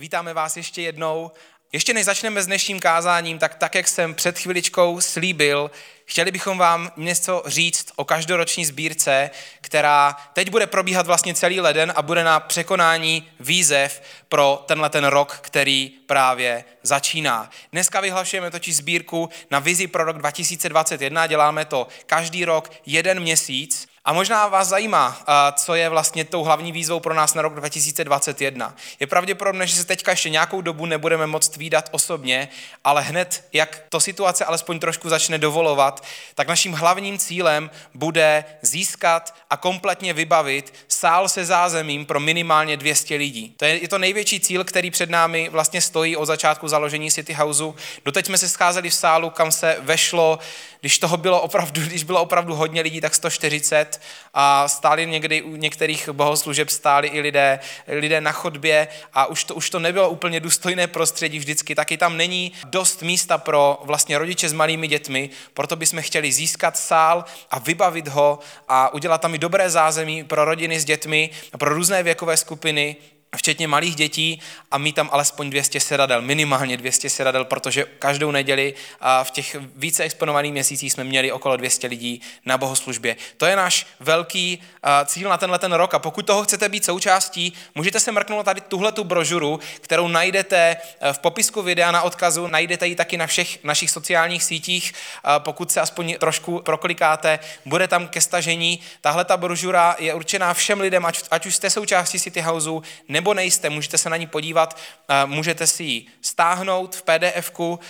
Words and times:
Vítáme 0.00 0.34
vás 0.34 0.56
ještě 0.56 0.82
jednou. 0.82 1.30
Ještě 1.72 1.94
než 1.94 2.04
začneme 2.04 2.42
s 2.42 2.46
dnešním 2.46 2.80
kázáním, 2.80 3.38
tak 3.38 3.54
tak, 3.54 3.74
jak 3.74 3.88
jsem 3.88 4.14
před 4.14 4.38
chviličkou 4.38 5.00
slíbil, 5.00 5.70
chtěli 6.04 6.30
bychom 6.30 6.58
vám 6.58 6.92
něco 6.96 7.42
říct 7.46 7.92
o 7.96 8.04
každoroční 8.04 8.64
sbírce, 8.64 9.30
která 9.60 10.16
teď 10.32 10.50
bude 10.50 10.66
probíhat 10.66 11.06
vlastně 11.06 11.34
celý 11.34 11.60
leden 11.60 11.92
a 11.96 12.02
bude 12.02 12.24
na 12.24 12.40
překonání 12.40 13.30
výzev 13.40 14.02
pro 14.28 14.64
tenhle 14.66 14.90
ten 14.90 15.04
rok, 15.04 15.38
který 15.42 15.90
právě 16.06 16.64
začíná. 16.82 17.50
Dneska 17.72 18.00
vyhlašujeme 18.00 18.50
totiž 18.50 18.76
sbírku 18.76 19.30
na 19.50 19.58
vizi 19.58 19.86
pro 19.86 20.04
rok 20.04 20.18
2021, 20.18 21.26
děláme 21.26 21.64
to 21.64 21.88
každý 22.06 22.44
rok 22.44 22.70
jeden 22.86 23.20
měsíc 23.20 23.88
a 24.10 24.12
možná 24.12 24.48
vás 24.48 24.68
zajímá, 24.68 25.22
co 25.54 25.74
je 25.74 25.88
vlastně 25.88 26.24
tou 26.24 26.42
hlavní 26.42 26.72
výzvou 26.72 27.00
pro 27.00 27.14
nás 27.14 27.34
na 27.34 27.42
rok 27.42 27.54
2021. 27.54 28.74
Je 29.00 29.06
pravděpodobné, 29.06 29.66
že 29.66 29.76
se 29.76 29.84
teďka 29.84 30.10
ještě 30.10 30.30
nějakou 30.30 30.60
dobu 30.60 30.86
nebudeme 30.86 31.26
moct 31.26 31.56
výdat 31.56 31.88
osobně, 31.92 32.48
ale 32.84 33.02
hned, 33.02 33.44
jak 33.52 33.82
to 33.88 34.00
situace 34.00 34.44
alespoň 34.44 34.78
trošku 34.78 35.08
začne 35.08 35.38
dovolovat, 35.38 36.04
tak 36.34 36.48
naším 36.48 36.72
hlavním 36.72 37.18
cílem 37.18 37.70
bude 37.94 38.44
získat 38.62 39.34
a 39.50 39.56
kompletně 39.56 40.12
vybavit 40.12 40.74
sál 40.88 41.28
se 41.28 41.44
zázemím 41.44 42.06
pro 42.06 42.20
minimálně 42.20 42.76
200 42.76 43.14
lidí. 43.14 43.54
To 43.56 43.64
je, 43.64 43.82
je 43.82 43.88
to 43.88 43.98
největší 43.98 44.40
cíl, 44.40 44.64
který 44.64 44.90
před 44.90 45.10
námi 45.10 45.48
vlastně 45.48 45.80
stojí 45.80 46.16
od 46.16 46.26
začátku 46.26 46.68
založení 46.68 47.10
City 47.10 47.32
Houseu. 47.32 47.74
Doteď 48.04 48.26
jsme 48.26 48.38
se 48.38 48.48
scházeli 48.48 48.90
v 48.90 48.94
sálu, 48.94 49.30
kam 49.30 49.52
se 49.52 49.76
vešlo, 49.80 50.38
když 50.80 50.98
toho 50.98 51.16
bylo 51.16 51.40
opravdu, 51.40 51.80
když 51.80 52.04
bylo 52.04 52.22
opravdu 52.22 52.54
hodně 52.54 52.82
lidí, 52.82 53.00
tak 53.00 53.14
140 53.14 53.99
a 54.34 54.68
stáli 54.68 55.06
někdy 55.06 55.42
u 55.42 55.56
některých 55.56 56.08
bohoslužeb 56.08 56.70
stáli 56.70 57.08
i 57.08 57.20
lidé, 57.20 57.60
lidé 57.88 58.20
na 58.20 58.32
chodbě 58.32 58.88
a 59.12 59.26
už 59.26 59.44
to, 59.44 59.54
už 59.54 59.70
to 59.70 59.78
nebylo 59.78 60.10
úplně 60.10 60.40
důstojné 60.40 60.86
prostředí 60.86 61.38
vždycky, 61.38 61.74
taky 61.74 61.96
tam 61.96 62.16
není 62.16 62.52
dost 62.64 63.02
místa 63.02 63.38
pro 63.38 63.80
vlastně 63.84 64.18
rodiče 64.18 64.48
s 64.48 64.52
malými 64.52 64.88
dětmi, 64.88 65.30
proto 65.54 65.76
bychom 65.76 66.02
chtěli 66.02 66.32
získat 66.32 66.76
sál 66.76 67.24
a 67.50 67.58
vybavit 67.58 68.08
ho 68.08 68.38
a 68.68 68.94
udělat 68.94 69.20
tam 69.20 69.34
i 69.34 69.38
dobré 69.38 69.70
zázemí 69.70 70.24
pro 70.24 70.44
rodiny 70.44 70.80
s 70.80 70.84
dětmi, 70.84 71.30
pro 71.58 71.74
různé 71.74 72.02
věkové 72.02 72.36
skupiny, 72.36 72.96
včetně 73.36 73.68
malých 73.68 73.94
dětí 73.94 74.40
a 74.70 74.78
mít 74.78 74.92
tam 74.92 75.08
alespoň 75.12 75.50
200 75.50 75.80
sedadel, 75.80 76.22
minimálně 76.22 76.76
200 76.76 77.10
sedadel, 77.10 77.44
protože 77.44 77.84
každou 77.98 78.30
neděli 78.30 78.74
v 79.22 79.30
těch 79.30 79.56
více 79.76 80.02
exponovaných 80.02 80.52
měsících 80.52 80.92
jsme 80.92 81.04
měli 81.04 81.32
okolo 81.32 81.56
200 81.56 81.86
lidí 81.86 82.20
na 82.44 82.58
bohoslužbě. 82.58 83.16
To 83.36 83.46
je 83.46 83.56
náš 83.56 83.86
velký 84.00 84.62
cíl 85.04 85.28
na 85.28 85.36
tenhle 85.36 85.58
ten 85.58 85.72
rok 85.72 85.94
a 85.94 85.98
pokud 85.98 86.26
toho 86.26 86.44
chcete 86.44 86.68
být 86.68 86.84
součástí, 86.84 87.52
můžete 87.74 88.00
se 88.00 88.12
mrknout 88.12 88.44
tady 88.44 88.60
tuhle 88.60 88.92
tu 88.92 89.04
brožuru, 89.04 89.60
kterou 89.80 90.08
najdete 90.08 90.76
v 91.12 91.18
popisku 91.18 91.62
videa 91.62 91.90
na 91.90 92.02
odkazu, 92.02 92.46
najdete 92.46 92.86
ji 92.86 92.96
taky 92.96 93.16
na 93.16 93.26
všech 93.26 93.64
našich 93.64 93.90
sociálních 93.90 94.42
sítích, 94.42 94.92
pokud 95.38 95.72
se 95.72 95.80
aspoň 95.80 96.16
trošku 96.18 96.60
proklikáte, 96.60 97.38
bude 97.64 97.88
tam 97.88 98.08
ke 98.08 98.20
stažení. 98.20 98.80
Tahle 99.00 99.24
ta 99.24 99.36
brožura 99.36 99.96
je 99.98 100.14
určená 100.14 100.54
všem 100.54 100.80
lidem, 100.80 101.06
ať, 101.30 101.46
už 101.46 101.54
jste 101.54 101.70
součástí 101.70 102.20
City 102.20 102.40
Houseu, 102.40 102.82
nebo 103.20 103.34
nejste, 103.34 103.70
můžete 103.70 103.98
se 103.98 104.10
na 104.10 104.16
ní 104.16 104.26
podívat, 104.26 104.78
můžete 105.26 105.66
si 105.66 105.84
ji 105.84 106.06
stáhnout 106.20 106.96
v 106.96 107.02
PDF-ku, 107.02 107.80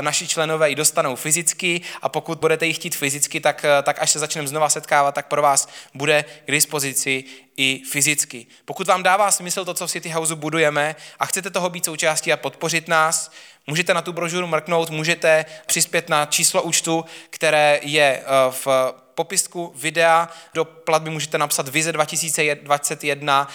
naši 0.00 0.28
členové 0.28 0.68
ji 0.68 0.74
dostanou 0.74 1.16
fyzicky 1.16 1.80
a 2.02 2.08
pokud 2.08 2.38
budete 2.38 2.66
ji 2.66 2.72
chtít 2.72 2.96
fyzicky, 2.96 3.40
tak, 3.40 3.64
tak 3.82 4.02
až 4.02 4.10
se 4.10 4.18
začneme 4.18 4.48
znova 4.48 4.68
setkávat, 4.68 5.14
tak 5.14 5.26
pro 5.28 5.42
vás 5.42 5.68
bude 5.94 6.24
k 6.46 6.50
dispozici 6.50 7.24
i 7.56 7.82
fyzicky. 7.90 8.46
Pokud 8.64 8.86
vám 8.86 9.02
dává 9.02 9.30
smysl 9.30 9.64
to, 9.64 9.74
co 9.74 9.86
v 9.86 9.90
City 9.90 10.08
Houseu 10.08 10.36
budujeme 10.36 10.96
a 11.18 11.26
chcete 11.26 11.50
toho 11.50 11.70
být 11.70 11.84
součástí 11.84 12.32
a 12.32 12.36
podpořit 12.36 12.88
nás, 12.88 13.32
můžete 13.66 13.94
na 13.94 14.02
tu 14.02 14.12
brožuru 14.12 14.46
mrknout, 14.46 14.90
můžete 14.90 15.44
přispět 15.66 16.08
na 16.08 16.26
číslo 16.26 16.62
účtu, 16.62 17.04
které 17.30 17.80
je 17.82 18.22
v 18.50 18.94
popisku 19.14 19.72
videa, 19.76 20.28
do 20.54 20.64
platby 20.64 21.10
můžete 21.10 21.38
napsat 21.38 21.68
vize 21.68 21.92
2021 21.92 23.48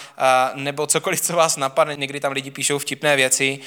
nebo 0.54 0.86
cokoliv, 0.86 1.20
co 1.20 1.36
vás 1.36 1.56
napadne. 1.56 1.96
Někdy 1.96 2.20
tam 2.20 2.32
lidi 2.32 2.50
píšou 2.50 2.78
vtipné 2.78 3.16
věci. 3.16 3.58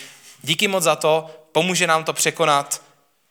Díky 0.42 0.68
moc 0.68 0.84
za 0.84 0.96
to, 0.96 1.30
pomůže 1.52 1.88
nám 1.88 2.04
to 2.04 2.14
překonat 2.14 2.82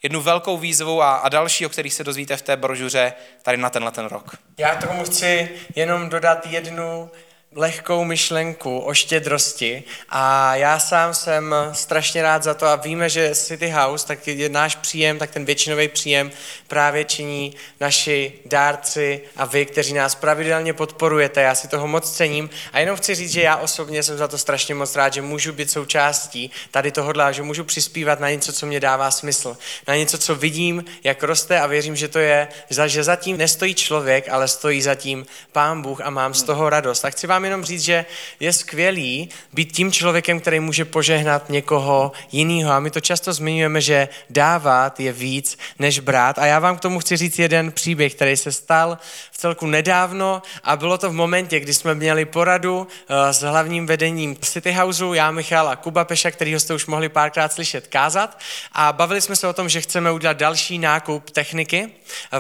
jednu 0.03 0.21
velkou 0.21 0.59
výzvu 0.59 1.03
a, 1.03 1.17
a 1.17 1.29
další, 1.29 1.67
o 1.67 1.69
kterých 1.69 1.95
se 1.95 2.05
dozvíte 2.05 2.37
v 2.37 2.43
té 2.43 2.57
brožuře 2.57 3.13
tady 3.43 3.57
na 3.57 3.71
tenhle 3.71 3.91
ten 3.91 4.07
rok. 4.07 4.37
Já 4.59 4.75
tomu 4.75 5.05
chci 5.05 5.51
jenom 5.75 6.09
dodat 6.09 6.47
jednu 6.47 7.11
lehkou 7.55 8.05
myšlenku 8.05 8.79
o 8.79 8.95
štědrosti 8.95 9.83
a 10.09 10.57
já 10.57 10.79
sám 10.79 11.15
jsem 11.15 11.55
strašně 11.73 12.23
rád 12.23 12.43
za 12.43 12.55
to 12.55 12.67
a 12.67 12.77
víme, 12.77 13.09
že 13.09 13.35
City 13.35 13.69
House, 13.69 14.07
tak 14.07 14.27
je 14.27 14.49
náš 14.49 14.77
příjem, 14.77 15.19
tak 15.19 15.31
ten 15.31 15.45
většinový 15.45 15.89
příjem 15.89 16.31
právě 16.69 17.05
činí 17.05 17.55
naši 17.81 18.33
dárci 18.47 19.21
a 19.37 19.45
vy, 19.45 19.67
kteří 19.67 19.95
nás 19.95 20.15
pravidelně 20.15 20.73
podporujete. 20.73 21.41
Já 21.41 21.55
si 21.55 21.69
toho 21.69 21.89
moc 21.89 22.11
cením 22.11 22.51
a 22.73 22.81
jenom 22.81 22.97
chci 22.97 23.15
říct, 23.15 23.33
že 23.33 23.43
já 23.43 23.57
osobně 23.57 24.03
jsem 24.03 24.19
za 24.19 24.29
to 24.29 24.39
strašně 24.39 24.75
moc 24.75 24.97
rád, 24.97 25.15
že 25.15 25.23
můžu 25.23 25.53
být 25.53 25.71
součástí 25.71 26.51
tady 26.71 26.93
tohohle, 26.93 27.35
že 27.35 27.43
můžu 27.43 27.65
přispívat 27.65 28.21
na 28.21 28.31
něco, 28.31 28.53
co 28.53 28.67
mě 28.67 28.81
dává 28.81 29.11
smysl, 29.11 29.57
na 29.89 29.97
něco, 29.97 30.19
co 30.19 30.35
vidím, 30.35 30.85
jak 31.05 31.23
roste 31.23 31.61
a 31.61 31.67
věřím, 31.67 31.97
že 31.97 32.09
to 32.09 32.19
je, 32.19 32.49
že 32.87 33.05
zatím 33.05 33.37
nestojí 33.37 33.75
člověk, 33.75 34.29
ale 34.29 34.49
stojí 34.49 34.83
zatím 34.83 35.27
Pán 35.53 35.83
Bůh 35.83 36.01
a 36.01 36.11
mám 36.11 36.35
z 36.35 36.43
toho 36.43 36.71
radost. 36.71 37.01
Tak 37.01 37.13
chci 37.13 37.27
vám 37.27 37.42
vám 37.43 37.45
jenom 37.45 37.65
říct, 37.65 37.83
že 37.83 38.05
je 38.41 38.53
skvělý 38.53 39.29
být 39.53 39.73
tím 39.73 39.93
člověkem, 39.93 40.41
který 40.41 40.61
může 40.61 40.85
požehnat 40.85 41.51
někoho 41.51 42.13
jiného. 42.33 42.73
A 42.73 42.81
my 42.81 42.91
to 42.91 43.01
často 43.01 43.33
zmiňujeme, 43.33 43.81
že 43.81 44.09
dávat 44.31 45.01
je 45.01 45.13
víc 45.13 45.59
než 45.79 45.99
brát. 45.99 46.39
A 46.39 46.47
já 46.47 46.59
vám 46.59 46.77
k 46.77 46.81
tomu 46.81 46.99
chci 46.99 47.17
říct 47.17 47.39
jeden 47.39 47.73
příběh, 47.73 48.15
který 48.15 48.37
se 48.37 48.53
stal 48.53 48.99
v 49.33 49.37
celku 49.37 49.67
nedávno 49.67 50.43
a 50.65 50.77
bylo 50.77 50.99
to 50.99 51.11
v 51.11 51.13
momentě, 51.13 51.61
kdy 51.61 51.75
jsme 51.75 51.95
měli 51.95 52.25
poradu 52.25 52.87
eh, 52.87 53.33
s 53.33 53.43
hlavním 53.43 53.87
vedením 53.87 54.37
City 54.37 54.73
Houseu, 54.73 55.15
já, 55.15 55.31
Michal 55.31 55.69
a 55.69 55.77
Kuba 55.77 56.05
Peša, 56.05 56.31
kterýho 56.31 56.61
jste 56.61 56.75
už 56.75 56.87
mohli 56.87 57.09
párkrát 57.09 57.53
slyšet 57.53 57.87
kázat. 57.87 58.39
A 58.73 58.93
bavili 58.93 59.21
jsme 59.21 59.37
se 59.37 59.49
o 59.49 59.53
tom, 59.53 59.69
že 59.69 59.81
chceme 59.81 60.13
udělat 60.13 60.37
další 60.37 60.79
nákup 60.79 61.31
techniky 61.31 61.89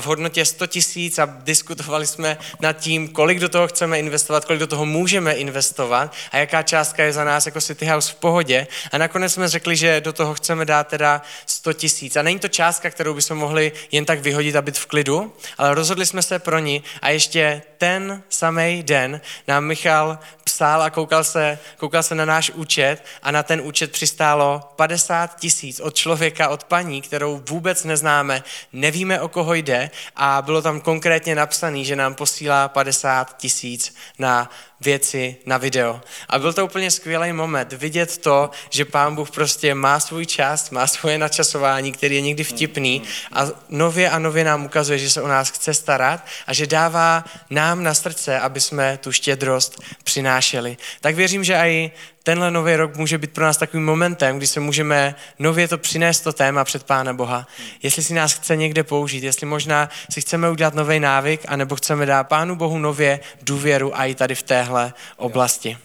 v 0.00 0.06
hodnotě 0.06 0.44
100 0.44 0.66
tisíc 0.66 1.18
a 1.18 1.26
diskutovali 1.26 2.06
jsme 2.06 2.38
nad 2.60 2.72
tím, 2.72 3.08
kolik 3.08 3.40
do 3.40 3.48
toho 3.48 3.68
chceme 3.68 3.98
investovat, 3.98 4.44
kolik 4.44 4.60
do 4.60 4.66
toho 4.66 4.86
můžeme 4.92 5.32
investovat 5.32 6.12
a 6.32 6.36
jaká 6.36 6.62
částka 6.62 7.04
je 7.04 7.12
za 7.12 7.24
nás 7.24 7.46
jako 7.46 7.60
City 7.60 7.86
House 7.86 8.12
v 8.12 8.14
pohodě. 8.14 8.66
A 8.92 8.98
nakonec 8.98 9.32
jsme 9.32 9.48
řekli, 9.48 9.76
že 9.76 10.00
do 10.00 10.12
toho 10.12 10.34
chceme 10.34 10.64
dát 10.64 10.88
teda 10.88 11.22
100 11.46 11.72
tisíc. 11.72 12.16
A 12.16 12.22
není 12.22 12.38
to 12.38 12.48
částka, 12.48 12.90
kterou 12.90 13.14
bychom 13.14 13.38
mohli 13.38 13.72
jen 13.92 14.04
tak 14.04 14.20
vyhodit 14.20 14.56
a 14.56 14.62
být 14.62 14.78
v 14.78 14.86
klidu, 14.86 15.32
ale 15.58 15.74
rozhodli 15.74 16.06
jsme 16.06 16.22
se 16.22 16.38
pro 16.38 16.58
ní 16.58 16.82
a 17.02 17.10
ještě 17.10 17.62
ten 17.78 18.22
samý 18.28 18.82
den 18.82 19.20
nám 19.48 19.64
Michal 19.64 20.18
psal 20.44 20.82
a 20.82 20.90
koukal 20.90 21.24
se, 21.24 21.58
koukal 21.76 22.02
se 22.02 22.14
na 22.14 22.24
náš 22.24 22.50
účet 22.50 23.04
a 23.22 23.30
na 23.30 23.42
ten 23.42 23.60
účet 23.60 23.92
přistálo 23.92 24.60
50 24.76 25.40
tisíc 25.40 25.80
od 25.80 25.94
člověka, 25.94 26.48
od 26.48 26.64
paní, 26.64 27.02
kterou 27.02 27.42
vůbec 27.48 27.84
neznáme, 27.84 28.42
nevíme, 28.72 29.20
o 29.20 29.28
koho 29.28 29.54
jde 29.54 29.90
a 30.16 30.42
bylo 30.42 30.62
tam 30.62 30.80
konkrétně 30.80 31.34
napsané, 31.34 31.84
že 31.84 31.96
nám 31.96 32.14
posílá 32.14 32.68
50 32.68 33.36
tisíc 33.36 33.94
na 34.18 34.50
věci 34.84 35.36
na 35.46 35.58
video. 35.58 36.00
A 36.28 36.38
byl 36.38 36.52
to 36.52 36.64
úplně 36.64 36.90
skvělý 36.90 37.32
moment 37.32 37.72
vidět 37.72 38.18
to, 38.18 38.50
že 38.70 38.84
pán 38.84 39.14
Bůh 39.14 39.30
prostě 39.30 39.74
má 39.74 40.00
svůj 40.00 40.26
čas, 40.26 40.70
má 40.70 40.86
svoje 40.86 41.18
načasování, 41.18 41.92
který 41.92 42.14
je 42.14 42.20
někdy 42.20 42.44
vtipný 42.44 43.02
a 43.32 43.46
nově 43.68 44.10
a 44.10 44.18
nově 44.18 44.44
nám 44.44 44.64
ukazuje, 44.64 44.98
že 44.98 45.10
se 45.10 45.22
o 45.22 45.28
nás 45.28 45.50
chce 45.50 45.74
starat 45.74 46.26
a 46.46 46.52
že 46.52 46.66
dává 46.66 47.24
nám 47.50 47.82
na 47.82 47.94
srdce, 47.94 48.38
aby 48.40 48.60
jsme 48.60 48.98
tu 49.02 49.12
štědrost 49.12 49.82
přinášeli. 50.04 50.76
Tak 51.00 51.14
věřím, 51.14 51.44
že 51.44 51.54
i 51.54 51.90
tenhle 52.22 52.50
nový 52.50 52.76
rok 52.76 52.96
může 52.96 53.18
být 53.18 53.32
pro 53.32 53.44
nás 53.44 53.56
takovým 53.56 53.86
momentem, 53.86 54.36
kdy 54.36 54.46
se 54.46 54.60
můžeme 54.60 55.14
nově 55.38 55.68
to 55.68 55.78
přinést 55.78 56.20
to 56.20 56.32
téma 56.32 56.64
před 56.64 56.82
Pána 56.82 57.12
Boha. 57.12 57.46
Jestli 57.82 58.02
si 58.02 58.14
nás 58.14 58.32
chce 58.32 58.56
někde 58.56 58.82
použít, 58.82 59.24
jestli 59.24 59.46
možná 59.46 59.88
si 60.10 60.20
chceme 60.20 60.50
udělat 60.50 60.74
nový 60.74 61.00
návyk, 61.00 61.40
anebo 61.48 61.76
chceme 61.76 62.06
dát 62.06 62.24
Pánu 62.24 62.56
Bohu 62.56 62.78
nově 62.78 63.20
důvěru 63.42 63.98
a 63.98 64.04
i 64.04 64.14
tady 64.14 64.34
v 64.34 64.42
téhle 64.42 64.92
oblasti. 65.16 65.78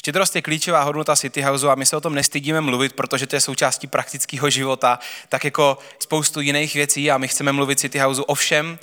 Štědrost 0.00 0.36
je 0.36 0.42
klíčová 0.42 0.82
hodnota 0.82 1.16
City 1.16 1.42
Houseu 1.42 1.68
a 1.68 1.74
my 1.74 1.86
se 1.86 1.96
o 1.96 2.00
tom 2.00 2.14
nestydíme 2.14 2.60
mluvit, 2.60 2.92
protože 2.92 3.26
to 3.26 3.36
je 3.36 3.40
součástí 3.40 3.86
praktického 3.86 4.50
života, 4.50 4.98
tak 5.28 5.44
jako 5.44 5.78
spoustu 5.98 6.40
jiných 6.40 6.74
věcí 6.74 7.10
a 7.10 7.18
my 7.18 7.28
chceme 7.28 7.52
mluvit 7.52 7.80
City 7.80 7.98
Houseu 7.98 8.22
o 8.22 8.34
všem, 8.34 8.78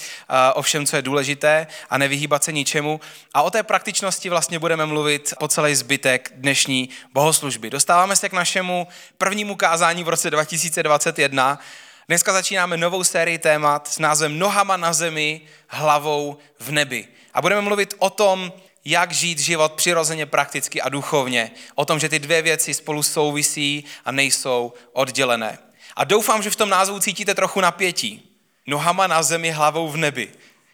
o 0.54 0.62
všem, 0.62 0.86
co 0.86 0.96
je 0.96 1.02
důležité 1.02 1.68
a 1.90 1.98
nevyhýbat 1.98 2.44
se 2.44 2.52
ničemu. 2.52 3.00
A 3.34 3.42
o 3.42 3.50
té 3.50 3.64
praktičnosti 3.64 4.30
vlastně 4.30 4.60
budeme 4.60 4.86
mluvit 4.86 5.34
po 5.40 5.48
celý 5.48 5.76
zbytek 5.76 6.32
dnešní 6.36 6.90
bohoslužby. 7.14 7.70
Dostáváme 7.70 8.16
se 8.16 8.30
k 8.30 8.34
našemu 8.34 8.88
prvnímu 9.18 9.56
kázání 9.56 10.04
v 10.04 10.10
roce 10.10 10.30
2021. 10.30 11.60
Dneska 12.08 12.34
začínáme 12.34 12.78
novou 12.78 13.04
sérii 13.04 13.38
témat 13.38 13.88
s 13.88 14.00
názvem 14.00 14.40
Nohama 14.40 14.78
na 14.78 14.94
zemi, 14.94 15.42
hlavou 15.68 16.38
v 16.60 16.72
nebi. 16.72 17.08
A 17.34 17.42
budeme 17.42 17.62
mluvit 17.62 17.94
o 17.98 18.10
tom, 18.10 18.52
jak 18.90 19.12
žít 19.12 19.40
život 19.40 19.74
přirozeně, 19.74 20.26
prakticky 20.26 20.82
a 20.82 20.90
duchovně. 20.90 21.52
O 21.76 21.86
tom, 21.86 22.00
že 22.00 22.10
ty 22.10 22.20
dvě 22.20 22.42
věci 22.42 22.74
spolu 22.74 23.04
souvisí 23.04 23.86
a 24.06 24.12
nejsou 24.12 24.74
oddělené. 24.94 25.60
A 25.96 26.04
doufám, 26.04 26.44
že 26.44 26.50
v 26.50 26.56
tom 26.56 26.70
názvu 26.70 27.00
cítíte 27.00 27.36
trochu 27.36 27.62
napětí. 27.62 28.38
Nohama 28.68 29.08
na 29.08 29.24
zemi, 29.24 29.52
hlavou 29.52 29.90
v 29.90 29.98
nebi. 29.98 30.32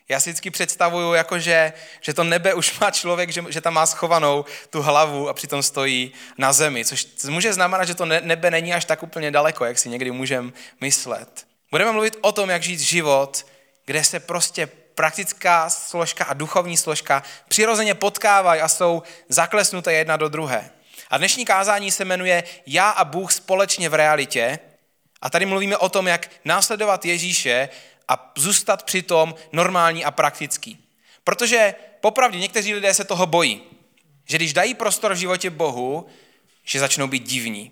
Já 0.10 0.20
si 0.20 0.30
vždycky 0.30 0.52
představuju, 0.52 1.14
jako 1.14 1.40
že, 1.40 1.74
že 2.02 2.14
to 2.14 2.24
nebe 2.24 2.54
už 2.54 2.80
má 2.80 2.92
člověk, 2.92 3.30
že, 3.30 3.44
že 3.50 3.62
tam 3.62 3.74
má 3.74 3.86
schovanou 3.86 4.46
tu 4.70 4.82
hlavu 4.82 5.30
a 5.30 5.34
přitom 5.34 5.64
stojí 5.64 6.12
na 6.38 6.54
zemi, 6.54 6.86
což 6.86 7.08
může 7.30 7.54
znamenat, 7.54 7.86
že 7.86 7.96
to 7.96 8.06
nebe 8.06 8.52
není 8.52 8.74
až 8.74 8.86
tak 8.86 9.04
úplně 9.04 9.32
daleko, 9.32 9.66
jak 9.66 9.80
si 9.80 9.90
někdy 9.90 10.12
můžeme 10.12 10.52
myslet. 10.82 11.48
Budeme 11.72 11.92
mluvit 11.92 12.18
o 12.22 12.32
tom, 12.32 12.50
jak 12.50 12.64
žít 12.64 12.80
život, 12.80 13.46
kde 13.86 14.04
se 14.04 14.20
prostě 14.20 14.70
praktická 14.96 15.70
složka 15.70 16.26
a 16.26 16.34
duchovní 16.34 16.78
složka 16.78 17.24
přirozeně 17.48 17.96
potkávají 17.96 18.62
a 18.62 18.68
jsou 18.68 19.04
zaklesnuté 19.30 19.94
jedna 19.94 20.18
do 20.18 20.30
druhé. 20.30 20.70
A 21.10 21.18
dnešní 21.18 21.46
kázání 21.46 21.92
se 21.92 22.06
jmenuje 22.06 22.44
Já 22.66 22.90
a 22.90 23.06
Bůh 23.06 23.32
společně 23.32 23.90
v 23.90 23.94
realitě. 23.94 24.60
A 25.22 25.30
tady 25.30 25.46
mluvíme 25.46 25.78
o 25.78 25.90
tom, 25.90 26.08
jak 26.08 26.30
následovat 26.46 27.06
Ježíše 27.06 27.70
a 28.08 28.32
zůstat 28.38 28.84
přitom 28.84 29.36
normální 29.52 30.06
a 30.06 30.12
praktický. 30.12 30.86
Protože 31.24 31.76
popravdě 32.02 32.40
někteří 32.40 32.74
lidé 32.74 32.94
se 32.94 33.04
toho 33.04 33.26
bojí, 33.26 33.62
že 34.26 34.38
když 34.38 34.54
dají 34.54 34.74
prostor 34.74 35.14
v 35.14 35.18
životě 35.18 35.50
Bohu, 35.50 36.06
že 36.64 36.80
začnou 36.80 37.08
být 37.08 37.24
divní. 37.24 37.72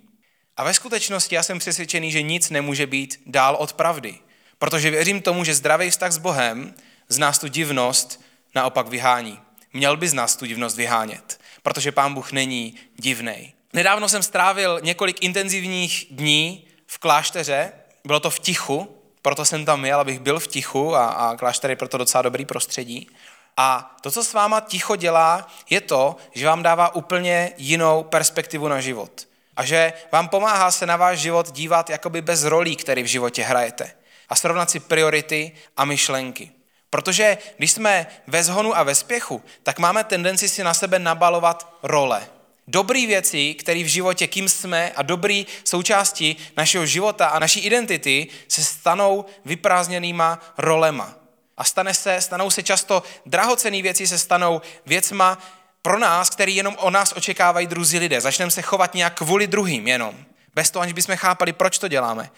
A 0.58 0.64
ve 0.64 0.74
skutečnosti 0.74 1.36
já 1.36 1.44
jsem 1.44 1.60
přesvědčený, 1.60 2.12
že 2.12 2.22
nic 2.22 2.50
nemůže 2.50 2.88
být 2.88 3.22
dál 3.26 3.56
od 3.60 3.74
pravdy. 3.74 4.20
Protože 4.58 4.90
věřím 4.90 5.22
tomu, 5.22 5.44
že 5.44 5.56
zdravý 5.56 5.90
vztah 5.90 6.12
s 6.12 6.18
Bohem 6.18 6.74
z 7.12 7.18
nás 7.18 7.40
tu 7.40 7.48
divnost 7.48 8.22
naopak 8.56 8.88
vyhání. 8.88 9.40
Měl 9.74 9.98
by 9.98 10.08
z 10.08 10.14
nás 10.14 10.36
tu 10.36 10.46
divnost 10.46 10.78
vyhánět, 10.78 11.40
protože 11.64 11.92
Pán 11.92 12.14
Bůh 12.14 12.32
není 12.32 12.76
divný. 12.96 13.54
Nedávno 13.74 14.10
jsem 14.10 14.24
strávil 14.24 14.80
několik 14.84 15.24
intenzivních 15.24 16.08
dní 16.12 16.68
v 16.88 16.98
klášteře, 16.98 17.72
bylo 18.06 18.20
to 18.20 18.30
v 18.30 18.40
tichu, 18.40 18.98
proto 19.22 19.46
jsem 19.46 19.66
tam 19.66 19.86
jel, 19.86 20.00
abych 20.00 20.20
byl 20.20 20.40
v 20.40 20.48
tichu 20.48 20.96
a, 20.96 21.06
a 21.06 21.38
klášter 21.38 21.70
je 21.70 21.76
proto 21.76 21.98
docela 21.98 22.22
dobrý 22.22 22.46
prostředí. 22.46 23.10
A 23.58 23.96
to, 24.02 24.12
co 24.12 24.24
s 24.24 24.34
váma 24.34 24.60
ticho 24.60 24.96
dělá, 24.96 25.48
je 25.70 25.82
to, 25.82 26.16
že 26.32 26.48
vám 26.48 26.64
dává 26.64 26.96
úplně 26.96 27.52
jinou 27.58 28.04
perspektivu 28.04 28.68
na 28.68 28.82
život. 28.82 29.28
A 29.56 29.66
že 29.66 29.94
vám 30.12 30.30
pomáhá 30.30 30.72
se 30.72 30.86
na 30.86 30.98
váš 30.98 31.20
život 31.20 31.52
dívat 31.52 31.90
jakoby 31.90 32.22
bez 32.22 32.44
rolí, 32.44 32.76
které 32.76 33.04
v 33.04 33.06
životě 33.06 33.44
hrajete. 33.44 33.92
A 34.30 34.36
srovnat 34.36 34.70
si 34.70 34.80
priority 34.80 35.52
a 35.78 35.86
myšlenky. 35.86 36.52
Protože 36.92 37.38
když 37.58 37.72
jsme 37.72 38.08
ve 38.28 38.44
zhonu 38.44 38.78
a 38.78 38.84
ve 38.84 38.96
spěchu, 38.96 39.44
tak 39.64 39.80
máme 39.80 40.04
tendenci 40.04 40.50
si 40.50 40.64
na 40.64 40.74
sebe 40.74 41.00
nabalovat 41.00 41.78
role. 41.84 42.28
Dobrý 42.68 43.08
věci, 43.08 43.54
které 43.54 43.84
v 43.84 43.88
životě, 43.88 44.28
kým 44.28 44.50
jsme 44.50 44.92
a 44.96 45.02
dobrý 45.02 45.48
součástí 45.64 46.38
našeho 46.58 46.86
života 46.86 47.28
a 47.28 47.40
naší 47.40 47.60
identity 47.60 48.28
se 48.48 48.64
stanou 48.64 49.26
vyprázdněnýma 49.46 50.40
rolema. 50.58 51.16
A 51.58 51.64
stane 51.64 51.94
se, 51.94 52.22
stanou 52.22 52.50
se 52.50 52.64
často 52.64 53.04
drahocený 53.26 53.82
věci, 53.82 54.08
se 54.08 54.18
stanou 54.18 54.62
věcma 54.86 55.38
pro 55.82 56.00
nás, 56.00 56.30
který 56.30 56.56
jenom 56.56 56.76
o 56.80 56.90
nás 56.90 57.14
očekávají 57.18 57.68
druzí 57.68 58.00
lidé. 58.00 58.22
Začneme 58.22 58.52
se 58.52 58.62
chovat 58.62 58.94
nějak 58.94 59.18
kvůli 59.18 59.48
druhým 59.48 59.88
jenom. 59.88 60.26
Bez 60.56 60.72
toho, 60.72 60.84
aniž 60.84 60.94
bychom 60.94 61.16
chápali, 61.16 61.54
proč 61.54 61.78
to 61.78 61.88
děláme. 61.88 62.30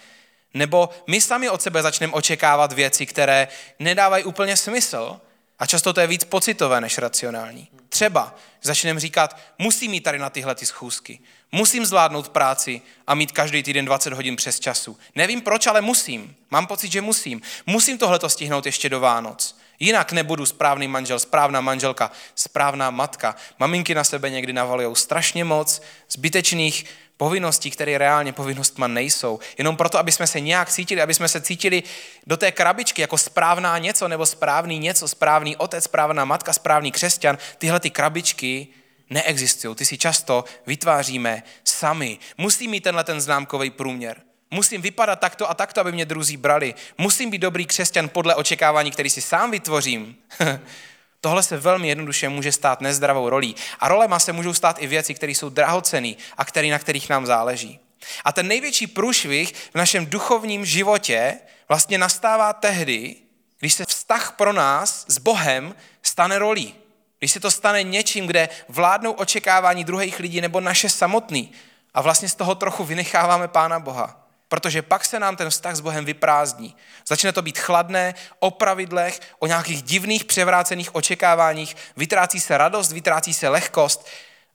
Nebo 0.54 0.88
my 1.06 1.20
sami 1.20 1.48
od 1.48 1.62
sebe 1.62 1.82
začneme 1.82 2.12
očekávat 2.12 2.72
věci, 2.72 3.06
které 3.06 3.48
nedávají 3.78 4.24
úplně 4.24 4.56
smysl 4.56 5.20
a 5.58 5.66
často 5.66 5.92
to 5.92 6.00
je 6.00 6.06
víc 6.06 6.24
pocitové 6.24 6.80
než 6.80 6.98
racionální. 6.98 7.68
Třeba 7.88 8.34
začneme 8.62 9.00
říkat, 9.00 9.38
musím 9.58 9.90
mít 9.90 10.00
tady 10.00 10.18
na 10.18 10.30
tyhle 10.30 10.54
ty 10.54 10.66
schůzky, 10.66 11.18
musím 11.52 11.86
zvládnout 11.86 12.28
práci 12.28 12.82
a 13.06 13.14
mít 13.14 13.32
každý 13.32 13.62
týden 13.62 13.84
20 13.84 14.12
hodin 14.12 14.36
přes 14.36 14.60
času. 14.60 14.98
Nevím 15.14 15.40
proč, 15.40 15.66
ale 15.66 15.80
musím. 15.80 16.36
Mám 16.50 16.66
pocit, 16.66 16.92
že 16.92 17.00
musím. 17.00 17.42
Musím 17.66 17.98
tohleto 17.98 18.28
stihnout 18.28 18.66
ještě 18.66 18.88
do 18.88 19.00
Vánoc. 19.00 19.56
Jinak 19.84 20.12
nebudu 20.12 20.46
správný 20.46 20.88
manžel, 20.88 21.18
správná 21.18 21.60
manželka, 21.60 22.10
správná 22.34 22.90
matka. 22.90 23.36
Maminky 23.58 23.94
na 23.94 24.04
sebe 24.04 24.30
někdy 24.30 24.52
navalují 24.52 24.96
strašně 24.96 25.44
moc 25.44 25.82
zbytečných 26.10 26.84
povinností, 27.16 27.70
které 27.70 27.98
reálně 27.98 28.32
povinnostma 28.32 28.86
nejsou. 28.86 29.38
Jenom 29.58 29.76
proto, 29.76 29.98
aby 29.98 30.12
jsme 30.12 30.26
se 30.26 30.40
nějak 30.40 30.70
cítili, 30.70 31.02
aby 31.02 31.14
jsme 31.14 31.28
se 31.28 31.40
cítili 31.40 31.82
do 32.26 32.36
té 32.36 32.52
krabičky 32.52 33.00
jako 33.00 33.18
správná 33.18 33.78
něco, 33.78 34.08
nebo 34.08 34.26
správný 34.26 34.78
něco, 34.78 35.08
správný 35.08 35.56
otec, 35.56 35.84
správná 35.84 36.24
matka, 36.24 36.52
správný 36.52 36.92
křesťan. 36.92 37.38
Tyhle 37.58 37.80
ty 37.80 37.90
krabičky 37.90 38.68
neexistují. 39.10 39.74
Ty 39.74 39.84
si 39.84 39.98
často 39.98 40.44
vytváříme 40.66 41.42
sami. 41.64 42.18
Musím 42.38 42.70
mít 42.70 42.84
tenhle 42.84 43.04
ten 43.04 43.20
známkový 43.20 43.70
průměr. 43.70 44.22
Musím 44.54 44.82
vypadat 44.82 45.20
takto 45.20 45.50
a 45.50 45.54
takto, 45.54 45.80
aby 45.80 45.92
mě 45.92 46.04
druzí 46.04 46.36
brali. 46.36 46.74
Musím 46.98 47.30
být 47.30 47.38
dobrý 47.38 47.66
křesťan 47.66 48.08
podle 48.08 48.34
očekávání, 48.34 48.90
který 48.90 49.10
si 49.10 49.20
sám 49.20 49.50
vytvořím. 49.50 50.16
Tohle 51.20 51.42
se 51.42 51.56
velmi 51.56 51.88
jednoduše 51.88 52.28
může 52.28 52.52
stát 52.52 52.80
nezdravou 52.80 53.28
rolí. 53.28 53.56
A 53.80 53.88
rolema 53.88 54.18
se 54.18 54.32
můžou 54.32 54.54
stát 54.54 54.82
i 54.82 54.86
věci, 54.86 55.14
které 55.14 55.32
jsou 55.32 55.48
drahocený 55.48 56.16
a 56.36 56.44
který, 56.44 56.70
na 56.70 56.78
kterých 56.78 57.08
nám 57.08 57.26
záleží. 57.26 57.80
A 58.24 58.32
ten 58.32 58.48
největší 58.48 58.86
průšvih 58.86 59.52
v 59.72 59.74
našem 59.74 60.06
duchovním 60.06 60.64
životě 60.64 61.38
vlastně 61.68 61.98
nastává 61.98 62.52
tehdy, 62.52 63.16
když 63.58 63.74
se 63.74 63.84
vztah 63.84 64.32
pro 64.36 64.52
nás 64.52 65.04
s 65.08 65.18
Bohem 65.18 65.74
stane 66.02 66.38
rolí. 66.38 66.74
Když 67.18 67.32
se 67.32 67.40
to 67.40 67.50
stane 67.50 67.82
něčím, 67.82 68.26
kde 68.26 68.48
vládnou 68.68 69.12
očekávání 69.12 69.84
druhých 69.84 70.18
lidí 70.18 70.40
nebo 70.40 70.60
naše 70.60 70.88
samotný 70.88 71.52
a 71.94 72.02
vlastně 72.02 72.28
z 72.28 72.34
toho 72.34 72.54
trochu 72.54 72.84
vynecháváme 72.84 73.48
Pána 73.48 73.78
Boha 73.80 74.23
protože 74.54 74.82
pak 74.82 75.04
se 75.04 75.18
nám 75.18 75.36
ten 75.36 75.50
vztah 75.50 75.74
s 75.74 75.80
Bohem 75.80 76.04
vyprázdní. 76.04 76.76
Začne 77.06 77.32
to 77.32 77.42
být 77.42 77.58
chladné, 77.58 78.14
o 78.38 78.50
pravidlech, 78.50 79.20
o 79.38 79.46
nějakých 79.46 79.82
divných 79.82 80.24
převrácených 80.24 80.94
očekáváních, 80.94 81.76
vytrácí 81.96 82.40
se 82.40 82.58
radost, 82.58 82.92
vytrácí 82.92 83.34
se 83.34 83.48
lehkost 83.48 84.06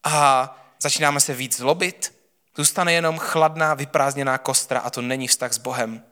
a 0.03 0.55
začínáme 0.81 1.19
se 1.19 1.33
víc 1.33 1.57
zlobit. 1.57 2.15
Zůstane 2.55 2.93
jenom 2.93 3.17
chladná, 3.17 3.73
vyprázdněná 3.73 4.37
kostra 4.37 4.79
a 4.79 4.89
to 4.89 5.01
není 5.01 5.27
vztah 5.27 5.53
s 5.53 5.57
Bohem. 5.57 6.03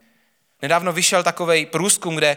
Nedávno 0.62 0.92
vyšel 0.92 1.22
takový 1.22 1.66
průzkum, 1.66 2.14
kde 2.14 2.36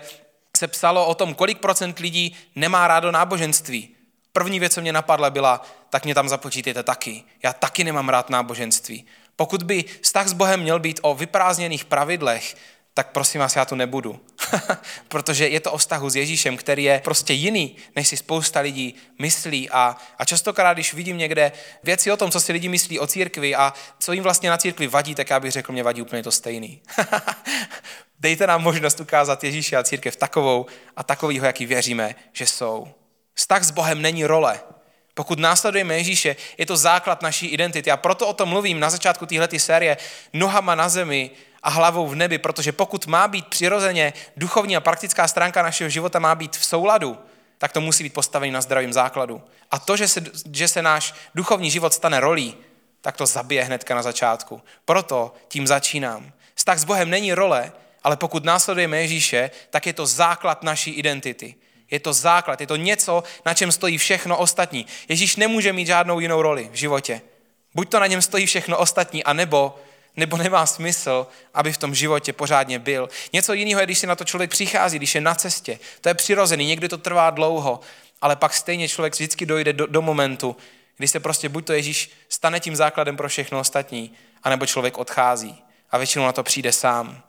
se 0.57 0.68
psalo 0.68 1.06
o 1.06 1.15
tom, 1.15 1.36
kolik 1.36 1.59
procent 1.59 2.00
lidí 2.00 2.36
nemá 2.56 2.88
rádo 2.88 3.12
náboženství. 3.12 3.95
První 4.33 4.59
věc, 4.59 4.74
co 4.74 4.81
mě 4.81 4.94
napadla, 4.94 5.30
byla, 5.30 5.62
tak 5.89 6.06
mě 6.06 6.15
tam 6.15 6.30
započítejte 6.30 6.83
taky. 6.83 7.24
Já 7.44 7.54
taky 7.54 7.83
nemám 7.83 8.09
rád 8.09 8.30
náboženství. 8.30 9.06
Pokud 9.36 9.63
by 9.63 9.86
vztah 10.01 10.28
s 10.28 10.33
Bohem 10.33 10.60
měl 10.60 10.80
být 10.80 11.00
o 11.04 11.16
vyprázdněných 11.16 11.85
pravidlech, 11.85 12.56
tak 12.94 13.11
prosím 13.11 13.42
vás, 13.42 13.56
já 13.56 13.66
tu 13.66 13.76
nebudu. 13.76 14.19
Protože 15.07 15.47
je 15.47 15.59
to 15.59 15.71
o 15.71 15.78
vztahu 15.78 16.09
s 16.09 16.16
Ježíšem, 16.16 16.57
který 16.57 16.83
je 16.83 17.02
prostě 17.04 17.33
jiný, 17.33 17.76
než 17.95 18.07
si 18.07 18.18
spousta 18.18 18.59
lidí 18.59 18.95
myslí. 19.19 19.69
A, 19.69 19.97
a 20.18 20.26
častokrát, 20.26 20.78
když 20.78 20.94
vidím 20.94 21.18
někde 21.18 21.52
věci 21.83 22.11
o 22.11 22.18
tom, 22.18 22.31
co 22.31 22.40
si 22.40 22.54
lidi 22.54 22.69
myslí 22.69 23.00
o 23.00 23.07
církvi 23.07 23.56
a 23.56 23.73
co 24.00 24.14
jim 24.14 24.23
vlastně 24.23 24.50
na 24.50 24.57
církvi 24.57 24.88
vadí, 24.88 25.16
tak 25.16 25.30
já 25.30 25.40
bych 25.40 25.52
řekl, 25.52 25.71
mě 25.71 25.83
vadí 25.83 26.02
úplně 26.02 26.23
to 26.23 26.31
stejný. 26.31 26.81
Dejte 28.19 28.47
nám 28.47 28.64
možnost 28.64 29.00
ukázat 29.00 29.44
Ježíše 29.44 29.78
a 29.78 29.83
církev 29.83 30.16
takovou 30.16 30.66
a 30.95 31.04
takovýho, 31.04 31.45
jaký 31.45 31.66
věříme, 31.66 32.16
že 32.33 32.47
jsou. 32.47 32.88
Vztah 33.33 33.64
s 33.64 33.71
Bohem 33.71 34.02
není 34.02 34.26
role, 34.26 34.59
pokud 35.13 35.39
následujeme 35.39 35.97
Ježíše, 35.97 36.35
je 36.57 36.65
to 36.65 36.77
základ 36.77 37.21
naší 37.21 37.47
identity. 37.47 37.91
A 37.91 37.97
proto 37.97 38.27
o 38.27 38.33
tom 38.33 38.49
mluvím 38.49 38.80
na 38.80 38.89
začátku 38.89 39.25
téhle 39.25 39.47
série 39.57 39.97
nohama 40.33 40.75
na 40.75 40.89
zemi 40.89 41.31
a 41.63 41.69
hlavou 41.69 42.07
v 42.07 42.15
nebi, 42.15 42.37
protože 42.37 42.71
pokud 42.71 43.07
má 43.07 43.27
být 43.27 43.47
přirozeně 43.47 44.13
duchovní 44.37 44.77
a 44.77 44.80
praktická 44.80 45.27
stránka 45.27 45.63
našeho 45.63 45.89
života 45.89 46.19
má 46.19 46.35
být 46.35 46.57
v 46.57 46.65
souladu, 46.65 47.18
tak 47.57 47.71
to 47.71 47.81
musí 47.81 48.03
být 48.03 48.13
postavený 48.13 48.51
na 48.51 48.61
zdravém 48.61 48.94
základu. 48.94 49.41
A 49.71 49.80
to, 49.80 49.97
že 49.97 50.07
se, 50.07 50.23
že 50.53 50.68
se 50.68 50.81
náš 50.81 51.13
duchovní 51.35 51.71
život 51.71 51.94
stane 51.94 52.19
rolí, 52.19 52.57
tak 53.01 53.18
to 53.18 53.25
zabije 53.25 53.63
hnedka 53.63 53.95
na 53.95 54.01
začátku. 54.01 54.61
Proto 54.85 55.33
tím 55.47 55.68
začínám. 55.68 56.31
Vztah 56.56 56.80
s 56.80 56.83
Bohem 56.83 57.09
není 57.09 57.33
role, 57.33 57.71
ale 58.03 58.18
pokud 58.18 58.45
následujeme 58.45 59.01
Ježíše, 59.01 59.51
tak 59.69 59.85
je 59.85 59.94
to 59.94 60.06
základ 60.06 60.63
naší 60.63 60.91
identity. 60.91 61.56
Je 61.92 62.00
to 62.00 62.14
základ, 62.14 62.62
je 62.62 62.68
to 62.68 62.76
něco, 62.76 63.24
na 63.45 63.54
čem 63.54 63.71
stojí 63.71 63.98
všechno 63.98 64.38
ostatní. 64.38 64.86
Ježíš 65.07 65.36
nemůže 65.36 65.74
mít 65.74 65.88
žádnou 65.88 66.19
jinou 66.19 66.42
roli 66.42 66.69
v 66.71 66.76
životě. 66.76 67.21
Buď 67.76 67.90
to 67.90 68.00
na 68.00 68.07
něm 68.07 68.21
stojí 68.21 68.45
všechno 68.45 68.78
ostatní, 68.78 69.24
anebo 69.24 69.80
nebo 70.16 70.38
nemá 70.38 70.66
smysl, 70.66 71.28
aby 71.54 71.74
v 71.74 71.78
tom 71.78 71.95
životě 71.95 72.33
pořádně 72.33 72.80
byl. 72.80 73.10
Něco 73.33 73.54
jiného 73.54 73.80
je, 73.80 73.86
když 73.86 74.00
si 74.00 74.07
na 74.07 74.16
to 74.16 74.24
člověk 74.24 74.50
přichází, 74.50 74.98
když 74.98 75.16
je 75.16 75.21
na 75.21 75.36
cestě. 75.36 75.80
To 76.02 76.10
je 76.10 76.14
přirozený, 76.14 76.66
někdy 76.66 76.90
to 76.90 76.98
trvá 76.98 77.30
dlouho, 77.30 77.80
ale 78.21 78.36
pak 78.36 78.54
stejně 78.54 78.90
člověk 78.90 79.14
vždycky 79.14 79.45
dojde 79.45 79.74
do, 79.74 79.88
do 79.88 80.02
momentu, 80.02 80.56
kdy 80.98 81.07
se 81.07 81.19
prostě 81.19 81.50
buď 81.50 81.66
to 81.66 81.74
Ježíš 81.74 82.12
stane 82.30 82.60
tím 82.60 82.76
základem 82.76 83.18
pro 83.18 83.30
všechno 83.30 83.60
ostatní, 83.60 84.12
anebo 84.44 84.66
člověk 84.66 84.98
odchází 84.98 85.64
a 85.92 85.98
většinou 85.98 86.26
na 86.26 86.31
to 86.31 86.44
přijde 86.44 86.71
sám. 86.71 87.24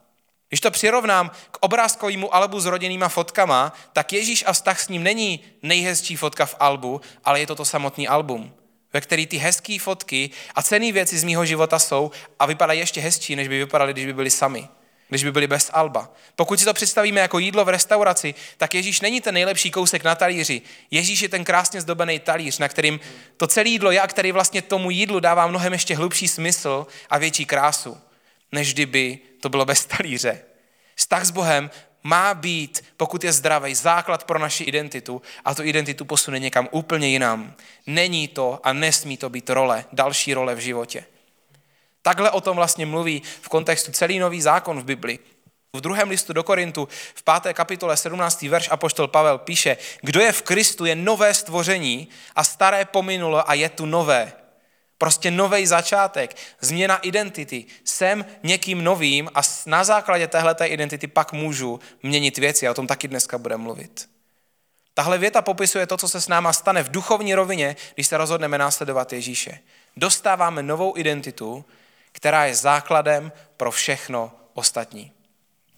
Když 0.52 0.60
to 0.60 0.70
přirovnám 0.70 1.30
k 1.50 1.58
obrázkovému 1.60 2.34
albu 2.34 2.60
s 2.60 2.66
rodinnýma 2.66 3.08
fotkama, 3.08 3.72
tak 3.92 4.12
Ježíš 4.12 4.44
a 4.46 4.52
vztah 4.52 4.80
s 4.80 4.88
ním 4.88 5.02
není 5.02 5.40
nejhezčí 5.62 6.16
fotka 6.16 6.46
v 6.46 6.56
albu, 6.60 7.00
ale 7.24 7.40
je 7.40 7.46
to 7.46 7.54
to 7.54 7.64
samotný 7.64 8.08
album, 8.08 8.52
ve 8.92 9.00
který 9.00 9.26
ty 9.26 9.36
hezké 9.36 9.78
fotky 9.80 10.30
a 10.54 10.62
cené 10.62 10.92
věci 10.92 11.18
z 11.18 11.24
mýho 11.24 11.44
života 11.46 11.78
jsou 11.78 12.10
a 12.38 12.46
vypadají 12.46 12.80
ještě 12.80 13.00
hezčí, 13.00 13.36
než 13.36 13.48
by 13.48 13.58
vypadaly, 13.58 13.92
když 13.92 14.06
by 14.06 14.12
byly 14.12 14.30
sami 14.30 14.68
když 15.08 15.24
by 15.24 15.32
byli 15.32 15.46
bez 15.46 15.70
alba. 15.72 16.10
Pokud 16.36 16.58
si 16.58 16.64
to 16.64 16.74
představíme 16.74 17.20
jako 17.20 17.38
jídlo 17.38 17.64
v 17.64 17.68
restauraci, 17.68 18.34
tak 18.56 18.74
Ježíš 18.74 19.00
není 19.00 19.20
ten 19.20 19.34
nejlepší 19.34 19.70
kousek 19.70 20.04
na 20.04 20.14
talíři. 20.14 20.62
Ježíš 20.90 21.20
je 21.20 21.28
ten 21.28 21.44
krásně 21.44 21.80
zdobený 21.80 22.18
talíř, 22.18 22.58
na 22.58 22.68
kterým 22.68 23.00
to 23.36 23.46
celé 23.46 23.68
jídlo 23.68 23.90
je 23.90 24.00
a 24.00 24.06
který 24.06 24.32
vlastně 24.32 24.62
tomu 24.62 24.90
jídlu 24.90 25.20
dává 25.20 25.46
mnohem 25.46 25.72
ještě 25.72 25.96
hlubší 25.96 26.28
smysl 26.28 26.86
a 27.10 27.18
větší 27.18 27.44
krásu, 27.44 27.96
než 28.52 28.74
kdyby 28.74 29.18
to 29.40 29.48
bylo 29.48 29.64
bez 29.64 29.84
talíře. 29.84 30.40
Vztah 30.94 31.24
s 31.24 31.30
Bohem 31.30 31.70
má 32.02 32.34
být, 32.34 32.84
pokud 32.96 33.24
je 33.24 33.32
zdravý, 33.32 33.74
základ 33.74 34.24
pro 34.24 34.38
naši 34.38 34.64
identitu 34.64 35.22
a 35.44 35.54
tu 35.54 35.62
identitu 35.62 36.04
posune 36.04 36.38
někam 36.38 36.68
úplně 36.70 37.08
jinam. 37.08 37.54
Není 37.86 38.28
to 38.28 38.60
a 38.62 38.72
nesmí 38.72 39.16
to 39.16 39.30
být 39.30 39.50
role, 39.50 39.84
další 39.92 40.34
role 40.34 40.54
v 40.54 40.58
životě. 40.58 41.04
Takhle 42.02 42.30
o 42.30 42.40
tom 42.40 42.56
vlastně 42.56 42.86
mluví 42.86 43.22
v 43.40 43.48
kontextu 43.48 43.92
celý 43.92 44.18
nový 44.18 44.42
zákon 44.42 44.80
v 44.80 44.84
Bibli. 44.84 45.18
V 45.72 45.80
druhém 45.80 46.08
listu 46.08 46.32
do 46.32 46.42
Korintu 46.42 46.88
v 47.14 47.22
páté 47.22 47.54
kapitole 47.54 47.96
17. 47.96 48.42
verš 48.42 48.68
apoštol 48.70 49.08
Pavel 49.08 49.38
píše, 49.38 49.76
kdo 50.00 50.20
je 50.20 50.32
v 50.32 50.42
Kristu, 50.42 50.84
je 50.84 50.96
nové 50.96 51.34
stvoření 51.34 52.08
a 52.36 52.44
staré 52.44 52.84
pominulo 52.84 53.50
a 53.50 53.54
je 53.54 53.68
tu 53.68 53.86
nové. 53.86 54.32
Prostě 55.02 55.30
nový 55.30 55.66
začátek, 55.66 56.36
změna 56.60 56.96
identity. 56.96 57.64
Jsem 57.84 58.24
někým 58.42 58.84
novým 58.84 59.30
a 59.34 59.40
na 59.66 59.84
základě 59.84 60.26
téhleté 60.26 60.66
identity 60.66 61.06
pak 61.06 61.32
můžu 61.32 61.80
měnit 62.02 62.38
věci. 62.38 62.68
A 62.68 62.70
o 62.70 62.74
tom 62.74 62.86
taky 62.86 63.08
dneska 63.08 63.38
budeme 63.38 63.62
mluvit. 63.62 64.08
Tahle 64.94 65.18
věta 65.18 65.42
popisuje 65.42 65.86
to, 65.86 65.96
co 65.96 66.08
se 66.08 66.20
s 66.20 66.28
náma 66.28 66.52
stane 66.52 66.82
v 66.82 66.90
duchovní 66.90 67.34
rovině, 67.34 67.76
když 67.94 68.06
se 68.06 68.16
rozhodneme 68.16 68.58
následovat 68.58 69.12
Ježíše. 69.12 69.58
Dostáváme 69.96 70.62
novou 70.62 70.96
identitu, 70.96 71.64
která 72.12 72.44
je 72.46 72.54
základem 72.54 73.32
pro 73.56 73.70
všechno 73.70 74.32
ostatní. 74.54 75.12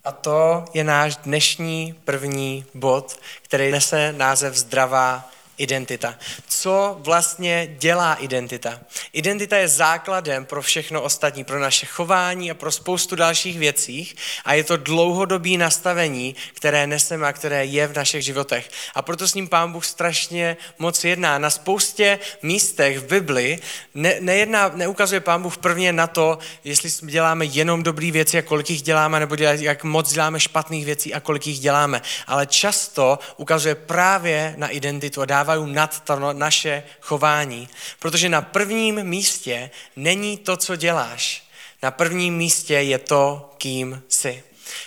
A 0.04 0.12
to 0.12 0.64
je 0.75 0.85
náš 0.85 1.16
dnešní 1.16 2.00
první 2.04 2.64
bod, 2.75 3.16
který 3.43 3.71
nese 3.71 4.12
název 4.12 4.54
Zdravá 4.54 5.31
identita. 5.58 6.18
Co 6.49 6.96
vlastně 7.00 7.68
dělá 7.78 8.14
identita? 8.14 8.80
Identita 9.12 9.56
je 9.56 9.68
základem 9.68 10.44
pro 10.44 10.62
všechno 10.62 11.02
ostatní, 11.02 11.44
pro 11.44 11.58
naše 11.58 11.87
chování 11.87 12.50
a 12.50 12.54
pro 12.54 12.73
spoustu 12.73 13.16
dalších 13.16 13.58
věcí 13.58 14.14
a 14.44 14.54
je 14.54 14.64
to 14.64 14.76
dlouhodobý 14.76 15.56
nastavení, 15.56 16.34
které 16.54 16.87
neseme 16.87 17.26
a 17.26 17.32
které 17.32 17.64
je 17.64 17.87
v 17.87 17.96
našich 17.96 18.25
životech. 18.25 18.70
A 18.94 19.02
proto 19.02 19.28
s 19.28 19.34
ním 19.34 19.49
Pán 19.49 19.73
Bůh 19.73 19.84
strašně 19.84 20.56
moc 20.78 21.04
jedná. 21.04 21.38
Na 21.38 21.50
spoustě 21.50 22.18
místech 22.42 22.99
v 22.99 23.06
Bibli 23.06 23.58
ne, 23.94 24.16
nejedná, 24.20 24.68
neukazuje 24.75 25.20
Pán 25.20 25.42
Bůh 25.42 25.56
prvně 25.58 25.92
na 25.92 26.06
to, 26.06 26.38
jestli 26.64 26.90
děláme 27.11 27.44
jenom 27.44 27.82
dobré 27.82 28.11
věci 28.11 28.38
a 28.38 28.42
kolik 28.42 28.70
jich 28.70 28.82
děláme, 28.82 29.20
nebo 29.20 29.37
jak 29.38 29.84
moc 29.84 30.12
děláme 30.12 30.40
špatných 30.40 30.84
věcí 30.84 31.14
a 31.14 31.20
kolik 31.20 31.46
jich 31.46 31.58
děláme. 31.58 32.02
Ale 32.26 32.46
často 32.46 33.18
ukazuje 33.37 33.75
právě 33.75 34.54
na 34.56 34.68
identitu 34.68 35.23
a 35.23 35.26
dává 35.26 35.43
dávají 35.44 35.72
nad 35.72 36.00
to 36.00 36.32
naše 36.32 36.82
chování. 37.00 37.68
Protože 37.98 38.28
na 38.28 38.42
prvním 38.42 39.04
místě 39.04 39.70
není 39.96 40.36
to, 40.36 40.56
co 40.56 40.76
děláš. 40.76 41.42
Na 41.82 41.90
prvním 41.90 42.36
místě 42.36 42.74
je 42.74 42.98
to, 42.98 43.54
kým 43.58 44.02
jsi. 44.08 44.42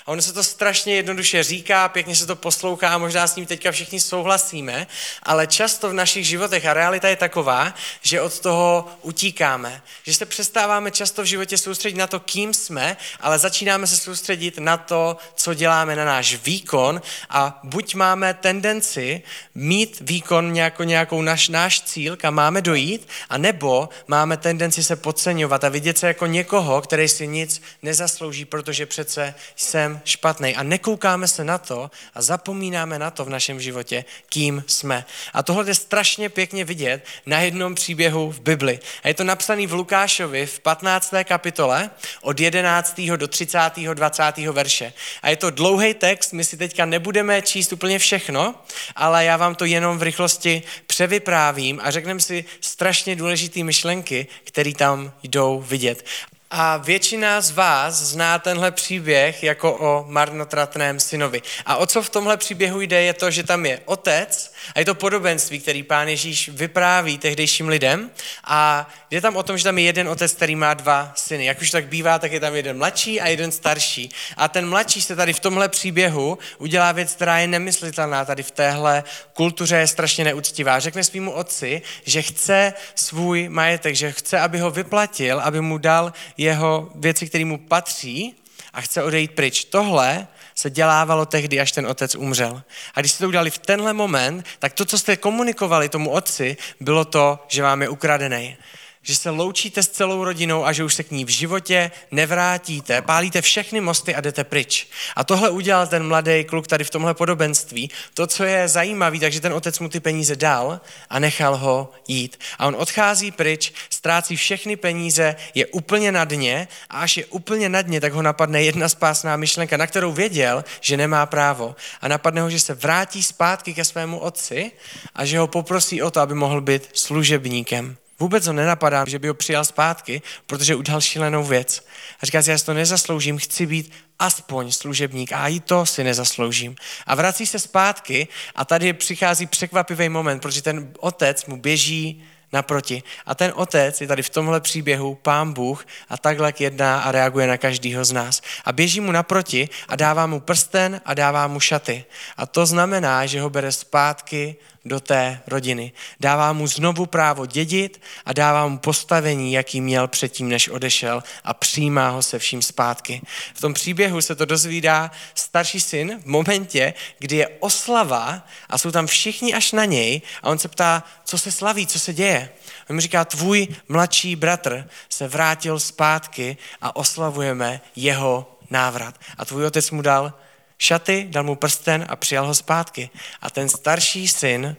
A 0.05 0.12
ono 0.12 0.22
se 0.22 0.34
to 0.34 0.43
strašně 0.43 0.96
jednoduše 0.96 1.43
říká, 1.43 1.89
pěkně 1.89 2.15
se 2.15 2.25
to 2.25 2.36
poslouchá, 2.36 2.98
možná 2.98 3.27
s 3.27 3.36
ním 3.36 3.46
teďka 3.46 3.72
všichni 3.72 4.00
souhlasíme, 4.00 4.88
ale 5.24 5.48
často 5.48 5.89
v 5.89 5.93
našich 5.93 6.27
životech 6.27 6.65
a 6.65 6.74
realita 6.74 7.07
je 7.07 7.15
taková, 7.15 7.74
že 8.01 8.22
od 8.22 8.39
toho 8.39 8.88
utíkáme. 9.01 9.81
Že 10.03 10.13
se 10.13 10.25
přestáváme 10.25 10.91
často 10.91 11.22
v 11.22 11.25
životě 11.25 11.57
soustředit 11.57 11.98
na 11.98 12.07
to, 12.07 12.19
kým 12.19 12.53
jsme, 12.53 12.98
ale 13.19 13.39
začínáme 13.39 13.88
se 13.88 13.98
soustředit 13.98 14.57
na 14.57 14.77
to, 14.77 15.17
co 15.36 15.53
děláme 15.53 15.96
na 15.96 16.05
náš 16.05 16.36
výkon 16.36 17.01
a 17.29 17.60
buď 17.63 17.96
máme 17.96 18.34
tendenci 18.34 19.22
mít 19.55 19.98
výkon 20.01 20.53
nějakou, 20.53 20.84
nějakou 20.84 21.22
naš, 21.22 21.50
náš 21.50 21.81
cíl, 21.81 22.15
kam 22.15 22.34
máme 22.34 22.62
dojít, 22.62 23.07
a 23.29 23.38
nebo 23.38 23.89
máme 24.07 24.38
tendenci 24.38 24.84
se 24.84 24.96
podceňovat 24.96 25.63
a 25.63 25.69
vidět 25.69 25.98
se 25.98 26.07
jako 26.07 26.25
někoho, 26.25 26.81
který 26.81 27.07
si 27.07 27.27
nic 27.27 27.62
nezaslouží, 27.81 28.46
protože 28.46 28.86
přece 28.86 29.36
jsem 29.67 30.01
špatný 30.05 30.55
a 30.55 30.63
nekoukáme 30.63 31.27
se 31.27 31.43
na 31.43 31.57
to 31.57 31.91
a 32.13 32.21
zapomínáme 32.21 33.00
na 33.00 33.12
to 33.12 33.25
v 33.25 33.29
našem 33.29 33.62
životě, 33.62 34.05
kým 34.29 34.63
jsme. 34.67 35.05
A 35.33 35.43
tohle 35.43 35.69
je 35.69 35.75
strašně 35.75 36.29
pěkně 36.29 36.65
vidět 36.65 37.05
na 37.25 37.39
jednom 37.39 37.75
příběhu 37.75 38.31
v 38.31 38.39
Bibli. 38.39 38.79
A 39.03 39.07
je 39.07 39.13
to 39.13 39.24
napsaný 39.24 39.67
v 39.67 39.74
Lukášovi 39.74 40.45
v 40.45 40.59
15. 40.59 41.13
kapitole 41.24 41.89
od 42.21 42.39
11. 42.39 43.01
do 43.15 43.27
30. 43.27 43.59
20. 43.93 44.38
verše. 44.38 44.93
A 45.21 45.29
je 45.29 45.36
to 45.36 45.50
dlouhý 45.50 45.93
text, 45.93 46.33
my 46.33 46.43
si 46.43 46.57
teďka 46.57 46.86
nebudeme 46.86 47.41
číst 47.41 47.74
úplně 47.74 48.00
všechno, 48.00 48.55
ale 48.95 49.25
já 49.25 49.38
vám 49.38 49.55
to 49.55 49.65
jenom 49.65 49.97
v 49.97 50.03
rychlosti 50.03 50.63
převyprávím 50.88 51.79
a 51.83 51.91
řekneme 51.91 52.19
si 52.19 52.45
strašně 52.62 53.15
důležité 53.15 53.63
myšlenky, 53.63 54.27
které 54.43 54.74
tam 54.74 55.12
jdou 55.24 55.62
vidět. 55.62 56.05
A 56.51 56.77
většina 56.77 57.42
z 57.42 57.51
vás 57.51 57.94
zná 57.94 58.39
tenhle 58.39 58.72
příběh 58.72 59.44
jako 59.44 59.74
o 59.74 60.06
marnotratném 60.08 61.00
synovi. 61.00 61.42
A 61.66 61.75
o 61.75 61.86
co 61.86 62.01
v 62.01 62.10
tomhle 62.10 62.38
příběhu 62.38 62.82
jde, 62.82 63.01
je 63.01 63.13
to, 63.13 63.32
že 63.32 63.44
tam 63.44 63.66
je 63.66 63.80
otec 63.86 64.54
a 64.75 64.80
je 64.80 64.86
to 64.86 64.96
podobenství, 64.96 65.60
který 65.60 65.84
pán 65.84 66.08
Ježíš 66.08 66.50
vypráví 66.50 67.18
tehdejším 67.18 67.68
lidem. 67.68 68.12
A 68.44 68.89
jde 69.12 69.22
tam 69.22 69.36
o 69.36 69.44
tom, 69.44 69.58
že 69.58 69.63
tam 69.63 69.77
je 69.77 69.84
jeden 69.84 70.10
otec, 70.10 70.34
který 70.34 70.56
má 70.56 70.74
dva 70.74 71.13
syny. 71.16 71.46
Jak 71.46 71.62
už 71.62 71.72
tak 71.72 71.88
bývá, 71.88 72.20
tak 72.20 72.32
je 72.32 72.39
tam 72.39 72.56
jeden 72.56 72.77
mladší 72.77 73.22
a 73.22 73.27
jeden 73.27 73.51
starší. 73.51 74.10
A 74.38 74.48
ten 74.48 74.70
mladší 74.70 75.01
se 75.01 75.16
tady 75.16 75.34
v 75.34 75.39
tomhle 75.39 75.70
příběhu 75.70 76.38
udělá 76.58 76.92
věc, 76.92 77.13
která 77.13 77.39
je 77.39 77.48
nemyslitelná 77.48 78.25
tady 78.25 78.44
v 78.44 78.51
téhle 78.51 79.04
kultuře, 79.34 79.75
je 79.75 79.88
strašně 79.88 80.24
neúctivá. 80.24 80.80
Řekne 80.80 81.04
svýmu 81.04 81.32
otci, 81.32 81.82
že 82.06 82.22
chce 82.22 82.74
svůj 82.96 83.50
majetek, 83.50 83.96
že 83.96 84.12
chce, 84.12 84.39
aby 84.39 84.60
ho 84.60 84.72
vyplatil, 84.72 85.39
aby 85.39 85.62
mu 85.62 85.77
dal 85.77 86.13
jeho 86.38 86.89
věci, 86.96 87.27
které 87.27 87.46
mu 87.46 87.58
patří 87.58 88.36
a 88.74 88.82
chce 88.82 89.03
odejít 89.03 89.32
pryč. 89.32 89.65
Tohle 89.65 90.27
se 90.56 90.70
dělávalo 90.70 91.25
tehdy, 91.25 91.60
až 91.60 91.72
ten 91.72 91.88
otec 91.88 92.15
umřel. 92.15 92.62
A 92.94 93.00
když 93.00 93.12
jste 93.12 93.24
to 93.24 93.27
udělali 93.27 93.50
v 93.50 93.58
tenhle 93.58 93.94
moment, 93.94 94.46
tak 94.60 94.74
to, 94.74 94.86
co 94.86 94.98
jste 94.98 95.17
komunikovali 95.17 95.89
tomu 95.89 96.10
otci, 96.10 96.58
bylo 96.79 97.06
to, 97.06 97.46
že 97.48 97.63
vám 97.63 97.82
je 97.82 97.89
ukradený 97.89 98.58
že 99.07 99.15
se 99.15 99.29
loučíte 99.29 99.83
s 99.83 99.87
celou 99.87 100.23
rodinou 100.23 100.65
a 100.65 100.73
že 100.73 100.83
už 100.83 100.93
se 100.93 101.03
k 101.03 101.11
ní 101.11 101.25
v 101.25 101.29
životě 101.29 101.91
nevrátíte, 102.11 103.01
pálíte 103.01 103.41
všechny 103.41 103.81
mosty 103.81 104.15
a 104.15 104.21
jdete 104.21 104.43
pryč. 104.43 104.87
A 105.15 105.23
tohle 105.23 105.49
udělal 105.49 105.87
ten 105.87 106.07
mladý 106.07 106.43
kluk 106.43 106.67
tady 106.67 106.83
v 106.83 106.89
tomhle 106.89 107.13
podobenství. 107.13 107.89
To, 108.13 108.27
co 108.27 108.43
je 108.43 108.67
zajímavé, 108.67 109.19
takže 109.19 109.41
ten 109.41 109.53
otec 109.53 109.79
mu 109.79 109.89
ty 109.89 109.99
peníze 109.99 110.35
dal 110.35 110.81
a 111.09 111.19
nechal 111.19 111.57
ho 111.57 111.91
jít. 112.07 112.39
A 112.59 112.67
on 112.67 112.75
odchází 112.75 113.31
pryč, 113.31 113.73
ztrácí 113.89 114.35
všechny 114.35 114.75
peníze, 114.75 115.35
je 115.55 115.65
úplně 115.65 116.11
na 116.11 116.25
dně 116.25 116.67
a 116.89 116.99
až 116.99 117.17
je 117.17 117.25
úplně 117.25 117.69
na 117.69 117.81
dně, 117.81 118.01
tak 118.01 118.13
ho 118.13 118.21
napadne 118.21 118.63
jedna 118.63 118.89
spásná 118.89 119.37
myšlenka, 119.37 119.77
na 119.77 119.87
kterou 119.87 120.11
věděl, 120.11 120.63
že 120.81 120.97
nemá 120.97 121.25
právo. 121.25 121.75
A 122.01 122.07
napadne 122.07 122.41
ho, 122.41 122.49
že 122.49 122.59
se 122.59 122.73
vrátí 122.73 123.23
zpátky 123.23 123.73
ke 123.73 123.85
svému 123.85 124.19
otci 124.19 124.71
a 125.15 125.25
že 125.25 125.39
ho 125.39 125.47
poprosí 125.47 126.01
o 126.01 126.11
to, 126.11 126.19
aby 126.19 126.33
mohl 126.33 126.61
být 126.61 126.89
služebníkem. 126.93 127.97
Vůbec 128.19 128.47
ho 128.47 128.53
nenapadá, 128.53 129.05
že 129.07 129.19
by 129.19 129.27
ho 129.27 129.33
přijal 129.33 129.65
zpátky, 129.65 130.21
protože 130.45 130.75
udělal 130.75 131.01
šílenou 131.01 131.43
věc. 131.43 131.86
A 132.21 132.25
říká 132.25 132.41
si, 132.41 132.51
já 132.51 132.57
si 132.57 132.65
to 132.65 132.74
nezasloužím, 132.74 133.38
chci 133.38 133.65
být 133.65 133.91
aspoň 134.19 134.71
služebník 134.71 135.31
a 135.33 135.47
i 135.47 135.59
to 135.59 135.86
si 135.86 136.03
nezasloužím. 136.03 136.75
A 137.05 137.15
vrací 137.15 137.45
se 137.45 137.59
zpátky 137.59 138.27
a 138.55 138.65
tady 138.65 138.93
přichází 138.93 139.45
překvapivý 139.45 140.09
moment, 140.09 140.39
protože 140.39 140.62
ten 140.62 140.93
otec 141.00 141.45
mu 141.45 141.57
běží 141.57 142.24
naproti. 142.53 143.03
A 143.25 143.36
ten 143.36 143.53
otec 143.55 144.01
je 144.01 144.07
tady 144.07 144.24
v 144.24 144.29
tomhle 144.29 144.62
příběhu 144.62 145.15
pán 145.15 145.53
Bůh 145.53 145.86
a 146.09 146.17
takhle 146.17 146.53
jedná 146.59 147.00
a 147.00 147.12
reaguje 147.12 147.47
na 147.47 147.57
každýho 147.57 148.05
z 148.05 148.12
nás. 148.12 148.41
A 148.65 148.71
běží 148.71 149.00
mu 149.00 149.12
naproti 149.12 149.69
a 149.88 149.95
dává 149.95 150.27
mu 150.27 150.39
prsten 150.39 151.01
a 151.05 151.13
dává 151.13 151.47
mu 151.47 151.59
šaty. 151.59 152.05
A 152.38 152.45
to 152.45 152.65
znamená, 152.65 153.25
že 153.25 153.41
ho 153.41 153.50
bere 153.50 153.71
zpátky 153.71 154.55
do 154.88 155.00
té 155.00 155.41
rodiny. 155.48 155.91
Dává 156.20 156.53
mu 156.53 156.67
znovu 156.67 157.06
právo 157.06 157.46
dědit 157.46 158.01
a 158.25 158.34
dává 158.34 158.67
mu 158.67 158.77
postavení, 158.77 159.53
jaký 159.53 159.82
měl 159.82 160.08
předtím, 160.08 160.50
než 160.50 160.70
odešel 160.70 161.24
a 161.44 161.53
přijímá 161.53 162.10
ho 162.10 162.22
se 162.22 162.39
vším 162.39 162.62
zpátky. 162.62 163.22
V 163.53 163.62
tom 163.62 163.74
příběhu 163.74 164.22
se 164.22 164.36
to 164.36 164.46
dozvídá 164.46 165.12
starší 165.36 165.79
syn 165.79 166.20
v 166.22 166.25
momentě, 166.25 166.94
kdy 167.20 167.36
je 167.36 167.48
oslava 167.48 168.46
a 168.70 168.77
jsou 168.77 168.91
tam 168.91 169.08
všichni 169.08 169.53
až 169.53 169.72
na 169.72 169.86
něj 169.86 170.22
a 170.44 170.50
on 170.50 170.60
se 170.60 170.67
ptá, 170.67 171.03
co 171.25 171.38
se 171.38 171.51
slaví, 171.51 171.88
co 171.88 172.00
se 172.00 172.13
děje. 172.13 172.50
On 172.89 172.96
mi 172.96 173.01
říká, 173.01 173.25
tvůj 173.25 173.67
mladší 173.88 174.36
bratr 174.36 174.89
se 175.10 175.27
vrátil 175.27 175.79
zpátky 175.79 176.58
a 176.82 176.96
oslavujeme 176.96 177.82
jeho 177.96 178.58
návrat. 178.70 179.15
A 179.38 179.46
tvůj 179.46 179.65
otec 179.65 179.91
mu 179.91 180.01
dal 180.01 180.34
šaty, 180.77 181.27
dal 181.29 181.43
mu 181.43 181.55
prsten 181.55 182.05
a 182.10 182.15
přijal 182.15 182.48
ho 182.48 182.55
zpátky. 182.55 183.10
A 183.41 183.50
ten 183.50 183.69
starší 183.69 184.27
syn 184.27 184.75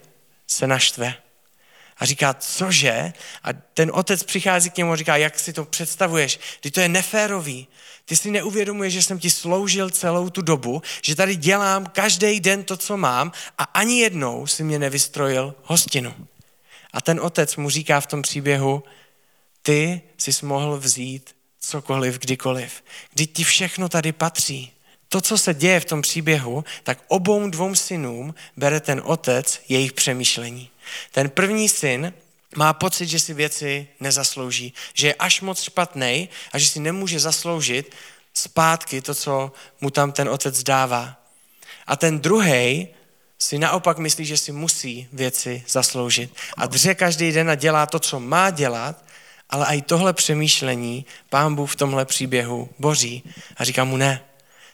se 0.47 0.67
naštve. 0.67 1.15
A 1.99 2.05
říká, 2.05 2.35
cože? 2.35 3.13
A 3.43 3.53
ten 3.53 3.91
otec 3.95 4.23
přichází 4.23 4.71
k 4.71 4.77
němu 4.77 4.93
a 4.93 4.97
říká, 4.97 5.17
jak 5.17 5.39
si 5.39 5.53
to 5.53 5.65
představuješ? 5.65 6.39
Ty 6.61 6.71
to 6.71 6.81
je 6.81 6.89
neférový. 6.89 7.69
Ty 8.05 8.17
si 8.17 8.31
neuvědomuješ, 8.31 8.93
že 8.93 9.03
jsem 9.03 9.19
ti 9.19 9.31
sloužil 9.31 9.91
celou 9.91 10.31
tu 10.31 10.43
dobu, 10.43 10.83
že 11.03 11.17
tady 11.17 11.37
dělám 11.37 11.87
každý 11.87 12.41
den 12.41 12.65
to, 12.65 12.77
co 12.77 12.97
mám 12.97 13.33
a 13.59 13.63
ani 13.63 14.01
jednou 14.01 14.47
si 14.47 14.65
mě 14.65 14.79
nevystrojil 14.79 15.55
hostinu. 15.63 16.15
A 16.93 17.01
ten 17.01 17.21
otec 17.21 17.57
mu 17.57 17.71
říká 17.71 18.01
v 18.01 18.07
tom 18.07 18.23
příběhu, 18.23 18.83
ty 19.63 20.03
jsi 20.19 20.47
mohl 20.47 20.79
vzít 20.79 21.37
cokoliv, 21.61 22.19
kdykoliv. 22.19 22.85
Kdy 23.15 23.27
ti 23.27 23.45
všechno 23.45 23.89
tady 23.89 24.13
patří. 24.13 24.73
To, 25.09 25.21
co 25.21 25.39
se 25.39 25.55
děje 25.55 25.81
v 25.81 25.85
tom 25.85 26.03
příběhu, 26.03 26.65
tak 26.83 26.99
obou 27.09 27.51
dvou 27.51 27.75
synům 27.75 28.35
bere 28.57 28.81
ten 28.81 29.03
otec 29.05 29.61
jejich 29.69 29.93
přemýšlení. 29.93 30.71
Ten 31.13 31.31
první 31.31 31.69
syn 31.69 32.13
má 32.57 32.73
pocit, 32.73 33.07
že 33.07 33.21
si 33.21 33.35
věci 33.35 33.89
nezaslouží, 34.01 34.75
že 34.95 35.07
je 35.07 35.15
až 35.15 35.41
moc 35.41 35.63
špatný 35.63 36.29
a 36.53 36.59
že 36.59 36.67
si 36.67 36.81
nemůže 36.81 37.21
zasloužit 37.21 37.95
zpátky 38.35 39.03
to, 39.03 39.15
co 39.15 39.53
mu 39.81 39.91
tam 39.91 40.13
ten 40.13 40.29
otec 40.29 40.63
dává. 40.63 41.17
A 41.87 41.97
ten 41.97 42.21
druhý 42.21 42.89
si 43.39 43.59
naopak 43.59 43.99
myslí, 43.99 44.25
že 44.25 44.37
si 44.37 44.53
musí 44.53 45.09
věci 45.13 45.65
zasloužit. 45.69 46.35
A 46.57 46.67
dře 46.67 46.95
každý 46.95 47.33
den 47.33 47.51
a 47.51 47.55
dělá 47.55 47.87
to, 47.87 47.99
co 47.99 48.21
má 48.21 48.51
dělat, 48.51 49.05
ale 49.51 49.77
i 49.77 49.83
tohle 49.83 50.13
přemýšlení 50.13 51.07
pán 51.31 51.55
Bůh 51.55 51.71
v 51.71 51.77
tomhle 51.77 52.05
příběhu 52.05 52.69
boří 52.79 53.23
a 53.57 53.65
říká 53.65 53.85
mu 53.85 53.97
ne. 53.97 54.28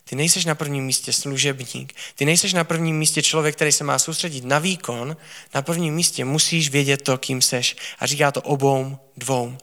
Ty 0.08 0.16
nejseš 0.16 0.44
na 0.44 0.54
prvním 0.54 0.84
místě 0.84 1.12
služebník. 1.12 1.94
Ty 2.14 2.24
nejseš 2.24 2.52
na 2.52 2.64
prvním 2.64 2.98
místě 2.98 3.22
člověk, 3.22 3.56
který 3.56 3.72
se 3.72 3.84
má 3.84 3.98
soustředit 3.98 4.44
na 4.44 4.58
výkon. 4.58 5.16
Na 5.54 5.62
prvním 5.62 5.94
místě 5.94 6.24
musíš 6.24 6.70
vědět 6.70 7.02
to, 7.02 7.18
kým 7.18 7.42
seš. 7.42 7.76
A 7.98 8.06
říká 8.06 8.30
to 8.30 8.42
obou 8.42 8.98
dvou. 9.16 9.56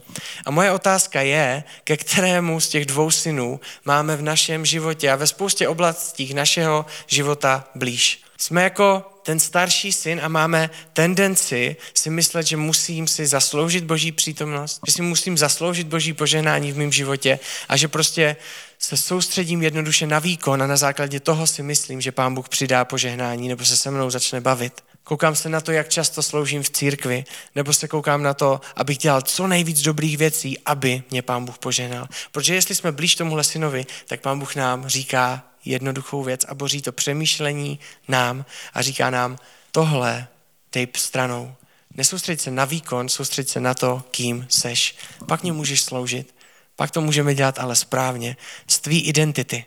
A 0.46 0.52
moje 0.52 0.72
otázka 0.72 1.22
je, 1.22 1.64
ke 1.84 1.98
kterému 1.98 2.60
z 2.60 2.68
těch 2.68 2.86
dvou 2.86 3.12
synů 3.12 3.60
máme 3.86 4.16
v 4.16 4.22
našem 4.22 4.66
životě 4.66 5.12
a 5.12 5.16
ve 5.16 5.28
spoustě 5.28 5.68
oblastí 5.68 6.34
našeho 6.34 6.86
života 7.08 7.68
blíž. 7.76 8.22
Jsme 8.38 8.64
jako 8.64 9.04
ten 9.24 9.40
starší 9.40 9.92
syn 9.92 10.20
a 10.24 10.28
máme 10.28 10.70
tendenci 10.94 11.76
si 11.94 12.10
myslet, 12.10 12.48
že 12.48 12.58
musím 12.58 13.08
si 13.08 13.28
zasloužit 13.28 13.84
boží 13.84 14.12
přítomnost, 14.12 14.80
že 14.88 14.92
si 14.92 15.02
musím 15.02 15.38
zasloužit 15.38 15.88
boží 15.88 16.14
požehnání 16.14 16.72
v 16.72 16.78
mém 16.78 16.92
životě 16.92 17.40
a 17.70 17.78
že 17.78 17.88
prostě 17.88 18.36
se 18.82 18.98
soustředím 18.98 19.64
jednoduše 19.64 20.08
na 20.08 20.20
výkon 20.20 20.64
a 20.64 20.68
na 20.68 20.78
základě 20.78 21.20
toho 21.20 21.48
si 21.48 21.64
myslím, 21.64 22.02
že 22.02 22.12
pán 22.12 22.36
Bůh 22.36 22.50
přidá 22.50 22.86
požehnání 22.86 23.48
nebo 23.48 23.66
se 23.66 23.78
se 23.78 23.92
mnou 23.92 24.10
začne 24.10 24.42
bavit. 24.42 24.84
Koukám 25.04 25.36
se 25.36 25.50
na 25.50 25.62
to, 25.62 25.72
jak 25.72 25.90
často 25.90 26.24
sloužím 26.24 26.64
v 26.64 26.70
církvi, 26.70 27.26
nebo 27.56 27.74
se 27.74 27.88
koukám 27.88 28.24
na 28.24 28.34
to, 28.34 28.62
abych 28.76 28.98
dělal 28.98 29.22
co 29.22 29.48
nejvíc 29.48 29.82
dobrých 29.82 30.18
věcí, 30.18 30.60
aby 30.66 31.04
mě 31.12 31.22
pán 31.22 31.46
Bůh 31.46 31.58
požehnal. 31.58 32.08
Protože 32.32 32.56
jestli 32.56 32.76
jsme 32.76 32.92
blíž 32.92 33.16
tomuhle 33.16 33.44
synovi, 33.44 33.86
tak 34.08 34.22
pán 34.22 34.40
Bůh 34.40 34.56
nám 34.56 34.88
říká 34.88 35.44
jednoduchou 35.66 36.24
věc 36.24 36.46
a 36.48 36.56
boří 36.56 36.82
to 36.82 36.92
přemýšlení 36.92 37.80
nám 38.08 38.46
a 38.74 38.82
říká 38.82 39.10
nám, 39.10 39.38
tohle 39.72 40.28
dej 40.74 40.88
stranou. 40.98 41.56
Nesoustřeď 41.96 42.42
se 42.42 42.52
na 42.52 42.66
výkon, 42.66 43.10
soustřeď 43.10 43.50
se 43.50 43.60
na 43.60 43.74
to, 43.74 44.04
kým 44.12 44.46
seš. 44.50 44.96
Pak 45.28 45.44
mě 45.44 45.52
můžeš 45.52 45.82
sloužit. 45.82 46.41
Pak 46.76 46.92
to 46.92 47.02
můžeme 47.02 47.36
dělat 47.36 47.60
ale 47.60 47.76
správně. 47.76 48.38
Z 48.68 48.80
tvý 48.80 49.02
identity, 49.02 49.66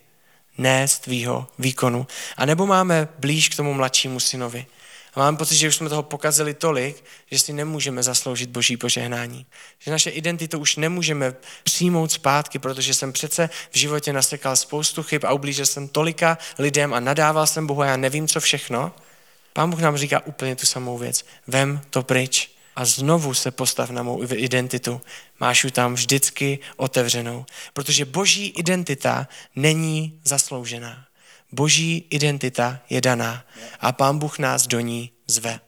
ne 0.58 0.88
z 0.88 0.98
tvýho 0.98 1.46
výkonu. 1.58 2.06
A 2.36 2.46
nebo 2.46 2.66
máme 2.66 3.08
blíž 3.18 3.48
k 3.48 3.56
tomu 3.56 3.74
mladšímu 3.74 4.20
synovi. 4.20 4.66
A 5.14 5.20
mám 5.20 5.36
pocit, 5.36 5.56
že 5.56 5.68
už 5.68 5.76
jsme 5.76 5.88
toho 5.88 6.02
pokazili 6.02 6.54
tolik, 6.54 7.04
že 7.30 7.38
si 7.38 7.52
nemůžeme 7.52 8.02
zasloužit 8.02 8.50
boží 8.50 8.76
požehnání. 8.76 9.46
Že 9.78 9.90
naše 9.90 10.10
identitu 10.10 10.58
už 10.58 10.76
nemůžeme 10.76 11.34
přijmout 11.62 12.12
zpátky, 12.12 12.58
protože 12.58 12.94
jsem 12.94 13.12
přece 13.12 13.50
v 13.70 13.78
životě 13.78 14.12
nasekal 14.12 14.56
spoustu 14.56 15.02
chyb 15.02 15.24
a 15.24 15.32
ublížil 15.32 15.66
jsem 15.66 15.88
tolika 15.88 16.38
lidem 16.58 16.94
a 16.94 17.00
nadával 17.00 17.46
jsem 17.46 17.66
Bohu 17.66 17.82
a 17.82 17.86
já 17.86 17.96
nevím, 17.96 18.28
co 18.28 18.40
všechno. 18.40 18.92
Pán 19.52 19.70
Bůh 19.70 19.80
nám 19.80 19.96
říká 19.96 20.26
úplně 20.26 20.56
tu 20.56 20.66
samou 20.66 20.98
věc. 20.98 21.24
Vem 21.46 21.80
to 21.90 22.02
pryč 22.02 22.53
a 22.76 22.84
znovu 22.84 23.34
se 23.34 23.50
postav 23.50 23.90
na 23.90 24.02
mou 24.02 24.22
identitu. 24.34 25.00
Máš 25.40 25.64
ji 25.64 25.70
tam 25.70 25.94
vždycky 25.94 26.58
otevřenou. 26.76 27.46
Protože 27.72 28.04
boží 28.04 28.46
identita 28.46 29.28
není 29.56 30.20
zasloužená. 30.24 31.04
Boží 31.52 32.06
identita 32.10 32.80
je 32.90 33.00
daná 33.00 33.44
a 33.80 33.92
Pán 33.92 34.18
Bůh 34.18 34.38
nás 34.38 34.66
do 34.66 34.80
ní 34.80 35.10
zve. 35.26 35.60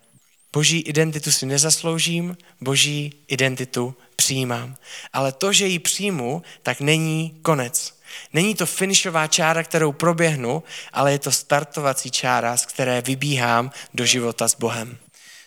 Boží 0.52 0.80
identitu 0.80 1.32
si 1.32 1.46
nezasloužím, 1.46 2.36
boží 2.60 3.12
identitu 3.28 3.94
přijímám. 4.16 4.76
Ale 5.12 5.32
to, 5.32 5.52
že 5.52 5.66
ji 5.66 5.78
přijmu, 5.78 6.42
tak 6.62 6.80
není 6.80 7.38
konec. 7.42 7.96
Není 8.32 8.54
to 8.54 8.66
finišová 8.66 9.26
čára, 9.26 9.62
kterou 9.62 9.92
proběhnu, 9.92 10.62
ale 10.92 11.12
je 11.12 11.18
to 11.18 11.32
startovací 11.32 12.10
čára, 12.10 12.56
z 12.56 12.66
které 12.66 13.00
vybíhám 13.00 13.70
do 13.94 14.06
života 14.06 14.48
s 14.48 14.54
Bohem. 14.54 14.98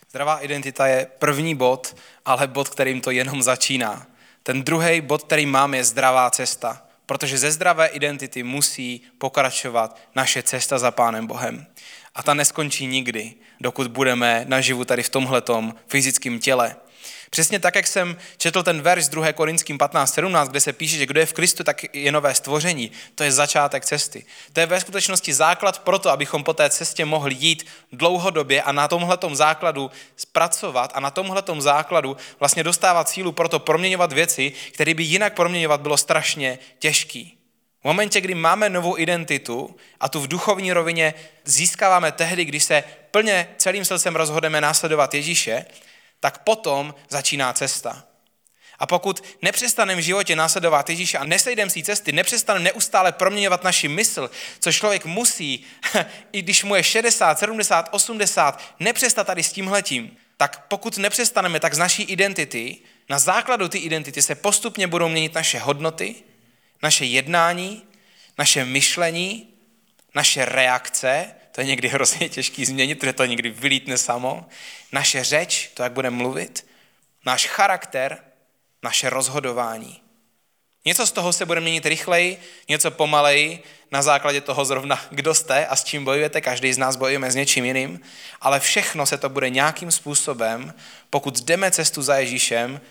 Zdravá 0.10 0.39
identita 0.39 0.88
je 0.88 1.08
první 1.19 1.56
bod, 1.56 1.95
ale 2.26 2.48
bod, 2.48 2.69
kterým 2.69 3.02
to 3.02 3.12
jenom 3.12 3.43
začíná. 3.43 4.08
Ten 4.43 4.63
druhý 4.63 5.02
bod, 5.02 5.24
který 5.24 5.45
mám, 5.45 5.74
je 5.74 5.84
zdravá 5.84 6.30
cesta 6.32 6.89
protože 7.10 7.38
ze 7.38 7.52
zdravé 7.52 7.88
identity 7.88 8.43
musí 8.43 9.02
pokračovat 9.17 9.98
naše 10.15 10.43
cesta 10.43 10.78
za 10.78 10.91
Pánem 10.91 11.28
Bohem. 11.28 11.65
A 12.15 12.24
ta 12.24 12.34
neskončí 12.34 12.88
nikdy, 12.88 13.34
dokud 13.60 13.88
budeme 13.88 14.45
naživu 14.48 14.86
tady 14.86 15.04
v 15.04 15.10
tomhletom 15.10 15.76
fyzickém 15.88 16.39
těle. 16.39 16.76
Přesně 17.30 17.60
tak, 17.60 17.76
jak 17.76 17.88
jsem 17.88 18.18
četl 18.38 18.63
ten 18.63 18.82
verš 18.82 19.04
z 19.04 19.10
2. 19.10 19.34
Korinským 19.34 19.78
15.17, 19.78 20.48
kde 20.48 20.60
se 20.60 20.74
píše, 20.74 20.98
že 20.98 21.06
kdo 21.06 21.20
je 21.20 21.26
v 21.26 21.34
Kristu, 21.34 21.63
tak 21.63 21.96
je 21.96 22.12
nové 22.12 22.36
stvoření. 22.36 22.92
To 23.15 23.24
je 23.24 23.32
začátek 23.32 23.86
cesty. 23.86 24.26
To 24.54 24.60
je 24.60 24.65
ve 24.65 24.82
skutečnosti 24.82 25.34
základ 25.34 25.80
pro 25.80 26.00
to, 26.00 26.10
abychom 26.10 26.44
po 26.44 26.54
té 26.54 26.70
cestě 26.70 27.06
mohli 27.06 27.36
jít 27.39 27.68
dlouhodobě 27.92 28.62
a 28.62 28.72
na 28.72 28.88
tomhletom 28.88 29.36
základu 29.36 29.92
zpracovat 30.15 30.92
a 30.96 31.00
na 31.00 31.12
tomhletom 31.12 31.62
základu 31.62 32.18
vlastně 32.39 32.63
dostávat 32.63 33.10
sílu 33.10 33.32
pro 33.32 33.50
to 33.50 33.60
proměňovat 33.60 34.13
věci, 34.13 34.52
které 34.72 34.94
by 34.94 35.04
jinak 35.04 35.34
proměňovat 35.34 35.82
bylo 35.82 35.98
strašně 35.98 36.60
těžký. 36.80 37.36
V 37.82 37.84
momentě, 37.84 38.22
kdy 38.22 38.36
máme 38.36 38.70
novou 38.70 38.98
identitu 38.98 39.76
a 40.00 40.10
tu 40.10 40.20
v 40.20 40.28
duchovní 40.28 40.74
rovině 40.74 41.13
získáváme 41.46 42.12
tehdy, 42.12 42.46
když 42.46 42.63
se 42.63 42.84
plně 43.12 43.50
celým 43.58 43.86
srdcem 43.86 44.15
rozhodneme 44.15 44.62
následovat 44.62 45.13
Ježíše, 45.13 45.65
tak 46.20 46.44
potom 46.44 46.96
začíná 47.10 47.54
cesta. 47.54 48.04
A 48.80 48.86
pokud 48.88 49.24
nepřestaneme 49.42 50.02
v 50.02 50.04
životě 50.04 50.36
následovat 50.36 50.90
Ježíše 50.90 51.18
a 51.18 51.24
nesejdeme 51.24 51.72
si 51.72 51.84
cesty, 51.84 52.12
nepřestaneme 52.12 52.64
neustále 52.64 53.12
proměňovat 53.12 53.64
naši 53.64 53.88
mysl, 53.88 54.32
co 54.60 54.72
člověk 54.72 55.06
musí, 55.06 55.66
i 56.32 56.42
když 56.42 56.64
mu 56.64 56.76
je 56.76 56.84
60, 56.84 57.40
70, 57.40 57.90
80, 57.92 58.64
nepřestat 58.80 59.28
tady 59.28 59.44
s 59.44 59.52
tímhletím, 59.52 60.18
tak 60.38 60.68
pokud 60.68 60.98
nepřestaneme, 60.98 61.60
tak 61.60 61.74
z 61.74 61.78
naší 61.78 62.04
identity, 62.04 62.78
na 63.10 63.20
základu 63.20 63.68
té 63.68 63.78
identity 63.78 64.22
se 64.22 64.36
postupně 64.36 64.88
budou 64.88 65.10
měnit 65.10 65.34
naše 65.34 65.60
hodnoty, 65.60 66.16
naše 66.84 67.06
jednání, 67.06 67.84
naše 68.38 68.66
myšlení, 68.66 69.54
naše 70.16 70.46
reakce, 70.46 71.36
to 71.52 71.62
je 71.62 71.68
někdy 71.68 71.88
hrozně 71.88 72.30
těžký 72.30 72.66
změnit, 72.66 72.96
protože 72.96 73.14
to 73.14 73.26
někdy 73.26 73.50
vylítne 73.50 73.98
samo, 73.98 74.46
naše 74.92 75.24
řeč, 75.24 75.72
to, 75.74 75.84
jak 75.84 75.92
budeme 75.92 76.18
mluvit, 76.18 76.68
náš 77.26 77.48
charakter, 77.48 78.18
naše 78.84 79.10
rozhodování. 79.10 80.02
Něco 80.86 81.08
z 81.08 81.12
toho 81.12 81.34
se 81.34 81.46
bude 81.46 81.62
měnit 81.62 81.86
rychleji, 81.86 82.40
něco 82.68 82.92
pomaleji, 82.92 83.64
na 83.92 84.02
základě 84.02 84.42
toho 84.42 84.66
zrovna, 84.66 85.02
kdo 85.12 85.34
jste 85.34 85.68
a 85.68 85.76
s 85.76 85.84
čím 85.84 86.06
bojujete, 86.06 86.42
každý 86.42 86.74
z 86.74 86.78
nás 86.78 86.96
bojujeme 86.96 87.32
s 87.32 87.36
něčím 87.36 87.66
jiným, 87.66 88.00
ale 88.42 88.60
všechno 88.60 89.06
se 89.06 89.18
to 89.18 89.30
bude 89.30 89.50
nějakým 89.50 89.92
způsobem, 89.92 90.74
pokud 91.10 91.40
jdeme 91.40 91.72
cestu 91.72 92.02
za 92.02 92.18
Ježíšem 92.18 92.82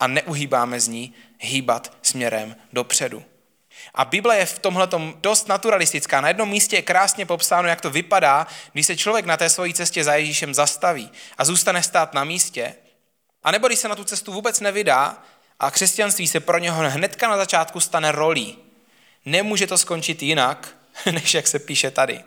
a 0.00 0.06
neuhýbáme 0.06 0.80
z 0.80 0.88
ní, 0.88 1.14
hýbat 1.38 1.96
směrem 2.02 2.56
dopředu. 2.72 3.24
A 3.94 4.04
Bible 4.04 4.38
je 4.38 4.46
v 4.46 4.58
tomhle 4.58 4.88
dost 5.20 5.48
naturalistická. 5.48 6.20
Na 6.20 6.28
jednom 6.28 6.48
místě 6.48 6.76
je 6.76 6.82
krásně 6.82 7.26
popsáno, 7.26 7.68
jak 7.68 7.80
to 7.80 7.90
vypadá, 7.90 8.46
když 8.72 8.86
se 8.86 8.96
člověk 8.96 9.26
na 9.26 9.36
té 9.36 9.50
své 9.50 9.72
cestě 9.72 10.04
za 10.04 10.14
Ježíšem 10.14 10.54
zastaví 10.54 11.10
a 11.38 11.44
zůstane 11.44 11.82
stát 11.82 12.14
na 12.14 12.24
místě, 12.24 12.74
a 13.42 13.50
nebo 13.50 13.66
když 13.66 13.78
se 13.78 13.88
na 13.88 13.94
tu 13.94 14.04
cestu 14.04 14.32
vůbec 14.32 14.60
nevydá 14.60 15.22
a 15.60 15.70
křesťanství 15.70 16.28
se 16.28 16.40
pro 16.40 16.58
něho 16.58 16.90
hnedka 16.90 17.28
na 17.28 17.36
začátku 17.36 17.80
stane 17.80 18.12
rolí. 18.12 18.58
Nemůže 19.24 19.66
to 19.66 19.78
skončit 19.78 20.22
jinak, 20.22 20.68
než 21.12 21.34
jak 21.34 21.46
se 21.46 21.58
píše 21.58 21.90
tady. 21.90 22.24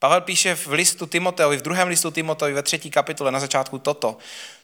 Pavel 0.00 0.20
píše 0.20 0.54
v 0.54 0.66
listu 0.66 1.06
Timoteovi, 1.06 1.56
v 1.56 1.62
druhém 1.62 1.88
listu 1.88 2.10
Timoteovi 2.10 2.54
ve 2.54 2.62
třetí 2.62 2.90
kapitole 2.90 3.32
na 3.32 3.40
začátku 3.40 3.78
toto. 3.78 4.16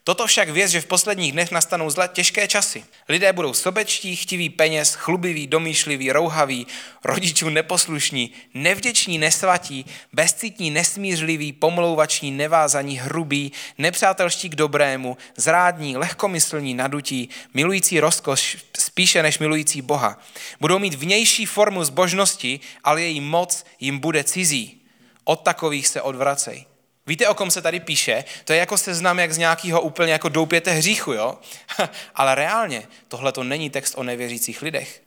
Toto 0.05 0.27
však 0.27 0.49
věc, 0.49 0.71
že 0.71 0.81
v 0.81 0.87
posledních 0.87 1.33
dnech 1.33 1.51
nastanou 1.51 1.91
zle 1.91 2.09
těžké 2.09 2.49
časy. 2.49 2.85
Lidé 3.09 3.33
budou 3.33 3.55
sobečtí, 3.55 4.17
chtiví 4.17 4.51
peněz, 4.51 4.95
chlubiví, 4.95 5.47
domýšliví, 5.47 6.13
rouhaví, 6.13 6.67
rodičů 7.05 7.49
neposlušní, 7.49 8.33
nevděční, 8.55 9.19
nesvatí, 9.19 9.87
bezcitní, 10.13 10.71
nesmířliví, 10.71 11.53
pomlouvační, 11.53 12.31
nevázaní, 12.31 12.99
hrubí, 12.99 13.53
nepřátelští 13.79 14.49
k 14.49 14.55
dobrému, 14.55 15.17
zrádní, 15.37 15.97
lehkomyslní, 15.97 16.75
nadutí, 16.75 17.29
milující 17.55 18.01
rozkoš 18.01 18.57
spíše 18.79 19.23
než 19.23 19.39
milující 19.39 19.83
Boha. 19.83 20.23
Budou 20.61 20.79
mít 20.79 20.95
vnější 20.95 21.47
formu 21.47 21.85
zbožnosti, 21.85 22.61
ale 22.85 23.03
její 23.03 23.21
moc 23.21 23.65
jim 23.81 23.99
bude 23.99 24.25
cizí. 24.25 24.84
Od 25.25 25.41
takových 25.41 25.89
se 25.89 26.03
odvracej. 26.03 26.67
Víte, 27.07 27.29
o 27.29 27.35
kom 27.35 27.51
se 27.51 27.63
tady 27.63 27.81
píše? 27.81 28.25
To 28.45 28.53
je 28.53 28.59
jako 28.59 28.79
seznam 28.79 29.19
jak 29.19 29.33
z 29.33 29.39
nějakého 29.39 29.81
úplně 29.81 30.13
jako 30.13 30.29
doupěte 30.29 30.71
hříchu, 30.71 31.13
jo? 31.13 31.39
Ale 32.15 32.35
reálně 32.35 32.89
tohle 33.09 33.33
to 33.33 33.45
není 33.45 33.71
text 33.71 33.95
o 33.97 34.03
nevěřících 34.03 34.63
lidech. 34.63 35.03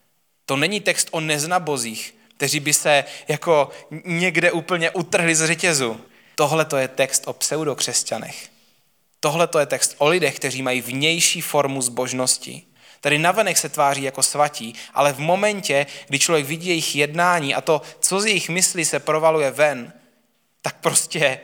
To 0.46 0.56
není 0.56 0.82
text 0.82 1.08
o 1.12 1.20
neznabozích, 1.20 2.16
kteří 2.38 2.60
by 2.60 2.74
se 2.74 3.04
jako 3.28 3.70
někde 4.06 4.52
úplně 4.52 4.92
utrhli 4.92 5.36
z 5.36 5.48
řetězu. 5.48 6.02
Tohle 6.36 6.66
to 6.66 6.78
je 6.78 6.88
text 6.88 7.24
o 7.26 7.34
pseudokřesťanech. 7.34 8.50
Tohle 9.20 9.48
to 9.48 9.60
je 9.60 9.66
text 9.66 9.96
o 9.98 10.08
lidech, 10.08 10.36
kteří 10.36 10.62
mají 10.62 10.82
vnější 10.82 11.42
formu 11.42 11.82
zbožnosti. 11.82 12.64
Tady 13.02 13.18
navenek 13.18 13.58
se 13.58 13.70
tváří 13.70 14.04
jako 14.04 14.24
svatí, 14.24 14.74
ale 14.94 15.14
v 15.14 15.20
momentě, 15.20 15.86
kdy 16.08 16.20
člověk 16.20 16.46
vidí 16.46 16.68
jejich 16.68 16.96
jednání 16.96 17.56
a 17.56 17.62
to, 17.62 17.82
co 18.00 18.20
z 18.20 18.26
jejich 18.26 18.50
myslí 18.50 18.86
se 18.86 19.00
provaluje 19.00 19.52
ven, 19.52 19.94
tak 20.68 20.76
prostě 20.78 21.40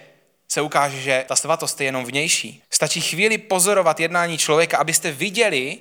se 0.47 0.61
ukáže, 0.61 1.01
že 1.01 1.25
ta 1.27 1.35
svatost 1.35 1.81
je 1.81 1.85
jenom 1.85 2.05
vnější. 2.05 2.63
Stačí 2.69 3.01
chvíli 3.01 3.37
pozorovat 3.37 3.99
jednání 3.99 4.37
člověka, 4.37 4.77
abyste 4.77 5.11
viděli, 5.11 5.79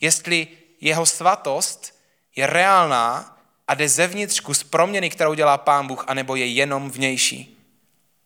jestli 0.00 0.48
jeho 0.80 1.06
svatost 1.06 2.00
je 2.36 2.46
reálná 2.46 3.38
a 3.68 3.74
jde 3.74 3.88
zevnitřku 3.88 4.54
z 4.54 4.62
proměny, 4.62 5.10
kterou 5.10 5.34
dělá 5.34 5.58
Pán 5.58 5.86
Bůh, 5.86 6.04
anebo 6.08 6.36
je 6.36 6.46
jenom 6.46 6.90
vnější. 6.90 7.58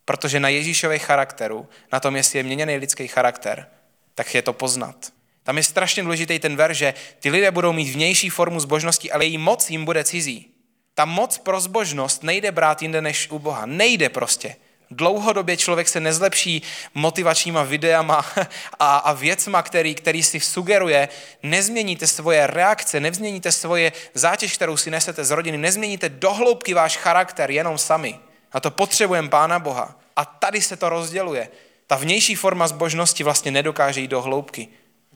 Protože 0.05 0.41
na 0.41 0.49
Ježíšově 0.49 0.99
charakteru, 0.99 1.69
na 1.93 2.01
tom, 2.01 2.17
jestli 2.17 2.39
je 2.39 2.43
měněný 2.43 2.77
lidský 2.77 3.09
charakter, 3.09 3.69
tak 4.15 4.35
je 4.35 4.43
to 4.43 4.53
poznat. 4.53 5.13
Tam 5.43 5.57
je 5.57 5.63
strašně 5.63 6.03
důležitý 6.03 6.39
ten 6.39 6.57
ver, 6.57 6.75
že 6.75 6.95
ty 7.21 7.31
lidé 7.31 7.51
budou 7.51 7.73
mít 7.73 7.93
vnější 7.93 8.31
formu 8.31 8.61
zbožnosti, 8.61 9.13
ale 9.13 9.25
její 9.25 9.39
moc 9.39 9.71
jim 9.71 9.85
bude 9.85 10.05
cizí. 10.05 10.56
Ta 10.97 11.05
moc 11.05 11.39
pro 11.39 11.61
zbožnost 11.61 12.23
nejde 12.23 12.53
brát 12.53 12.83
jinde 12.83 13.03
než 13.03 13.31
u 13.31 13.39
Boha. 13.39 13.67
Nejde 13.67 14.09
prostě. 14.09 14.57
Dlouhodobě 14.91 15.57
člověk 15.57 15.89
se 15.89 16.01
nezlepší 16.01 16.63
motivačníma 16.95 17.63
videama 17.63 18.27
a, 18.81 18.97
a 18.97 19.13
věcma, 19.13 19.63
který, 19.63 19.95
který 19.95 20.23
si 20.23 20.41
sugeruje. 20.41 21.09
Nezměníte 21.43 22.07
svoje 22.07 22.47
reakce, 22.47 23.01
nezměníte 23.01 23.53
svoje 23.53 23.93
zátěž, 24.15 24.55
kterou 24.55 24.77
si 24.77 24.91
nesete 24.91 25.25
z 25.25 25.31
rodiny, 25.31 25.59
nezměníte 25.59 26.09
dohloubky 26.09 26.75
váš 26.75 26.97
charakter 26.97 27.51
jenom 27.51 27.79
sami. 27.79 28.19
A 28.53 28.61
to 28.61 28.71
potřebujeme 28.71 29.29
Pána 29.29 29.59
Boha. 29.59 30.01
A 30.17 30.25
tady 30.25 30.63
se 30.63 30.77
to 30.77 30.89
rozděluje. 30.89 31.49
Ta 31.87 31.97
vnější 31.97 32.35
forma 32.35 32.69
zbožnosti 32.69 33.25
vlastně 33.25 33.51
nedokáže 33.51 34.01
jít 34.01 34.09
do 34.09 34.23
hloubky. 34.23 34.69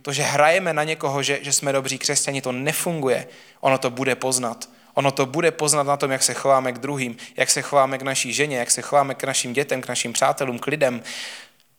To, 0.03 0.13
že 0.13 0.23
hrajeme 0.23 0.73
na 0.73 0.85
někoho, 0.85 1.23
že, 1.23 1.39
že 1.43 1.53
jsme 1.53 1.73
dobří 1.73 1.99
křesťani, 1.99 2.43
to 2.43 2.53
nefunguje. 2.53 3.29
Ono 3.61 3.79
to 3.79 3.91
bude 3.91 4.15
poznat. 4.15 4.69
Ono 4.95 5.11
to 5.11 5.27
bude 5.27 5.51
poznat 5.51 5.83
na 5.83 5.97
tom, 5.97 6.11
jak 6.11 6.23
se 6.23 6.35
chováme 6.35 6.73
k 6.73 6.79
druhým, 6.79 7.17
jak 7.37 7.51
se 7.51 7.63
chováme 7.63 7.99
k 7.99 8.03
naší 8.03 8.33
ženě, 8.33 8.57
jak 8.57 8.71
se 8.71 8.83
chováme 8.83 9.15
k 9.15 9.25
našim 9.25 9.53
dětem, 9.53 9.83
k 9.83 9.89
našim 9.89 10.13
přátelům, 10.13 10.59
k 10.59 10.67
lidem. 10.67 11.03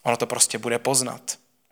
Ono 0.03 0.17
to 0.17 0.27
prostě 0.27 0.57
bude 0.57 0.79
poznat. 0.79 1.21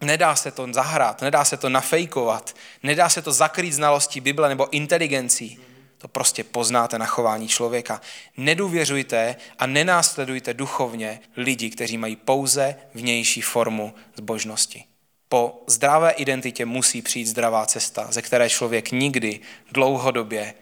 Nedá 0.02 0.36
se 0.36 0.52
to 0.52 0.68
zahrát, 0.72 1.22
nedá 1.22 1.46
se 1.46 1.58
to 1.58 1.70
nafejkovat, 1.70 2.56
nedá 2.84 3.10
se 3.10 3.22
to 3.22 3.32
zakrýt 3.32 3.74
znalostí 3.74 4.22
Bible 4.22 4.50
nebo 4.50 4.74
inteligencí. 4.74 5.60
To 5.98 6.08
prostě 6.08 6.44
poznáte 6.44 7.00
na 7.00 7.06
chování 7.06 7.48
člověka. 7.48 8.02
Nedůvěřujte 8.38 9.36
a 9.60 9.66
nenásledujte 9.66 10.54
duchovně 10.54 11.20
lidi, 11.38 11.70
kteří 11.70 11.98
mají 11.98 12.16
pouze 12.16 12.76
vnější 12.94 13.42
formu 13.42 13.94
zbožnosti. 14.16 14.84
Po 15.30 15.64
zdravé 15.68 16.12
identitě 16.12 16.66
musí 16.66 17.02
přijít 17.02 17.26
zdravá 17.26 17.66
cesta, 17.66 18.08
ze 18.10 18.22
které 18.22 18.50
člověk 18.50 18.92
nikdy 18.92 19.40
dlouhodobě 19.72 20.54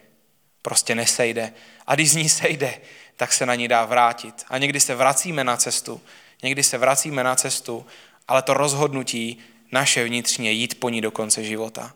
prostě 0.67 0.95
nesejde. 0.95 1.53
A 1.87 1.95
když 1.95 2.11
z 2.11 2.15
ní 2.15 2.29
sejde, 2.29 2.73
tak 3.15 3.33
se 3.33 3.45
na 3.45 3.55
ní 3.55 3.67
dá 3.67 3.85
vrátit. 3.85 4.43
A 4.49 4.57
někdy 4.57 4.79
se 4.79 4.95
vracíme 4.95 5.43
na 5.43 5.57
cestu, 5.57 6.01
někdy 6.43 6.63
se 6.63 6.77
vracíme 6.77 7.23
na 7.23 7.35
cestu, 7.35 7.85
ale 8.27 8.41
to 8.41 8.53
rozhodnutí 8.53 9.39
naše 9.71 10.03
vnitřně 10.03 10.51
jít 10.51 10.79
po 10.79 10.89
ní 10.89 11.01
do 11.01 11.11
konce 11.11 11.43
života. 11.43 11.93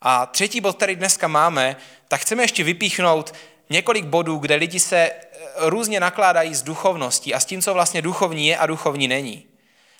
A 0.00 0.26
třetí 0.26 0.60
bod, 0.60 0.76
který 0.76 0.96
dneska 0.96 1.28
máme, 1.28 1.76
tak 2.08 2.20
chceme 2.20 2.42
ještě 2.42 2.64
vypíchnout 2.64 3.34
několik 3.70 4.04
bodů, 4.04 4.38
kde 4.38 4.54
lidi 4.54 4.80
se 4.80 4.96
eh, 4.96 5.20
různě 5.56 6.00
nakládají 6.00 6.54
s 6.54 6.62
duchovností 6.62 7.34
a 7.34 7.40
s 7.40 7.44
tím, 7.44 7.62
co 7.62 7.74
vlastně 7.74 8.02
duchovní 8.02 8.46
je 8.46 8.56
a 8.56 8.66
duchovní 8.66 9.08
není. 9.08 9.46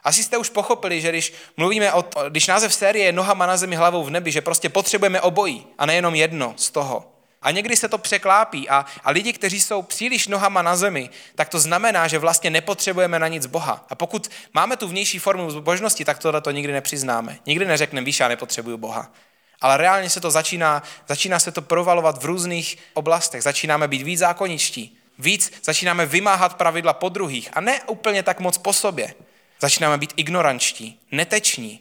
Asi 0.04 0.22
jste 0.22 0.38
už 0.38 0.50
pochopili, 0.50 1.00
že 1.00 1.08
když 1.08 1.32
mluvíme 1.56 1.92
o, 1.92 2.04
když 2.28 2.46
název 2.46 2.74
série 2.74 3.04
je 3.04 3.12
nohama 3.12 3.46
na 3.46 3.56
zemi, 3.56 3.76
hlavou 3.76 4.04
v 4.04 4.10
nebi, 4.10 4.30
že 4.30 4.40
prostě 4.40 4.68
potřebujeme 4.68 5.20
obojí 5.20 5.66
a 5.78 5.86
nejenom 5.86 6.14
jedno 6.14 6.54
z 6.56 6.70
toho. 6.70 7.13
A 7.44 7.50
někdy 7.50 7.76
se 7.76 7.88
to 7.88 7.98
překlápí 7.98 8.68
a, 8.68 8.84
a 9.04 9.10
lidi, 9.10 9.32
kteří 9.32 9.60
jsou 9.60 9.82
příliš 9.82 10.28
nohama 10.28 10.62
na 10.62 10.76
zemi, 10.76 11.10
tak 11.34 11.48
to 11.48 11.58
znamená, 11.58 12.08
že 12.08 12.18
vlastně 12.18 12.50
nepotřebujeme 12.50 13.18
na 13.18 13.28
nic 13.28 13.46
Boha. 13.46 13.86
A 13.90 13.94
pokud 13.94 14.30
máme 14.54 14.76
tu 14.76 14.88
vnější 14.88 15.18
formu 15.18 15.60
božnosti, 15.60 16.04
tak 16.04 16.18
tohle 16.18 16.40
to 16.40 16.50
nikdy 16.50 16.72
nepřiznáme. 16.72 17.38
Nikdy 17.46 17.64
neřekneme, 17.64 18.04
víš, 18.04 18.20
já 18.20 18.28
nepotřebuju 18.28 18.76
Boha. 18.76 19.12
Ale 19.60 19.76
reálně 19.76 20.10
se 20.10 20.20
to 20.20 20.30
začíná, 20.30 20.82
začíná 21.08 21.38
se 21.38 21.52
to 21.52 21.62
provalovat 21.62 22.22
v 22.22 22.26
různých 22.26 22.78
oblastech. 22.94 23.42
Začínáme 23.42 23.88
být 23.88 24.02
víc 24.02 24.18
zákoničtí. 24.18 24.98
Víc 25.18 25.52
začínáme 25.64 26.06
vymáhat 26.06 26.54
pravidla 26.54 26.92
po 26.92 27.08
druhých 27.08 27.50
a 27.52 27.60
ne 27.60 27.80
úplně 27.82 28.22
tak 28.22 28.40
moc 28.40 28.58
po 28.58 28.72
sobě. 28.72 29.14
Začínáme 29.60 29.98
být 29.98 30.12
ignorančtí, 30.16 31.00
neteční. 31.10 31.80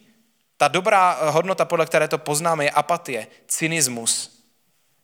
Ta 0.58 0.68
dobrá 0.68 1.18
hodnota, 1.22 1.66
podle 1.66 1.86
které 1.86 2.08
to 2.08 2.18
poznáme, 2.18 2.64
je 2.64 2.72
apatie, 2.72 3.28
cynismus, 3.48 4.33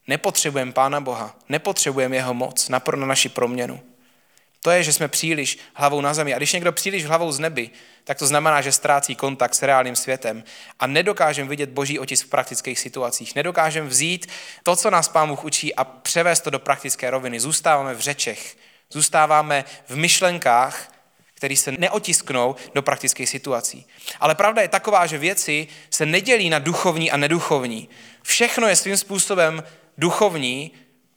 Nepotřebujeme 0.10 0.72
Pána 0.72 1.02
Boha, 1.02 1.36
nepotřebujeme 1.50 2.16
jeho 2.16 2.34
moc 2.34 2.70
na, 2.70 2.82
na 2.96 3.06
naši 3.06 3.30
proměnu. 3.30 3.82
To 4.62 4.72
je, 4.72 4.84
že 4.84 4.94
jsme 4.94 5.08
příliš 5.08 5.60
hlavou 5.74 6.02
na 6.02 6.14
zemi. 6.14 6.34
A 6.34 6.38
když 6.38 6.54
někdo 6.54 6.72
příliš 6.72 7.06
hlavou 7.06 7.32
z 7.32 7.40
nebi, 7.40 7.70
tak 8.04 8.18
to 8.18 8.28
znamená, 8.28 8.62
že 8.62 8.72
ztrácí 8.72 9.16
kontakt 9.16 9.56
s 9.56 9.62
reálným 9.62 9.96
světem 9.96 10.44
a 10.80 10.88
nedokážeme 10.88 11.50
vidět 11.50 11.70
boží 11.70 12.00
otisk 12.00 12.26
v 12.26 12.30
praktických 12.30 12.80
situacích. 12.80 13.36
Nedokážeme 13.36 13.88
vzít 13.88 14.28
to, 14.64 14.76
co 14.76 14.90
nás 14.90 15.08
Pán 15.10 15.30
Bůh 15.30 15.44
učí 15.44 15.76
a 15.76 15.84
převést 15.84 16.40
to 16.40 16.50
do 16.50 16.60
praktické 16.60 17.10
roviny. 17.10 17.40
Zůstáváme 17.40 17.94
v 17.94 18.00
řečech, 18.00 18.58
zůstáváme 18.90 19.66
v 19.88 19.96
myšlenkách, 19.96 20.92
které 21.34 21.56
se 21.56 21.72
neotisknou 21.72 22.56
do 22.74 22.82
praktických 22.82 23.30
situací. 23.30 23.86
Ale 24.20 24.36
pravda 24.36 24.62
je 24.62 24.68
taková, 24.68 25.06
že 25.06 25.18
věci 25.18 25.68
se 25.90 26.06
nedělí 26.06 26.50
na 26.50 26.60
duchovní 26.60 27.12
a 27.12 27.18
neduchovní. 27.18 27.90
Všechno 28.24 28.68
je 28.68 28.76
svým 28.76 28.98
způsobem 28.98 29.64
duchovní 30.00 30.72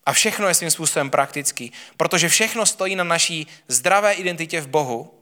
a 0.07 0.13
všechno 0.13 0.49
je 0.49 0.55
svým 0.55 0.71
způsobem 0.71 1.11
praktický, 1.11 1.73
protože 1.97 2.29
všechno 2.29 2.67
stojí 2.67 2.97
na 2.97 3.05
naší 3.05 3.47
zdravé 3.69 4.13
identitě 4.13 4.61
v 4.61 4.69
Bohu 4.69 5.15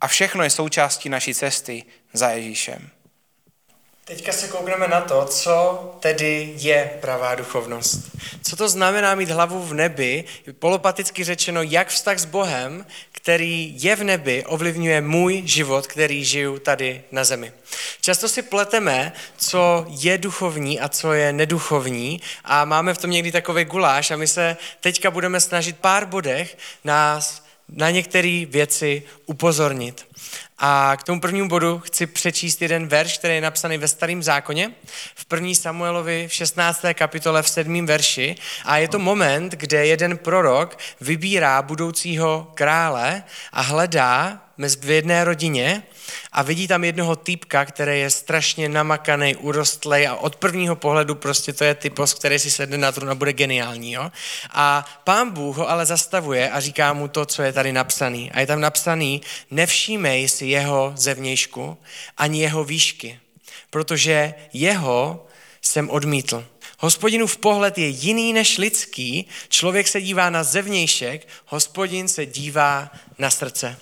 a 0.00 0.06
všechno 0.06 0.42
je 0.42 0.50
součástí 0.50 1.08
naší 1.08 1.34
cesty 1.34 1.84
za 2.12 2.30
Ježíšem. 2.30 2.90
Teďka 4.08 4.32
se 4.32 4.48
koukneme 4.48 4.88
na 4.88 5.00
to, 5.00 5.24
co 5.24 5.78
tedy 6.00 6.52
je 6.56 6.90
pravá 7.00 7.34
duchovnost. 7.34 7.98
Co 8.42 8.56
to 8.56 8.68
znamená 8.68 9.14
mít 9.14 9.30
hlavu 9.30 9.62
v 9.62 9.74
nebi, 9.74 10.24
polopaticky 10.58 11.24
řečeno, 11.24 11.62
jak 11.62 11.88
vztah 11.88 12.18
s 12.18 12.24
Bohem, 12.24 12.86
který 13.12 13.74
je 13.82 13.96
v 13.96 14.04
nebi, 14.04 14.44
ovlivňuje 14.44 15.00
můj 15.00 15.42
život, 15.44 15.86
který 15.86 16.24
žiju 16.24 16.58
tady 16.58 17.02
na 17.12 17.24
zemi. 17.24 17.52
Často 18.00 18.28
si 18.28 18.42
pleteme, 18.42 19.12
co 19.36 19.86
je 19.88 20.18
duchovní 20.18 20.80
a 20.80 20.88
co 20.88 21.12
je 21.12 21.32
neduchovní 21.32 22.20
a 22.44 22.64
máme 22.64 22.94
v 22.94 22.98
tom 22.98 23.10
někdy 23.10 23.32
takový 23.32 23.64
guláš 23.64 24.10
a 24.10 24.16
my 24.16 24.26
se 24.26 24.56
teďka 24.80 25.10
budeme 25.10 25.40
snažit 25.40 25.78
pár 25.78 26.06
bodech 26.06 26.58
nás 26.84 27.44
na 27.68 27.90
některé 27.90 28.44
věci 28.48 29.02
upozornit. 29.26 30.06
A 30.58 30.96
k 30.96 31.02
tomu 31.02 31.20
prvnímu 31.20 31.48
bodu 31.48 31.78
chci 31.78 32.06
přečíst 32.06 32.62
jeden 32.62 32.88
verš, 32.88 33.18
který 33.18 33.34
je 33.34 33.40
napsaný 33.40 33.78
ve 33.78 33.88
starém 33.88 34.22
zákoně, 34.22 34.72
v 35.14 35.24
první 35.24 35.54
Samuelovi 35.54 36.28
v 36.28 36.32
16. 36.32 36.84
kapitole 36.94 37.42
v 37.42 37.48
7. 37.48 37.86
verši. 37.86 38.36
A 38.64 38.76
je 38.76 38.88
to 38.88 38.98
moment, 38.98 39.52
kde 39.52 39.86
jeden 39.86 40.18
prorok 40.18 40.78
vybírá 41.00 41.62
budoucího 41.62 42.50
krále 42.54 43.22
a 43.52 43.60
hledá 43.60 44.40
v 44.58 44.90
jedné 44.90 45.24
rodině 45.24 45.82
a 46.32 46.42
vidí 46.42 46.68
tam 46.68 46.84
jednoho 46.84 47.16
týpka, 47.16 47.64
který 47.64 48.00
je 48.00 48.10
strašně 48.10 48.68
namakaný, 48.68 49.36
urostlej 49.36 50.08
a 50.08 50.14
od 50.14 50.36
prvního 50.36 50.76
pohledu 50.76 51.14
prostě 51.14 51.52
to 51.52 51.64
je 51.64 51.74
typos, 51.74 52.14
který 52.14 52.38
si 52.38 52.50
sedne 52.50 52.78
na 52.78 52.92
trůn 52.92 53.10
a 53.10 53.14
bude 53.14 53.32
geniální. 53.32 53.92
Jo? 53.92 54.10
A 54.50 54.84
pán 55.04 55.30
Bůh 55.30 55.56
ho 55.56 55.70
ale 55.70 55.86
zastavuje 55.86 56.50
a 56.50 56.60
říká 56.60 56.92
mu 56.92 57.08
to, 57.08 57.26
co 57.26 57.42
je 57.42 57.52
tady 57.52 57.72
napsaný. 57.72 58.30
A 58.32 58.40
je 58.40 58.46
tam 58.46 58.60
napsaný, 58.60 59.22
nevšímej 59.50 60.28
si 60.28 60.46
jeho 60.48 60.92
zevnějšku 60.96 61.78
ani 62.16 62.40
jeho 62.40 62.64
výšky, 62.64 63.20
protože 63.70 64.34
jeho 64.52 65.26
jsem 65.62 65.90
odmítl. 65.90 66.46
Hospodinův 66.78 67.36
pohled 67.36 67.78
je 67.78 67.88
jiný 67.88 68.32
než 68.32 68.58
lidský, 68.58 69.28
člověk 69.48 69.88
se 69.88 70.00
dívá 70.00 70.30
na 70.30 70.44
zevnějšek, 70.44 71.28
hospodin 71.46 72.08
se 72.08 72.26
dívá 72.26 72.90
na 73.18 73.30
srdce. 73.30 73.76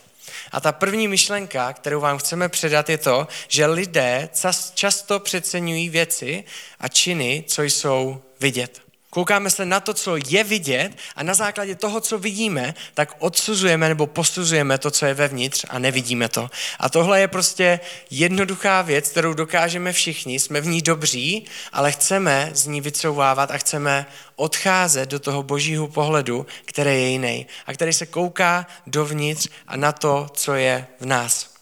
A 0.53 0.61
ta 0.61 0.73
první 0.73 1.09
myšlenka, 1.09 1.73
kterou 1.73 2.01
vám 2.01 2.19
chceme 2.19 2.49
předat, 2.49 2.91
je 2.91 2.99
to, 2.99 3.29
že 3.49 3.67
lidé 3.67 4.29
často 4.75 5.21
přeceňují 5.21 5.89
věci 5.89 6.45
a 6.81 6.89
činy, 6.89 7.45
co 7.47 7.63
jsou 7.63 8.23
vidět. 8.41 8.86
Koukáme 9.17 9.51
se 9.51 9.65
na 9.65 9.81
to, 9.81 9.95
co 9.95 10.17
je 10.29 10.45
vidět 10.45 10.93
a 11.17 11.23
na 11.23 11.35
základě 11.35 11.75
toho, 11.75 12.01
co 12.01 12.19
vidíme, 12.19 12.75
tak 12.95 13.17
odsuzujeme 13.19 13.89
nebo 13.89 14.07
posuzujeme 14.07 14.79
to, 14.79 14.91
co 14.91 15.07
je 15.07 15.15
vevnitř 15.15 15.65
a 15.69 15.79
nevidíme 15.79 16.29
to. 16.29 16.51
A 16.79 16.89
tohle 16.89 17.21
je 17.21 17.29
prostě 17.29 17.81
jednoduchá 18.11 18.83
věc, 18.83 19.09
kterou 19.09 19.35
dokážeme 19.35 19.93
všichni, 19.93 20.41
jsme 20.41 20.61
v 20.61 20.67
ní 20.67 20.83
dobří, 20.83 21.45
ale 21.73 21.93
chceme 21.93 22.51
z 22.55 22.67
ní 22.67 22.81
vycouvávat 22.81 23.51
a 23.51 23.59
chceme 23.59 24.07
odcházet 24.37 25.09
do 25.09 25.19
toho 25.19 25.43
božího 25.43 25.89
pohledu, 25.89 26.47
který 26.65 26.91
je 26.91 27.09
jiný 27.09 27.47
a 27.67 27.73
který 27.73 27.93
se 27.93 28.07
kouká 28.07 28.67
dovnitř 28.87 29.49
a 29.67 29.77
na 29.77 29.93
to, 29.93 30.27
co 30.35 30.55
je 30.55 30.87
v 31.01 31.07
nás. 31.07 31.55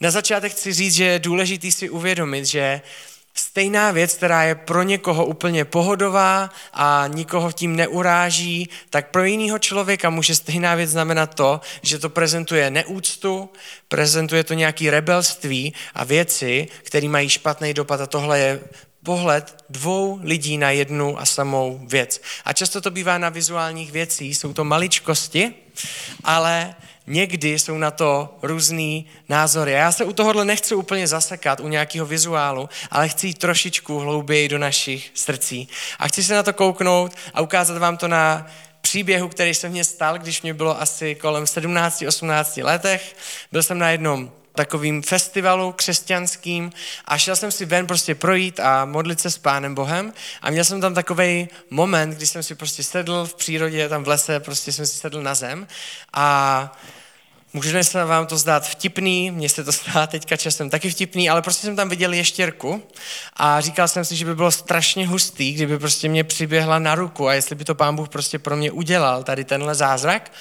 Na 0.00 0.10
začátek 0.10 0.52
chci 0.52 0.72
říct, 0.72 0.94
že 0.94 1.04
je 1.04 1.18
důležité 1.18 1.70
si 1.70 1.90
uvědomit, 1.90 2.46
že 2.46 2.80
Stejná 3.34 3.90
věc, 3.90 4.14
která 4.14 4.42
je 4.42 4.54
pro 4.54 4.82
někoho 4.82 5.26
úplně 5.26 5.64
pohodová 5.64 6.50
a 6.72 7.04
nikoho 7.08 7.52
tím 7.52 7.76
neuráží, 7.76 8.68
tak 8.90 9.10
pro 9.10 9.24
jiného 9.24 9.58
člověka 9.58 10.10
může 10.10 10.34
stejná 10.34 10.74
věc 10.74 10.90
znamenat 10.90 11.34
to, 11.34 11.60
že 11.82 11.98
to 11.98 12.10
prezentuje 12.10 12.70
neúctu, 12.70 13.50
prezentuje 13.88 14.44
to 14.44 14.54
nějaký 14.54 14.90
rebelství 14.90 15.74
a 15.94 16.04
věci, 16.04 16.68
které 16.82 17.08
mají 17.08 17.28
špatný 17.28 17.74
dopad 17.74 18.00
a 18.00 18.06
tohle 18.06 18.38
je 18.38 18.60
pohled 19.02 19.56
dvou 19.70 20.20
lidí 20.22 20.58
na 20.58 20.70
jednu 20.70 21.20
a 21.20 21.26
samou 21.26 21.80
věc. 21.86 22.22
A 22.44 22.52
často 22.52 22.80
to 22.80 22.90
bývá 22.90 23.18
na 23.18 23.28
vizuálních 23.28 23.92
věcí, 23.92 24.34
jsou 24.34 24.52
to 24.52 24.64
maličkosti, 24.64 25.54
ale 26.24 26.74
někdy 27.10 27.58
jsou 27.58 27.78
na 27.78 27.90
to 27.90 28.38
různý 28.42 29.06
názory. 29.28 29.72
Já 29.72 29.92
se 29.92 30.04
u 30.04 30.12
tohohle 30.12 30.44
nechci 30.44 30.74
úplně 30.74 31.06
zasekat, 31.06 31.60
u 31.60 31.68
nějakého 31.68 32.06
vizuálu, 32.06 32.68
ale 32.90 33.08
chci 33.08 33.26
jít 33.26 33.38
trošičku 33.38 33.98
hlouběji 33.98 34.48
do 34.48 34.58
našich 34.58 35.10
srdcí. 35.14 35.68
A 35.98 36.08
chci 36.08 36.24
se 36.24 36.34
na 36.34 36.42
to 36.42 36.52
kouknout 36.52 37.12
a 37.34 37.40
ukázat 37.40 37.78
vám 37.78 37.96
to 37.96 38.08
na 38.08 38.46
příběhu, 38.80 39.28
který 39.28 39.54
se 39.54 39.68
mně 39.68 39.84
stal, 39.84 40.18
když 40.18 40.42
mě 40.42 40.54
bylo 40.54 40.80
asi 40.80 41.14
kolem 41.14 41.44
17-18 41.44 42.64
letech. 42.64 43.16
Byl 43.52 43.62
jsem 43.62 43.78
na 43.78 43.90
jednom 43.90 44.32
takovým 44.54 45.02
festivalu 45.02 45.72
křesťanským 45.72 46.72
a 47.04 47.18
šel 47.18 47.36
jsem 47.36 47.52
si 47.52 47.64
ven 47.64 47.86
prostě 47.86 48.14
projít 48.14 48.60
a 48.60 48.84
modlit 48.84 49.20
se 49.20 49.30
s 49.30 49.38
Pánem 49.38 49.74
Bohem 49.74 50.12
a 50.42 50.50
měl 50.50 50.64
jsem 50.64 50.80
tam 50.80 50.94
takový 50.94 51.48
moment, 51.70 52.10
kdy 52.10 52.26
jsem 52.26 52.42
si 52.42 52.54
prostě 52.54 52.82
sedl 52.82 53.26
v 53.26 53.34
přírodě, 53.34 53.88
tam 53.88 54.04
v 54.04 54.08
lese, 54.08 54.40
prostě 54.40 54.72
jsem 54.72 54.86
si 54.86 54.96
sedl 54.96 55.22
na 55.22 55.34
zem 55.34 55.66
a 56.12 56.78
Může 57.52 57.84
se 57.84 58.04
vám 58.04 58.26
to 58.26 58.38
zdát 58.38 58.68
vtipný, 58.68 59.30
mně 59.30 59.48
se 59.48 59.64
to 59.64 59.72
zdá 59.72 60.06
teďka 60.06 60.36
časem 60.36 60.70
taky 60.70 60.90
vtipný, 60.90 61.30
ale 61.30 61.42
prostě 61.42 61.66
jsem 61.66 61.76
tam 61.76 61.88
viděl 61.88 62.12
ještěrku 62.12 62.82
a 63.36 63.60
říkal 63.60 63.88
jsem 63.88 64.04
si, 64.04 64.16
že 64.16 64.24
by 64.24 64.34
bylo 64.34 64.50
strašně 64.50 65.06
hustý, 65.08 65.52
kdyby 65.52 65.78
prostě 65.78 66.08
mě 66.08 66.24
přiběhla 66.24 66.78
na 66.78 66.94
ruku 66.94 67.28
a 67.28 67.34
jestli 67.34 67.54
by 67.56 67.64
to 67.64 67.74
pán 67.74 67.96
Bůh 67.96 68.08
prostě 68.08 68.38
pro 68.38 68.56
mě 68.56 68.70
udělal, 68.70 69.22
tady 69.22 69.44
tenhle 69.44 69.74
zázrak. 69.74 70.32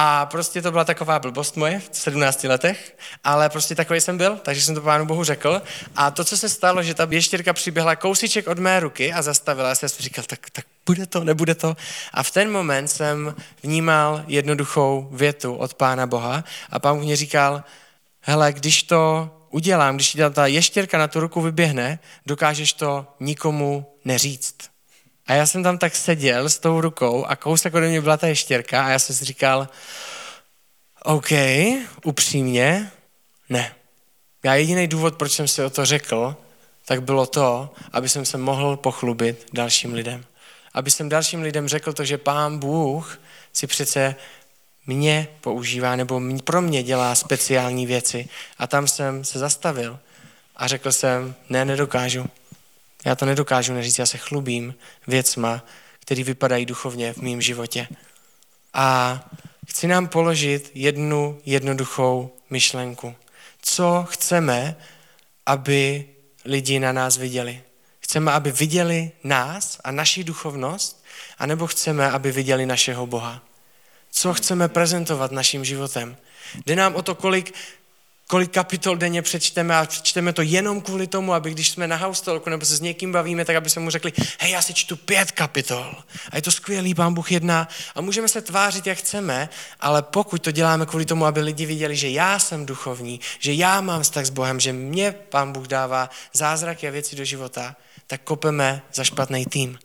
A 0.00 0.26
prostě 0.26 0.62
to 0.62 0.70
byla 0.70 0.84
taková 0.84 1.18
blbost 1.18 1.56
moje 1.56 1.80
v 1.80 1.88
17 1.92 2.44
letech, 2.44 2.96
ale 3.24 3.48
prostě 3.48 3.74
takový 3.74 4.00
jsem 4.00 4.18
byl, 4.18 4.36
takže 4.36 4.62
jsem 4.62 4.74
to 4.74 4.80
pánu 4.80 5.06
Bohu 5.06 5.24
řekl. 5.24 5.62
A 5.96 6.10
to, 6.10 6.24
co 6.24 6.36
se 6.36 6.48
stalo, 6.48 6.82
že 6.82 6.94
ta 6.94 7.06
běštěrka 7.06 7.52
přiběhla 7.52 7.96
kousíček 7.96 8.48
od 8.48 8.58
mé 8.58 8.80
ruky 8.80 9.12
a 9.12 9.22
zastavila, 9.22 9.74
jsem 9.74 9.88
si 9.88 10.02
říkal, 10.02 10.24
tak, 10.28 10.50
tak 10.50 10.64
bude 10.86 11.06
to, 11.06 11.24
nebude 11.24 11.54
to. 11.54 11.76
A 12.12 12.22
v 12.22 12.30
ten 12.30 12.52
moment 12.52 12.88
jsem 12.88 13.34
vnímal 13.62 14.24
jednoduchou 14.26 15.08
větu 15.12 15.54
od 15.54 15.74
Pána 15.74 16.06
Boha 16.06 16.44
a 16.70 16.78
pán 16.78 16.98
mě 16.98 17.16
říkal, 17.16 17.64
hele, 18.20 18.52
když 18.52 18.82
to 18.82 19.30
udělám, 19.50 19.94
když 19.94 20.12
ti 20.12 20.18
ta 20.32 20.46
ještěrka 20.46 20.98
na 20.98 21.08
tu 21.08 21.20
ruku 21.20 21.40
vyběhne, 21.40 21.98
dokážeš 22.26 22.72
to 22.72 23.06
nikomu 23.20 23.86
neříct. 24.04 24.77
A 25.28 25.34
já 25.34 25.46
jsem 25.46 25.62
tam 25.62 25.78
tak 25.78 25.96
seděl 25.96 26.48
s 26.48 26.58
tou 26.58 26.80
rukou 26.80 27.24
a 27.24 27.36
kousek 27.36 27.74
ode 27.74 27.88
mě 27.88 28.00
byla 28.00 28.16
ta 28.16 28.26
ještěrka 28.26 28.86
a 28.86 28.90
já 28.90 28.98
jsem 28.98 29.16
si 29.16 29.24
říkal, 29.24 29.68
OK, 31.04 31.30
upřímně, 32.04 32.90
ne. 33.48 33.74
Já 34.44 34.54
jediný 34.54 34.86
důvod, 34.86 35.16
proč 35.16 35.32
jsem 35.32 35.48
si 35.48 35.62
o 35.62 35.70
to 35.70 35.84
řekl, 35.84 36.36
tak 36.84 37.02
bylo 37.02 37.26
to, 37.26 37.74
aby 37.92 38.08
jsem 38.08 38.24
se 38.24 38.38
mohl 38.38 38.76
pochlubit 38.76 39.46
dalším 39.52 39.94
lidem. 39.94 40.24
Aby 40.74 40.90
jsem 40.90 41.08
dalším 41.08 41.42
lidem 41.42 41.68
řekl 41.68 41.92
to, 41.92 42.04
že 42.04 42.18
pán 42.18 42.58
Bůh 42.58 43.20
si 43.52 43.66
přece 43.66 44.14
mě 44.86 45.28
používá 45.40 45.96
nebo 45.96 46.20
pro 46.44 46.62
mě 46.62 46.82
dělá 46.82 47.14
speciální 47.14 47.86
věci. 47.86 48.28
A 48.58 48.66
tam 48.66 48.88
jsem 48.88 49.24
se 49.24 49.38
zastavil 49.38 49.98
a 50.56 50.66
řekl 50.66 50.92
jsem, 50.92 51.34
ne, 51.48 51.64
nedokážu. 51.64 52.26
Já 53.04 53.14
to 53.14 53.26
nedokážu 53.26 53.72
neříct, 53.72 53.98
já 53.98 54.06
se 54.06 54.18
chlubím 54.18 54.74
věcma, 55.06 55.64
které 56.00 56.24
vypadají 56.24 56.66
duchovně 56.66 57.12
v 57.12 57.16
mém 57.16 57.40
životě. 57.40 57.88
A 58.74 59.20
chci 59.68 59.86
nám 59.86 60.08
položit 60.08 60.70
jednu 60.74 61.40
jednoduchou 61.46 62.36
myšlenku. 62.50 63.14
Co 63.62 64.06
chceme, 64.08 64.76
aby 65.46 66.08
lidi 66.44 66.80
na 66.80 66.92
nás 66.92 67.16
viděli? 67.16 67.62
Chceme, 68.00 68.32
aby 68.32 68.52
viděli 68.52 69.10
nás 69.24 69.78
a 69.84 69.90
naši 69.90 70.24
duchovnost, 70.24 71.04
anebo 71.38 71.66
chceme, 71.66 72.10
aby 72.10 72.32
viděli 72.32 72.66
našeho 72.66 73.06
Boha? 73.06 73.42
Co 74.10 74.34
chceme 74.34 74.68
prezentovat 74.68 75.32
naším 75.32 75.64
životem? 75.64 76.16
Jde 76.66 76.76
nám 76.76 76.94
o 76.94 77.02
to, 77.02 77.14
kolik 77.14 77.54
kolik 78.28 78.52
kapitol 78.52 78.96
denně 78.96 79.22
přečteme 79.22 79.76
a 79.76 79.86
přečteme 79.86 80.32
to 80.32 80.42
jenom 80.42 80.80
kvůli 80.80 81.06
tomu, 81.06 81.34
aby 81.34 81.50
když 81.50 81.70
jsme 81.70 81.86
na 81.86 81.96
haustolku 81.96 82.50
nebo 82.50 82.64
se 82.64 82.76
s 82.76 82.80
někým 82.80 83.12
bavíme, 83.12 83.44
tak 83.44 83.56
aby 83.56 83.70
se 83.70 83.80
mu 83.80 83.90
řekli, 83.90 84.12
hej, 84.38 84.50
já 84.50 84.62
si 84.62 84.74
čtu 84.74 84.96
pět 84.96 85.32
kapitol 85.32 85.94
a 86.30 86.36
je 86.36 86.42
to 86.42 86.52
skvělý, 86.52 86.94
pán 86.94 87.14
Bůh 87.14 87.32
jedná 87.32 87.68
a 87.94 88.00
můžeme 88.00 88.28
se 88.28 88.42
tvářit, 88.42 88.86
jak 88.86 88.98
chceme, 88.98 89.48
ale 89.80 90.02
pokud 90.02 90.42
to 90.42 90.50
děláme 90.50 90.86
kvůli 90.86 91.04
tomu, 91.04 91.26
aby 91.26 91.40
lidi 91.40 91.66
viděli, 91.66 91.96
že 91.96 92.08
já 92.08 92.38
jsem 92.38 92.66
duchovní, 92.66 93.20
že 93.38 93.52
já 93.52 93.80
mám 93.80 94.02
vztah 94.02 94.24
s 94.24 94.30
Bohem, 94.30 94.60
že 94.60 94.72
mě 94.72 95.12
pán 95.12 95.52
Bůh 95.52 95.66
dává 95.66 96.10
zázraky 96.32 96.88
a 96.88 96.90
věci 96.90 97.16
do 97.16 97.24
života, 97.24 97.76
tak 98.06 98.20
kopeme 98.22 98.82
za 98.94 99.04
špatný 99.04 99.46
tým. 99.46 99.78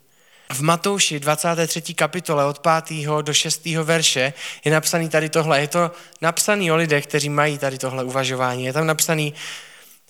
V 0.51 0.62
Matouši 0.62 1.19
23. 1.19 1.93
kapitole 1.93 2.45
od 2.45 2.60
5. 2.60 3.08
do 3.21 3.34
6. 3.34 3.65
verše 3.65 4.34
je 4.65 4.71
napsaný 4.71 5.10
tady 5.10 5.29
tohle. 5.29 5.62
Je 5.62 5.67
to 5.67 5.91
napsaný 6.21 6.71
o 6.71 6.75
lidech, 6.75 7.08
kteří 7.08 7.29
mají 7.29 7.58
tady 7.58 7.77
tohle 7.77 8.03
uvažování. 8.03 8.65
Je 8.65 8.73
tam 8.73 8.88
napsaný 8.88 9.34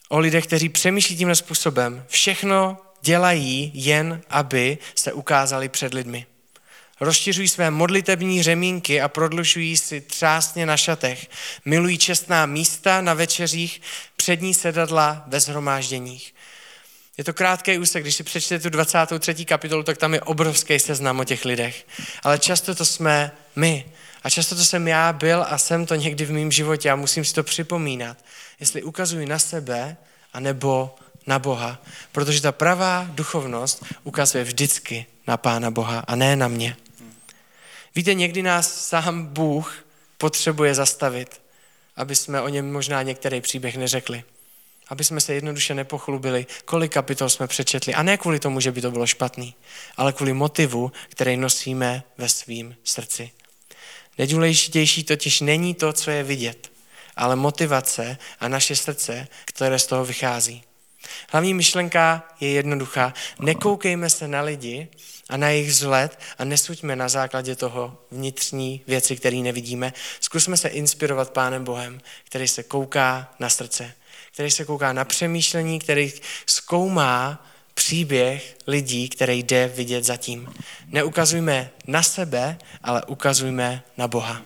o 0.10 0.20
lidech, 0.20 0.48
kteří 0.48 0.70
přemýšlí 0.70 1.18
tímhle 1.18 1.36
způsobem. 1.36 2.06
Všechno 2.08 2.78
dělají 3.02 3.72
jen, 3.74 4.22
aby 4.30 4.78
se 4.96 5.14
ukázali 5.14 5.70
před 5.70 5.94
lidmi. 5.94 6.26
Rozšiřují 7.00 7.48
své 7.48 7.72
modlitební 7.72 8.44
řemínky 8.44 9.02
a 9.02 9.08
prodlužují 9.08 9.78
si 9.78 10.02
třásně 10.02 10.66
na 10.66 10.78
šatech. 10.78 11.28
Milují 11.66 11.98
čestná 11.98 12.46
místa 12.46 13.02
na 13.02 13.14
večeřích, 13.14 13.82
přední 14.16 14.54
sedadla 14.54 15.24
ve 15.28 15.40
zhromážděních. 15.40 16.34
Je 17.18 17.24
to 17.24 17.34
krátký 17.34 17.78
úsek, 17.78 18.04
když 18.04 18.16
si 18.16 18.24
přečtete 18.24 18.64
tu 18.64 18.70
23. 18.70 19.46
kapitolu, 19.46 19.84
tak 19.84 19.98
tam 19.98 20.14
je 20.14 20.22
obrovský 20.22 20.80
seznam 20.80 21.20
o 21.20 21.24
těch 21.24 21.46
lidech. 21.46 21.88
Ale 22.24 22.40
často 22.40 22.76
to 22.76 22.86
jsme 22.86 23.32
my. 23.56 23.86
A 24.24 24.30
často 24.30 24.56
to 24.56 24.66
jsem 24.66 24.88
já 24.88 25.14
byl 25.14 25.46
a 25.50 25.58
jsem 25.58 25.86
to 25.86 25.96
někdy 25.96 26.26
v 26.26 26.32
mém 26.32 26.52
životě 26.52 26.90
a 26.90 26.96
musím 26.96 27.26
si 27.26 27.34
to 27.34 27.44
připomínat. 27.44 28.18
Jestli 28.60 28.84
ukazuji 28.84 29.26
na 29.26 29.40
sebe, 29.40 29.98
anebo 30.34 30.96
na 31.28 31.40
Boha. 31.40 31.82
Protože 32.12 32.42
ta 32.42 32.52
pravá 32.52 33.08
duchovnost 33.10 33.86
ukazuje 34.04 34.44
vždycky 34.44 35.06
na 35.28 35.38
Pána 35.38 35.72
Boha 35.72 36.00
a 36.00 36.16
ne 36.16 36.36
na 36.36 36.48
mě. 36.48 36.78
Víte, 37.96 38.14
někdy 38.14 38.42
nás 38.42 38.88
sám 38.88 39.26
Bůh 39.26 39.86
potřebuje 40.18 40.76
zastavit 40.76 41.44
aby 41.96 42.16
jsme 42.16 42.42
o 42.42 42.50
něm 42.50 42.72
možná 42.72 43.02
některý 43.02 43.42
příběh 43.42 43.78
neřekli. 43.78 44.24
Aby 44.88 45.04
jsme 45.04 45.22
se 45.22 45.34
jednoduše 45.34 45.76
nepochlubili, 45.76 46.46
kolik 46.66 46.94
kapitol 46.94 47.30
jsme 47.30 47.48
přečetli. 47.48 47.94
A 47.94 48.04
ne 48.04 48.18
kvůli 48.18 48.40
tomu, 48.40 48.60
že 48.60 48.72
by 48.72 48.82
to 48.82 48.92
bylo 48.92 49.08
špatný, 49.08 49.56
ale 49.98 50.14
kvůli 50.14 50.34
motivu, 50.34 50.92
který 51.10 51.38
nosíme 51.38 52.04
ve 52.18 52.30
svým 52.30 52.76
srdci. 52.84 53.32
Nejdůležitější 54.18 55.04
totiž 55.04 55.42
není 55.42 55.74
to, 55.74 55.94
co 55.94 56.12
je 56.12 56.24
vidět, 56.24 56.72
ale 57.16 57.36
motivace 57.36 58.18
a 58.40 58.48
naše 58.48 58.76
srdce, 58.76 59.28
které 59.46 59.80
z 59.80 59.88
toho 59.88 60.06
vychází. 60.06 60.64
Hlavní 61.30 61.54
myšlenka 61.54 62.28
je 62.40 62.50
jednoduchá. 62.50 63.14
Nekoukejme 63.40 64.10
se 64.10 64.28
na 64.28 64.42
lidi 64.42 64.88
a 65.30 65.38
na 65.38 65.50
jejich 65.50 65.70
vzhled 65.70 66.20
a 66.38 66.44
nesuďme 66.46 66.96
na 66.96 67.10
základě 67.10 67.56
toho 67.56 67.98
vnitřní 68.12 68.82
věci, 68.88 69.16
které 69.16 69.38
nevidíme. 69.38 69.94
Zkusme 70.20 70.58
se 70.58 70.68
inspirovat 70.68 71.32
Pánem 71.32 71.64
Bohem, 71.64 72.02
který 72.24 72.48
se 72.48 72.64
kouká 72.64 73.34
na 73.40 73.50
srdce, 73.50 73.94
který 74.34 74.52
se 74.52 74.66
kouká 74.66 74.94
na 74.94 75.06
přemýšlení, 75.06 75.80
který 75.80 76.14
zkoumá 76.46 77.46
příběh 77.74 78.58
lidí, 78.68 79.10
který 79.10 79.44
jde 79.44 79.72
vidět 79.76 80.04
zatím. 80.04 80.54
Neukazujme 80.88 81.70
na 81.88 82.04
sebe, 82.04 82.58
ale 82.84 83.04
ukazujme 83.06 83.84
na 83.98 84.08
Boha. 84.08 84.42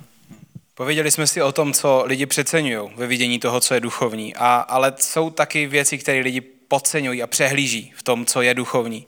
Pověděli 0.76 1.12
jsme 1.12 1.28
si 1.28 1.42
o 1.42 1.52
tom, 1.52 1.74
co 1.74 2.04
lidi 2.06 2.26
přeceňují 2.26 2.90
ve 2.96 3.08
vidění 3.08 3.40
toho, 3.40 3.60
co 3.60 3.74
je 3.74 3.80
duchovní, 3.80 4.36
a, 4.36 4.56
ale 4.56 4.94
jsou 4.98 5.30
taky 5.30 5.68
věci, 5.68 5.98
které 5.98 6.20
lidi 6.20 6.42
podceňují 6.42 7.24
a 7.24 7.28
přehlíží 7.28 7.94
v 7.96 8.04
tom, 8.04 8.26
co 8.26 8.42
je 8.42 8.54
duchovní. 8.54 9.08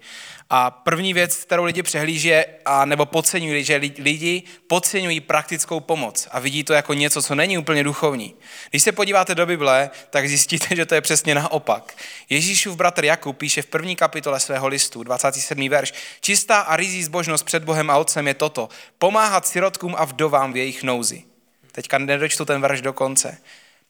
A 0.50 0.72
první 0.72 1.14
věc, 1.14 1.36
kterou 1.36 1.64
lidi 1.64 1.84
přehlíží, 1.84 2.34
a 2.66 2.86
nebo 2.86 3.06
podceňují, 3.06 3.64
že 3.64 3.76
lidi 4.00 4.44
podceňují 4.68 5.20
praktickou 5.20 5.80
pomoc 5.80 6.28
a 6.32 6.40
vidí 6.40 6.64
to 6.64 6.74
jako 6.74 6.94
něco, 6.94 7.22
co 7.22 7.36
není 7.36 7.58
úplně 7.58 7.84
duchovní. 7.84 8.36
Když 8.70 8.84
se 8.84 8.92
podíváte 8.92 9.36
do 9.36 9.46
Bible, 9.46 9.90
tak 10.10 10.28
zjistíte, 10.28 10.68
že 10.76 10.86
to 10.86 10.96
je 10.96 11.02
přesně 11.02 11.36
naopak. 11.36 11.96
Ježíšův 12.30 12.76
bratr 12.76 13.06
Jakub 13.06 13.38
píše 13.38 13.62
v 13.62 13.66
první 13.66 13.96
kapitole 13.96 14.40
svého 14.40 14.68
listu, 14.68 15.04
27. 15.04 15.70
verš, 15.70 15.94
čistá 16.22 16.60
a 16.60 16.76
rizí 16.76 17.04
zbožnost 17.04 17.46
před 17.46 17.64
Bohem 17.64 17.90
a 17.90 17.98
Otcem 17.98 18.28
je 18.28 18.34
toto, 18.34 18.70
pomáhat 18.98 19.48
sirotkům 19.48 19.96
a 19.98 20.06
vdovám 20.06 20.54
v 20.54 20.58
jejich 20.58 20.84
nouzi. 20.84 21.24
Teďka 21.72 21.98
nedočtu 21.98 22.46
ten 22.46 22.62
verš 22.62 22.82
do 22.82 22.94
konce. 22.94 23.38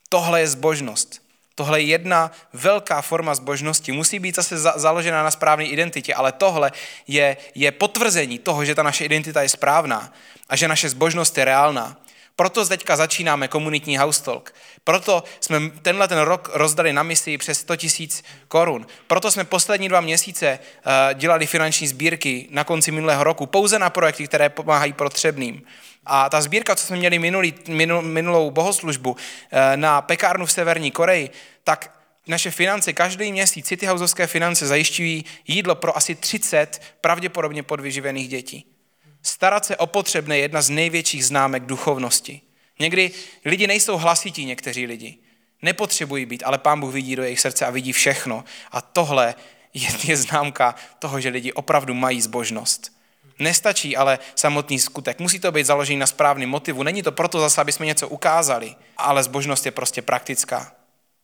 Tohle 0.10 0.40
je 0.40 0.48
zbožnost. 0.48 1.29
Tohle 1.60 1.82
je 1.82 1.86
jedna 1.86 2.32
velká 2.54 3.02
forma 3.02 3.36
zbožnosti. 3.36 3.92
Musí 3.92 4.20
být 4.20 4.36
zase 4.36 4.58
za, 4.58 4.74
založena 4.76 5.24
na 5.24 5.32
správné 5.32 5.66
identitě, 5.66 6.14
ale 6.14 6.32
tohle 6.32 6.72
je, 7.08 7.38
je 7.56 7.72
potvrzení 7.72 8.40
toho, 8.40 8.66
že 8.66 8.76
ta 8.76 8.84
naše 8.84 9.06
identita 9.06 9.42
je 9.42 9.50
správná 9.50 10.14
a 10.50 10.56
že 10.56 10.68
naše 10.68 10.90
zbožnost 10.90 11.38
je 11.38 11.46
reálná. 11.46 11.98
Proto 12.40 12.66
teďka 12.66 12.96
začínáme 12.96 13.48
komunitní 13.48 13.98
house 13.98 14.24
talk. 14.24 14.56
Proto 14.84 15.24
jsme 15.40 15.60
tenhle 15.82 16.08
ten 16.08 16.20
rok 16.20 16.50
rozdali 16.54 16.94
na 16.94 17.04
misi 17.04 17.38
přes 17.38 17.60
100 17.60 17.76
tisíc 17.76 18.24
korun. 18.48 18.88
Proto 19.08 19.32
jsme 19.32 19.44
poslední 19.44 19.90
dva 19.90 20.02
měsíce 20.02 20.48
eh, 20.48 21.14
dělali 21.14 21.48
finanční 21.48 21.88
sbírky 21.88 22.48
na 22.50 22.64
konci 22.64 22.92
minulého 22.92 23.24
roku 23.24 23.46
pouze 23.46 23.80
na 23.80 23.90
projekty, 23.90 24.28
které 24.28 24.50
pomáhají 24.50 24.94
potřebným. 24.94 25.64
A 26.06 26.30
ta 26.30 26.42
sbírka, 26.42 26.76
co 26.76 26.86
jsme 26.86 26.98
měli 26.98 27.20
minulý, 27.20 27.54
minul, 27.68 28.02
minulou 28.02 28.52
bohoslužbu 28.52 29.18
eh, 29.52 29.78
na 29.78 30.02
pekárnu 30.02 30.46
v 30.46 30.52
Severní 30.52 30.92
Koreji, 30.92 31.30
tak 31.64 31.92
naše 32.28 32.52
finance, 32.52 32.94
každý 32.94 33.32
měsíc 33.32 33.68
City 33.68 33.86
Houseovské 33.86 34.28
finance 34.28 34.68
zajišťují 34.68 35.26
jídlo 35.48 35.76
pro 35.76 35.98
asi 35.98 36.16
30 36.16 36.82
pravděpodobně 37.02 37.64
podvyživených 37.64 38.28
dětí. 38.28 38.79
Starat 39.24 39.66
se 39.66 39.78
o 39.78 39.88
potřebné 39.88 40.38
je 40.38 40.42
jedna 40.42 40.62
z 40.62 40.70
největších 40.70 41.26
známek 41.26 41.66
duchovnosti. 41.66 42.42
Někdy 42.80 43.12
lidi 43.46 43.68
nejsou 43.68 43.98
hlasití, 43.98 44.46
někteří 44.46 44.86
lidi. 44.86 45.18
Nepotřebují 45.62 46.26
být, 46.26 46.44
ale 46.46 46.58
Pán 46.58 46.80
Bůh 46.80 46.94
vidí 46.94 47.16
do 47.16 47.24
jejich 47.24 47.40
srdce 47.40 47.66
a 47.66 47.70
vidí 47.70 47.92
všechno. 47.92 48.44
A 48.72 48.82
tohle 48.82 49.36
je, 49.74 49.90
je 50.04 50.18
známka 50.18 50.76
toho, 51.00 51.22
že 51.22 51.30
lidi 51.30 51.54
opravdu 51.54 51.94
mají 51.94 52.22
zbožnost. 52.22 53.00
Nestačí 53.40 53.98
ale 53.98 54.20
samotný 54.36 54.80
skutek. 54.80 55.20
Musí 55.20 55.40
to 55.40 55.52
být 55.52 55.66
založený 55.66 56.00
na 56.00 56.08
správném 56.08 56.50
motivu. 56.50 56.84
Není 56.84 57.04
to 57.04 57.12
proto 57.12 57.40
zase, 57.40 57.62
aby 57.62 57.72
jsme 57.72 57.86
něco 57.86 58.08
ukázali, 58.08 58.76
ale 58.98 59.24
zbožnost 59.24 59.66
je 59.66 59.72
prostě 59.72 60.02
praktická. 60.02 60.72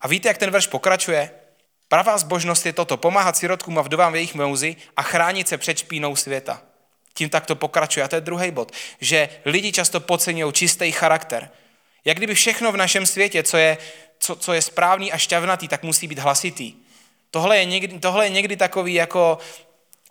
A 0.02 0.08
víte, 0.08 0.28
jak 0.28 0.38
ten 0.38 0.52
verš 0.52 0.68
pokračuje? 0.68 1.32
Pravá 1.88 2.18
zbožnost 2.18 2.66
je 2.66 2.74
toto, 2.74 2.98
pomáhat 2.98 3.38
sirotkům 3.38 3.80
a 3.80 3.82
vdovám 3.82 4.14
v 4.14 4.16
jejich 4.16 4.36
mouzi 4.36 4.76
a 4.98 5.02
chránit 5.02 5.48
se 5.48 5.58
před 5.58 5.78
špínou 5.78 6.16
světa. 6.16 6.62
Tím 7.18 7.30
tak 7.30 7.46
to 7.46 7.56
pokračuje. 7.56 8.04
A 8.04 8.08
to 8.08 8.16
je 8.16 8.22
druhý 8.22 8.52
bod, 8.52 8.72
že 9.02 9.30
lidi 9.46 9.72
často 9.72 10.00
podceňují 10.00 10.54
čistý 10.54 10.92
charakter. 10.92 11.50
Jak 12.06 12.18
kdyby 12.18 12.36
všechno 12.36 12.72
v 12.72 12.78
našem 12.78 13.06
světě, 13.06 13.44
co 13.44 13.58
je, 13.58 13.78
co, 14.20 14.36
co 14.36 14.54
je 14.54 14.62
správný 14.62 15.12
a 15.12 15.18
šťavnatý, 15.18 15.68
tak 15.68 15.84
musí 15.84 16.08
být 16.08 16.20
hlasitý. 16.20 16.74
Tohle 17.32 17.58
je 17.58 17.66
někdy, 17.66 18.00
tohle 18.00 18.26
je 18.26 18.30
někdy 18.30 18.58
takový 18.58 18.94
jako 18.94 19.38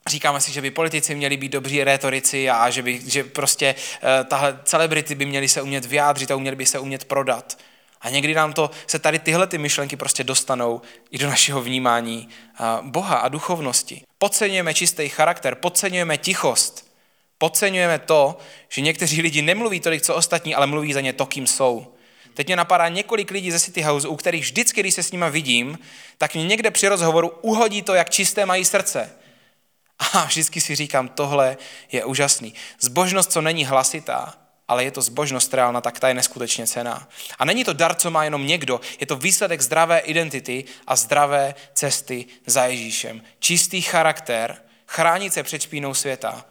Říkáme 0.07 0.41
si, 0.41 0.53
že 0.53 0.61
by 0.61 0.71
politici 0.71 1.15
měli 1.15 1.37
být 1.37 1.53
dobří 1.53 1.85
rétorici 1.85 2.51
a 2.51 2.71
že, 2.71 2.83
by, 2.83 3.01
že 3.07 3.25
prostě 3.25 3.75
uh, 3.75 4.27
tahle 4.27 4.59
celebrity 4.65 5.15
by 5.15 5.27
měly 5.27 5.49
se 5.49 5.63
umět 5.63 5.85
vyjádřit 5.85 6.31
a 6.31 6.37
uměli 6.37 6.57
by 6.57 6.67
se 6.67 6.79
umět 6.79 7.05
prodat. 7.05 7.59
A 8.01 8.11
někdy 8.11 8.35
nám 8.35 8.53
to, 8.53 8.71
se 8.87 8.99
tady 8.99 9.19
tyhle 9.19 9.47
ty 9.47 9.59
myšlenky 9.59 9.97
prostě 9.97 10.25
dostanou 10.25 10.83
i 11.11 11.19
do 11.19 11.29
našeho 11.29 11.63
vnímání 11.63 12.29
uh, 12.61 12.91
Boha 12.91 13.17
a 13.17 13.29
duchovnosti. 13.29 14.03
Podceňujeme 14.19 14.75
čistý 14.75 15.09
charakter, 15.09 15.55
podceňujeme 15.55 16.19
tichost, 16.19 16.84
podceňujeme 17.45 17.99
to, 17.99 18.39
že 18.69 18.81
někteří 18.81 19.23
lidi 19.23 19.43
nemluví 19.43 19.81
tolik, 19.81 20.03
co 20.03 20.15
ostatní, 20.15 20.55
ale 20.55 20.67
mluví 20.67 20.93
za 20.93 21.01
ně 21.01 21.13
to, 21.13 21.27
kým 21.27 21.47
jsou. 21.47 21.95
Teď 22.35 22.47
mě 22.47 22.57
napadá 22.57 22.89
několik 22.89 23.31
lidí 23.31 23.51
ze 23.51 23.61
City 23.61 23.83
House, 23.83 24.09
u 24.09 24.17
kterých 24.17 24.45
vždycky, 24.45 24.81
když 24.81 24.95
se 24.95 25.03
s 25.03 25.13
nima 25.13 25.29
vidím, 25.29 25.79
tak 26.19 26.35
mě 26.35 26.45
někde 26.45 26.71
při 26.71 26.89
rozhovoru 26.89 27.29
uhodí 27.29 27.83
to, 27.83 27.95
jak 27.95 28.11
čisté 28.11 28.47
mají 28.47 28.65
srdce 28.65 29.13
a 29.99 30.25
vždycky 30.25 30.61
si 30.61 30.75
říkám, 30.75 31.09
tohle 31.09 31.57
je 31.93 32.05
úžasný. 32.05 32.55
Zbožnost, 32.81 33.33
co 33.33 33.41
není 33.41 33.65
hlasitá, 33.65 34.35
ale 34.69 34.85
je 34.85 34.91
to 34.91 35.03
zbožnost 35.03 35.55
reálna, 35.55 35.81
tak 35.81 36.01
ta 36.01 36.09
je 36.09 36.15
neskutečně 36.15 36.67
cená. 36.67 37.09
A 37.39 37.45
není 37.45 37.65
to 37.65 37.73
dar, 37.73 37.95
co 37.95 38.11
má 38.11 38.25
jenom 38.25 38.47
někdo, 38.47 38.81
je 39.01 39.07
to 39.07 39.17
výsledek 39.17 39.61
zdravé 39.61 39.99
identity 39.99 40.65
a 40.87 40.97
zdravé 40.97 41.55
cesty 41.75 42.27
za 42.47 42.65
Ježíšem. 42.67 43.23
Čistý 43.39 43.83
charakter, 43.83 44.57
chránit 44.87 45.33
se 45.33 45.43
před 45.43 45.63
špínou 45.63 45.95
světa, 45.95 46.45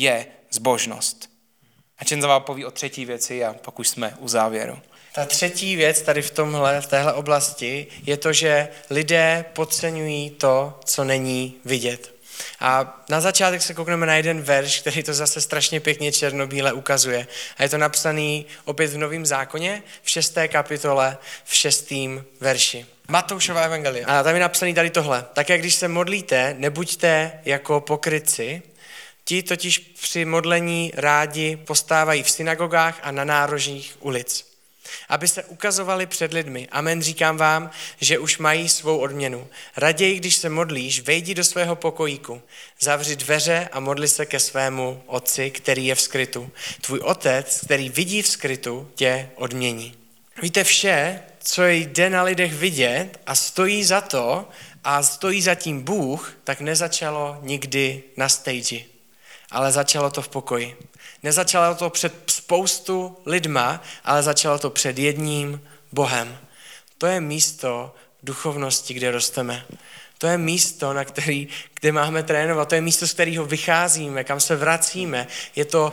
je 0.00 0.26
zbožnost. 0.50 1.30
A 1.98 2.04
Čenzová 2.04 2.40
poví 2.40 2.64
o 2.64 2.70
třetí 2.70 3.04
věci 3.04 3.44
a 3.44 3.54
pokud 3.54 3.84
jsme 3.84 4.14
u 4.18 4.28
závěru. 4.28 4.78
Ta 5.14 5.24
třetí 5.24 5.76
věc 5.76 6.02
tady 6.02 6.22
v 6.22 6.30
tomhle, 6.30 6.80
v 6.80 6.86
téhle 6.86 7.12
oblasti 7.12 7.86
je 8.06 8.16
to, 8.16 8.32
že 8.32 8.68
lidé 8.90 9.44
podceňují 9.52 10.30
to, 10.30 10.80
co 10.84 11.04
není 11.04 11.54
vidět. 11.64 12.14
A 12.60 13.04
na 13.08 13.20
začátek 13.20 13.62
se 13.62 13.74
koukneme 13.74 14.06
na 14.06 14.16
jeden 14.16 14.42
verš, 14.42 14.80
který 14.80 15.02
to 15.02 15.14
zase 15.14 15.40
strašně 15.40 15.80
pěkně 15.80 16.12
černobíle 16.12 16.72
ukazuje. 16.72 17.26
A 17.56 17.62
je 17.62 17.68
to 17.68 17.78
napsaný 17.78 18.46
opět 18.64 18.90
v 18.90 18.98
Novém 18.98 19.26
zákoně, 19.26 19.82
v 20.02 20.10
šesté 20.10 20.48
kapitole, 20.48 21.18
v 21.44 21.54
šestém 21.54 22.24
verši. 22.40 22.86
Matoušová 23.08 23.60
evangelia. 23.60 24.06
A 24.06 24.22
tam 24.22 24.34
je 24.34 24.40
napsaný 24.40 24.74
tady 24.74 24.90
tohle. 24.90 25.24
Tak 25.32 25.48
jak 25.48 25.60
když 25.60 25.74
se 25.74 25.88
modlíte, 25.88 26.54
nebuďte 26.58 27.32
jako 27.44 27.80
pokryci, 27.80 28.62
Ti 29.28 29.42
totiž 29.42 29.78
při 29.78 30.24
modlení 30.24 30.92
rádi 30.94 31.56
postávají 31.56 32.22
v 32.22 32.30
synagogách 32.30 33.00
a 33.02 33.10
na 33.10 33.24
nárožích 33.24 33.96
ulic 34.00 34.56
aby 35.08 35.28
se 35.28 35.44
ukazovali 35.44 36.06
před 36.06 36.32
lidmi. 36.32 36.68
Amen, 36.70 37.02
říkám 37.02 37.36
vám, 37.36 37.70
že 38.00 38.18
už 38.18 38.38
mají 38.38 38.68
svou 38.68 38.98
odměnu. 38.98 39.48
Raději, 39.76 40.16
když 40.16 40.36
se 40.36 40.48
modlíš, 40.48 41.00
vejdi 41.00 41.34
do 41.34 41.44
svého 41.44 41.76
pokojíku, 41.76 42.42
zavři 42.80 43.16
dveře 43.16 43.68
a 43.72 43.80
modli 43.80 44.08
se 44.08 44.26
ke 44.26 44.40
svému 44.40 45.02
otci, 45.06 45.50
který 45.50 45.86
je 45.86 45.94
v 45.94 46.00
skrytu. 46.00 46.50
Tvůj 46.80 46.98
otec, 46.98 47.60
který 47.64 47.88
vidí 47.88 48.22
v 48.22 48.28
skrytu, 48.28 48.90
tě 48.94 49.30
odmění. 49.34 49.94
Víte, 50.42 50.64
vše, 50.64 51.20
co 51.38 51.66
jde 51.66 52.10
na 52.10 52.22
lidech 52.22 52.54
vidět 52.54 53.20
a 53.26 53.34
stojí 53.34 53.84
za 53.84 54.00
to 54.00 54.48
a 54.84 55.02
stojí 55.02 55.42
za 55.42 55.54
tím 55.54 55.82
Bůh, 55.82 56.38
tak 56.44 56.60
nezačalo 56.60 57.38
nikdy 57.42 58.02
na 58.16 58.28
stage, 58.28 58.95
ale 59.50 59.72
začalo 59.72 60.10
to 60.10 60.22
v 60.22 60.28
pokoji. 60.28 60.76
Nezačalo 61.22 61.74
to 61.74 61.90
před 61.90 62.14
spoustu 62.26 63.16
lidma, 63.26 63.82
ale 64.04 64.22
začalo 64.22 64.58
to 64.58 64.70
před 64.70 64.98
jedním 64.98 65.60
Bohem. 65.92 66.38
To 66.98 67.06
je 67.06 67.20
místo 67.20 67.94
duchovnosti, 68.22 68.94
kde 68.94 69.10
rosteme. 69.10 69.64
To 70.18 70.26
je 70.26 70.38
místo, 70.38 70.92
na 70.92 71.04
který, 71.04 71.48
kde 71.80 71.92
máme 71.92 72.22
trénovat. 72.22 72.68
To 72.68 72.74
je 72.74 72.80
místo, 72.80 73.06
z 73.06 73.12
kterého 73.12 73.44
vycházíme, 73.44 74.24
kam 74.24 74.40
se 74.40 74.56
vracíme. 74.56 75.26
Je 75.56 75.64
to 75.64 75.92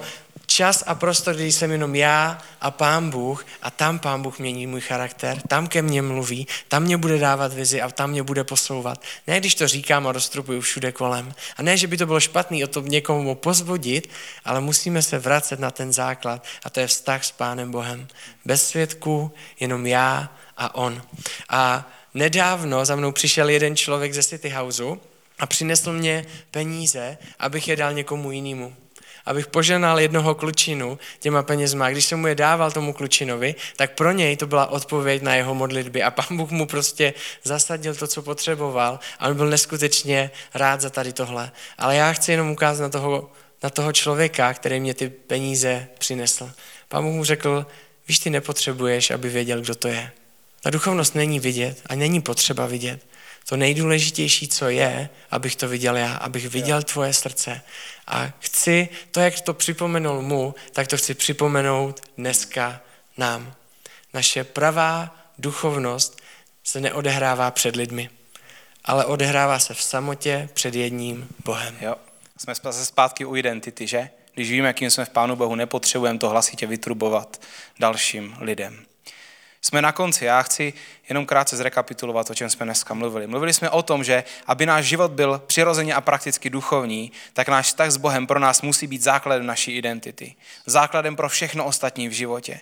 čas 0.53 0.83
a 0.87 0.95
prostor, 0.95 1.35
kdy 1.35 1.51
jsem 1.51 1.71
jenom 1.71 1.95
já 1.95 2.37
a 2.61 2.71
pán 2.71 3.09
Bůh 3.09 3.45
a 3.61 3.71
tam 3.71 3.99
pán 3.99 4.21
Bůh 4.21 4.39
mění 4.39 4.67
můj 4.67 4.81
charakter, 4.81 5.41
tam 5.47 5.67
ke 5.67 5.81
mně 5.81 6.01
mluví, 6.01 6.47
tam 6.67 6.83
mě 6.83 6.97
bude 6.97 7.17
dávat 7.17 7.53
vizi 7.53 7.81
a 7.81 7.89
tam 7.89 8.09
mě 8.09 8.23
bude 8.23 8.43
posouvat. 8.43 9.01
Ne, 9.27 9.39
když 9.39 9.55
to 9.55 9.67
říkám 9.67 10.07
a 10.07 10.11
rozstrupuju 10.11 10.61
všude 10.61 10.91
kolem. 10.91 11.33
A 11.57 11.61
ne, 11.61 11.77
že 11.77 11.87
by 11.87 11.97
to 11.97 12.05
bylo 12.05 12.19
špatný 12.19 12.63
o 12.63 12.67
to 12.67 12.81
někomu 12.81 13.35
pozvodit, 13.35 14.09
ale 14.45 14.61
musíme 14.61 15.01
se 15.01 15.19
vracet 15.19 15.59
na 15.59 15.71
ten 15.71 15.93
základ 15.93 16.45
a 16.63 16.69
to 16.69 16.79
je 16.79 16.87
vztah 16.87 17.23
s 17.23 17.31
pánem 17.31 17.71
Bohem. 17.71 18.07
Bez 18.45 18.67
svědků, 18.67 19.31
jenom 19.59 19.87
já 19.87 20.29
a 20.57 20.75
on. 20.75 21.01
A 21.49 21.89
nedávno 22.13 22.85
za 22.85 22.95
mnou 22.95 23.11
přišel 23.11 23.49
jeden 23.49 23.75
člověk 23.75 24.13
ze 24.13 24.23
City 24.23 24.49
Houseu 24.49 25.01
a 25.39 25.45
přinesl 25.45 25.93
mě 25.93 26.25
peníze, 26.51 27.17
abych 27.39 27.67
je 27.67 27.75
dal 27.75 27.93
někomu 27.93 28.31
jinému 28.31 28.82
abych 29.25 29.47
poženal 29.47 29.99
jednoho 29.99 30.35
klučinu 30.35 30.99
těma 31.19 31.43
penězma. 31.43 31.89
Když 31.89 32.05
jsem 32.05 32.19
mu 32.19 32.27
je 32.27 32.35
dával 32.35 32.71
tomu 32.71 32.93
klučinovi, 32.93 33.55
tak 33.75 33.91
pro 33.91 34.11
něj 34.11 34.37
to 34.37 34.47
byla 34.47 34.65
odpověď 34.65 35.21
na 35.21 35.35
jeho 35.35 35.55
modlitby 35.55 36.03
a 36.03 36.11
pán 36.11 36.37
Bůh 36.37 36.51
mu 36.51 36.65
prostě 36.65 37.13
zasadil 37.43 37.95
to, 37.95 38.07
co 38.07 38.21
potřeboval 38.21 38.99
a 39.19 39.27
on 39.27 39.37
byl 39.37 39.49
neskutečně 39.49 40.31
rád 40.53 40.81
za 40.81 40.89
tady 40.89 41.13
tohle. 41.13 41.51
Ale 41.77 41.95
já 41.95 42.13
chci 42.13 42.31
jenom 42.31 42.49
ukázat 42.49 42.83
na 42.83 42.89
toho, 42.89 43.31
na 43.63 43.69
toho 43.69 43.93
člověka, 43.93 44.53
který 44.53 44.79
mě 44.79 44.93
ty 44.93 45.09
peníze 45.09 45.87
přinesl. 45.99 46.51
Pán 46.87 47.03
Bůh 47.03 47.13
mu 47.13 47.23
řekl, 47.23 47.65
víš, 48.07 48.19
ty 48.19 48.29
nepotřebuješ, 48.29 49.11
aby 49.11 49.29
věděl, 49.29 49.61
kdo 49.61 49.75
to 49.75 49.87
je. 49.87 50.11
Ta 50.61 50.69
duchovnost 50.69 51.15
není 51.15 51.39
vidět 51.39 51.81
a 51.85 51.95
není 51.95 52.21
potřeba 52.21 52.65
vidět. 52.65 53.05
To 53.45 53.57
nejdůležitější, 53.57 54.47
co 54.47 54.69
je, 54.69 55.09
abych 55.31 55.55
to 55.55 55.67
viděl 55.67 55.97
já, 55.97 56.15
abych 56.15 56.49
viděl 56.49 56.83
tvoje 56.83 57.13
srdce. 57.13 57.61
A 58.07 58.33
chci, 58.39 58.89
to, 59.11 59.19
jak 59.19 59.41
to 59.41 59.53
připomenul 59.53 60.21
mu, 60.21 60.55
tak 60.71 60.87
to 60.87 60.97
chci 60.97 61.13
připomenout 61.13 62.01
dneska 62.17 62.81
nám. 63.17 63.53
Naše 64.13 64.43
pravá 64.43 65.15
duchovnost 65.37 66.21
se 66.63 66.79
neodehrává 66.79 67.51
před 67.51 67.75
lidmi, 67.75 68.09
ale 68.85 69.05
odehrává 69.05 69.59
se 69.59 69.73
v 69.73 69.81
samotě 69.81 70.49
před 70.53 70.75
jedním 70.75 71.27
Bohem. 71.45 71.77
Jo. 71.81 71.95
Jsme 72.37 72.55
zase 72.55 72.85
zpátky 72.85 73.25
u 73.25 73.35
identity, 73.35 73.87
že? 73.87 74.09
Když 74.33 74.51
víme, 74.51 74.67
jakým 74.67 74.91
jsme 74.91 75.05
v 75.05 75.09
Pánu 75.09 75.35
Bohu, 75.35 75.55
nepotřebujeme 75.55 76.19
to 76.19 76.29
hlasitě 76.29 76.67
vytrubovat 76.67 77.41
dalším 77.79 78.37
lidem. 78.39 78.85
Jsme 79.65 79.81
na 79.81 79.91
konci. 79.91 80.25
Já 80.25 80.41
chci 80.41 80.73
jenom 81.09 81.25
krátce 81.25 81.57
zrekapitulovat, 81.57 82.29
o 82.29 82.35
čem 82.35 82.49
jsme 82.49 82.65
dneska 82.65 82.93
mluvili. 82.93 83.27
Mluvili 83.27 83.53
jsme 83.53 83.69
o 83.69 83.83
tom, 83.83 84.03
že 84.03 84.23
aby 84.47 84.65
náš 84.65 84.85
život 84.85 85.11
byl 85.11 85.41
přirozeně 85.47 85.93
a 85.93 86.01
prakticky 86.01 86.49
duchovní, 86.49 87.11
tak 87.33 87.47
náš 87.47 87.65
vztah 87.65 87.91
s 87.91 87.97
Bohem 87.97 88.27
pro 88.27 88.39
nás 88.39 88.61
musí 88.61 88.87
být 88.87 89.01
základem 89.01 89.45
naší 89.45 89.71
identity. 89.71 90.35
Základem 90.65 91.15
pro 91.15 91.29
všechno 91.29 91.65
ostatní 91.65 92.07
v 92.07 92.11
životě. 92.11 92.59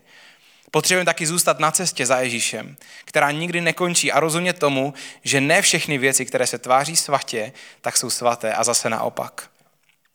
Potřebujeme 0.71 1.05
taky 1.05 1.27
zůstat 1.27 1.59
na 1.59 1.71
cestě 1.71 2.05
za 2.05 2.19
Ježíšem, 2.19 2.77
která 3.05 3.31
nikdy 3.31 3.61
nekončí 3.61 4.11
a 4.11 4.19
rozumět 4.19 4.59
tomu, 4.59 4.93
že 5.23 5.41
ne 5.41 5.61
všechny 5.61 5.97
věci, 5.97 6.25
které 6.25 6.47
se 6.47 6.57
tváří 6.57 6.95
svatě, 6.95 7.51
tak 7.81 7.97
jsou 7.97 8.09
svaté 8.09 8.53
a 8.53 8.63
zase 8.63 8.89
naopak. 8.89 9.50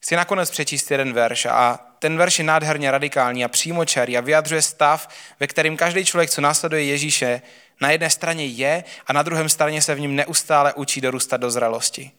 Chci 0.00 0.16
nakonec 0.16 0.50
přečíst 0.50 0.90
jeden 0.90 1.12
verš 1.12 1.46
a 1.46 1.78
ten 1.98 2.16
verš 2.16 2.38
je 2.38 2.44
nádherně 2.44 2.90
radikální 2.90 3.44
a 3.44 3.48
přímočarý 3.48 4.18
a 4.18 4.20
vyjadřuje 4.20 4.62
stav, 4.62 5.08
ve 5.40 5.46
kterým 5.46 5.76
každý 5.76 6.04
člověk, 6.04 6.30
co 6.30 6.40
následuje 6.40 6.84
Ježíše, 6.84 7.42
na 7.80 7.90
jedné 7.90 8.10
straně 8.10 8.46
je 8.46 8.84
a 9.06 9.12
na 9.12 9.22
druhém 9.22 9.48
straně 9.48 9.82
se 9.82 9.94
v 9.94 10.00
ním 10.00 10.16
neustále 10.16 10.74
učí 10.74 11.00
dorůstat 11.00 11.36
do 11.36 11.50
zralosti. 11.50 12.10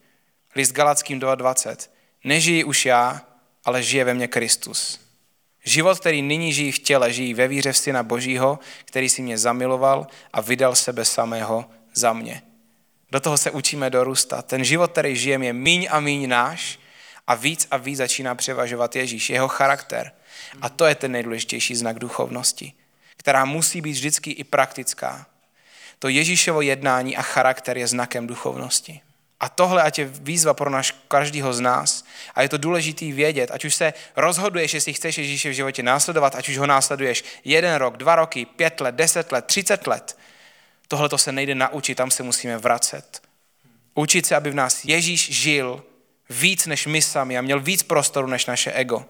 List 0.54 0.72
Galackým 0.72 1.20
2.20. 1.20 1.90
Nežijí 2.24 2.64
už 2.64 2.86
já, 2.86 3.20
ale 3.64 3.82
žije 3.82 4.04
ve 4.04 4.14
mně 4.14 4.28
Kristus. 4.28 5.00
Život, 5.64 6.00
který 6.00 6.22
nyní 6.22 6.52
žijí 6.52 6.72
v 6.72 6.78
těle, 6.78 7.12
žijí 7.12 7.34
ve 7.34 7.48
víře 7.48 7.72
v 7.72 7.78
Syna 7.78 8.02
Božího, 8.02 8.58
který 8.84 9.08
si 9.08 9.22
mě 9.22 9.38
zamiloval 9.38 10.06
a 10.32 10.40
vydal 10.40 10.74
sebe 10.74 11.04
samého 11.04 11.70
za 11.94 12.12
mě. 12.12 12.42
Do 13.10 13.20
toho 13.20 13.38
se 13.38 13.50
učíme 13.50 13.90
dorůstat. 13.90 14.46
Ten 14.46 14.64
život, 14.64 14.92
který 14.92 15.16
žijeme, 15.16 15.46
je 15.46 15.52
míň 15.52 15.88
a 15.90 16.00
míň 16.00 16.28
náš, 16.28 16.78
a 17.28 17.34
víc 17.34 17.68
a 17.70 17.76
víc 17.76 17.98
začíná 17.98 18.34
převažovat 18.34 18.96
Ježíš, 18.96 19.30
jeho 19.30 19.48
charakter. 19.48 20.12
A 20.60 20.68
to 20.68 20.86
je 20.86 20.94
ten 20.94 21.12
nejdůležitější 21.12 21.76
znak 21.76 21.98
duchovnosti, 21.98 22.72
která 23.16 23.44
musí 23.44 23.80
být 23.80 23.92
vždycky 23.92 24.30
i 24.30 24.44
praktická. 24.44 25.26
To 25.98 26.08
Ježíšovo 26.08 26.60
jednání 26.60 27.16
a 27.16 27.22
charakter 27.22 27.78
je 27.78 27.86
znakem 27.86 28.26
duchovnosti. 28.26 29.00
A 29.40 29.48
tohle 29.48 29.82
ať 29.82 29.98
je 29.98 30.04
výzva 30.04 30.54
pro 30.54 30.70
náš 30.70 30.94
každýho 31.08 31.52
z 31.52 31.60
nás. 31.60 32.04
A 32.34 32.42
je 32.42 32.48
to 32.48 32.58
důležitý 32.58 33.12
vědět, 33.12 33.50
ať 33.50 33.64
už 33.64 33.74
se 33.74 33.92
rozhoduješ, 34.16 34.74
jestli 34.74 34.92
chceš 34.92 35.18
Ježíše 35.18 35.50
v 35.50 35.52
životě 35.52 35.82
následovat, 35.82 36.34
ať 36.34 36.48
už 36.48 36.58
ho 36.58 36.66
následuješ 36.66 37.24
jeden 37.44 37.74
rok, 37.74 37.96
dva 37.96 38.16
roky, 38.16 38.46
pět 38.46 38.80
let, 38.80 38.94
deset 38.94 39.32
let, 39.32 39.44
třicet 39.44 39.86
let. 39.86 40.18
Tohle 40.88 41.08
to 41.08 41.18
se 41.18 41.32
nejde 41.32 41.54
naučit, 41.54 41.94
tam 41.94 42.10
se 42.10 42.22
musíme 42.22 42.58
vracet. 42.58 43.22
Učit 43.94 44.26
se, 44.26 44.36
aby 44.36 44.50
v 44.50 44.54
nás 44.54 44.84
Ježíš 44.84 45.30
žil 45.30 45.84
víc 46.30 46.66
než 46.66 46.86
my 46.86 47.02
sami 47.02 47.38
a 47.38 47.42
měl 47.42 47.60
víc 47.60 47.82
prostoru 47.82 48.26
než 48.26 48.46
naše 48.46 48.72
ego. 48.72 49.04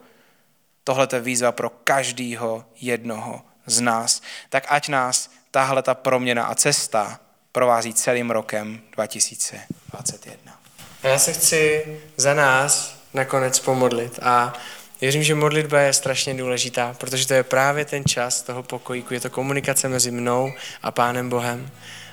Tohle 0.84 1.08
je 1.12 1.20
výzva 1.20 1.52
pro 1.52 1.70
každýho 1.70 2.64
jednoho 2.80 3.42
z 3.66 3.80
nás. 3.80 4.22
Tak 4.48 4.64
ať 4.68 4.88
nás 4.88 5.30
tahle 5.50 5.82
ta 5.82 5.94
proměna 5.94 6.44
a 6.44 6.54
cesta 6.54 7.20
provází 7.52 7.94
celým 7.94 8.30
rokem 8.30 8.80
2021. 8.92 10.60
Já 11.02 11.18
se 11.18 11.32
chci 11.32 11.86
za 12.16 12.34
nás 12.34 12.98
nakonec 13.14 13.58
pomodlit 13.60 14.18
a 14.22 14.52
věřím, 15.00 15.22
že 15.22 15.34
modlitba 15.34 15.80
je 15.80 15.92
strašně 15.92 16.34
důležitá, 16.34 16.96
protože 16.98 17.26
to 17.26 17.34
je 17.34 17.42
právě 17.42 17.84
ten 17.84 18.04
čas 18.04 18.42
toho 18.42 18.62
pokojíku, 18.62 19.14
je 19.14 19.20
to 19.20 19.30
komunikace 19.30 19.88
mezi 19.88 20.10
mnou 20.10 20.52
a 20.82 20.90
Pánem 20.90 21.28
Bohem. 21.28 21.70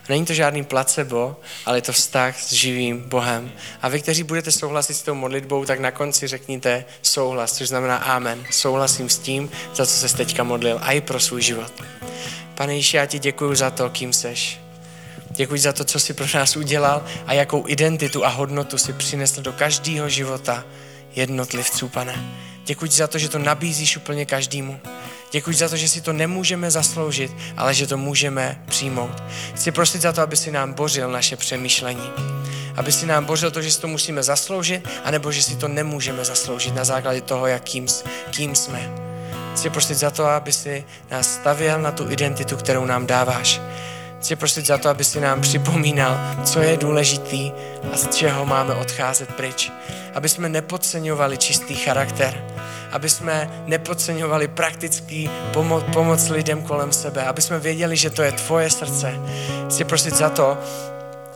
Není 0.10 0.26
to 0.26 0.34
žádný 0.34 0.64
placebo, 0.64 1.36
ale 1.66 1.78
je 1.78 1.82
to 1.82 1.94
vztah 1.94 2.42
s 2.42 2.54
živým 2.54 3.10
Bohem. 3.10 3.52
A 3.82 3.90
vy, 3.90 4.02
kteří 4.02 4.24
budete 4.24 4.52
souhlasit 4.52 4.94
s 4.94 5.02
tou 5.02 5.14
modlitbou, 5.14 5.66
tak 5.66 5.80
na 5.80 5.92
konci 5.92 6.28
řekněte 6.28 6.86
souhlas, 7.02 7.54
což 7.54 7.68
znamená 7.68 7.98
amen. 7.98 8.44
Souhlasím 8.52 9.10
s 9.10 9.18
tím, 9.18 9.52
za 9.76 9.86
co 9.86 10.08
se 10.08 10.18
teďka 10.18 10.44
modlil, 10.44 10.80
a 10.82 10.92
i 10.92 11.02
pro 11.02 11.20
svůj 11.20 11.42
život. 11.42 11.72
Pane 12.56 12.76
Ježíši, 12.76 12.98
já 12.98 13.06
ti 13.06 13.20
děkuji 13.20 13.56
za 13.56 13.70
to, 13.70 13.90
kým 13.90 14.14
seš. 14.14 14.60
Děkuji 15.30 15.60
za 15.60 15.74
to, 15.74 15.84
co 15.84 16.00
jsi 16.00 16.14
pro 16.14 16.28
nás 16.34 16.56
udělal 16.56 17.06
a 17.26 17.34
jakou 17.34 17.64
identitu 17.68 18.26
a 18.26 18.30
hodnotu 18.30 18.78
si 18.78 18.94
přinesl 18.94 19.42
do 19.42 19.54
každého 19.54 20.10
života 20.10 20.64
jednotlivců, 21.16 21.90
pane. 21.90 22.26
Děkuji 22.66 22.92
za 22.92 23.08
to, 23.08 23.18
že 23.18 23.30
to 23.30 23.40
nabízíš 23.40 23.98
úplně 23.98 24.26
každému. 24.26 24.80
Děkuji 25.36 25.56
za 25.56 25.70
to, 25.70 25.78
že 25.78 25.88
si 25.88 26.02
to 26.02 26.14
nemůžeme 26.14 26.72
zasloužit, 26.72 27.36
ale 27.58 27.74
že 27.74 27.88
to 27.88 27.98
můžeme 27.98 28.62
přijmout. 28.66 29.24
Chci 29.56 29.72
prosit 29.72 30.02
za 30.02 30.14
to, 30.14 30.22
aby 30.22 30.38
si 30.38 30.52
nám 30.52 30.74
bořil 30.74 31.12
naše 31.12 31.36
přemýšlení. 31.36 32.10
Aby 32.76 32.92
si 32.92 33.06
nám 33.06 33.26
bořil 33.26 33.52
to, 33.52 33.62
že 33.62 33.72
si 33.72 33.82
to 33.82 33.88
musíme 33.88 34.24
zasloužit, 34.24 34.88
anebo 35.04 35.32
že 35.32 35.44
si 35.44 35.56
to 35.56 35.68
nemůžeme 35.68 36.26
zasloužit 36.26 36.76
na 36.76 36.84
základě 36.84 37.22
toho, 37.22 37.48
jakým, 37.48 37.88
kým 38.32 38.56
jsme. 38.56 38.92
Chci 39.54 39.70
prosit 39.70 39.98
za 39.98 40.12
to, 40.12 40.26
aby 40.26 40.54
si 40.54 40.84
nás 41.12 41.34
stavěl 41.34 41.82
na 41.82 41.92
tu 41.92 42.12
identitu, 42.12 42.58
kterou 42.58 42.86
nám 42.86 43.08
dáváš. 43.08 43.62
Chci 44.26 44.36
prosit 44.36 44.66
za 44.66 44.78
to, 44.78 44.90
aby 44.90 45.04
si 45.04 45.22
nám 45.22 45.42
připomínal, 45.42 46.18
co 46.44 46.60
je 46.60 46.78
důležitý 46.78 47.52
a 47.94 47.98
z 47.98 48.16
čeho 48.16 48.46
máme 48.46 48.74
odcházet 48.74 49.34
pryč. 49.34 49.72
Aby 50.14 50.30
jsme 50.30 50.50
nepodceňovali 50.50 51.38
čistý 51.38 51.76
charakter, 51.76 52.44
aby 52.92 53.10
jsme 53.10 53.64
nepodceňovali 53.66 54.48
praktický 54.48 55.30
pomo- 55.54 55.82
pomoc 55.94 56.30
lidem 56.30 56.62
kolem 56.62 56.92
sebe, 56.92 57.24
aby 57.26 57.42
jsme 57.42 57.60
věděli, 57.60 57.98
že 57.98 58.10
to 58.10 58.22
je 58.22 58.32
tvoje 58.32 58.70
srdce. 58.70 59.14
Chci 59.70 59.84
prosit 59.84 60.16
za 60.16 60.30
to, 60.30 60.58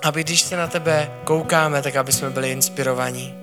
aby 0.03 0.23
když 0.23 0.41
se 0.41 0.57
na 0.57 0.67
tebe 0.67 1.11
koukáme, 1.23 1.81
tak 1.81 1.95
aby 1.95 2.11
jsme 2.11 2.29
byli 2.29 2.51
inspirovaní. 2.51 3.38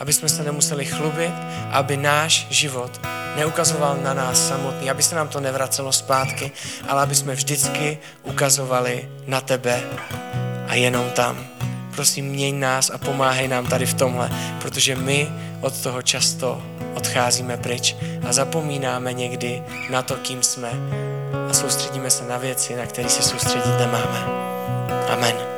Aby 0.00 0.12
jsme 0.12 0.28
se 0.28 0.42
nemuseli 0.42 0.84
chlubit, 0.84 1.34
aby 1.70 1.96
náš 1.96 2.46
život 2.50 3.00
neukazoval 3.36 3.96
na 4.02 4.14
nás 4.14 4.48
samotný, 4.48 4.90
aby 4.90 5.02
se 5.02 5.14
nám 5.14 5.28
to 5.28 5.40
nevracelo 5.40 5.92
zpátky, 5.92 6.52
ale 6.88 7.02
aby 7.02 7.14
jsme 7.14 7.34
vždycky 7.34 7.98
ukazovali 8.22 9.08
na 9.26 9.40
tebe 9.40 9.82
a 10.68 10.74
jenom 10.74 11.10
tam. 11.10 11.46
Prosím, 11.94 12.26
měň 12.26 12.60
nás 12.60 12.90
a 12.90 12.98
pomáhej 12.98 13.48
nám 13.48 13.66
tady 13.66 13.86
v 13.86 13.94
tomhle, 13.94 14.30
protože 14.60 14.96
my 14.96 15.28
od 15.60 15.80
toho 15.82 16.02
často 16.02 16.62
odcházíme 16.94 17.56
pryč 17.56 17.96
a 18.28 18.32
zapomínáme 18.32 19.12
někdy 19.12 19.62
na 19.90 20.02
to, 20.02 20.16
kým 20.16 20.42
jsme 20.42 20.70
a 21.50 21.52
soustředíme 21.52 22.10
se 22.10 22.24
na 22.24 22.38
věci, 22.38 22.76
na 22.76 22.86
které 22.86 23.08
se 23.08 23.22
soustředit 23.22 23.78
nemáme. 23.78 24.24
Amen. 25.08 25.57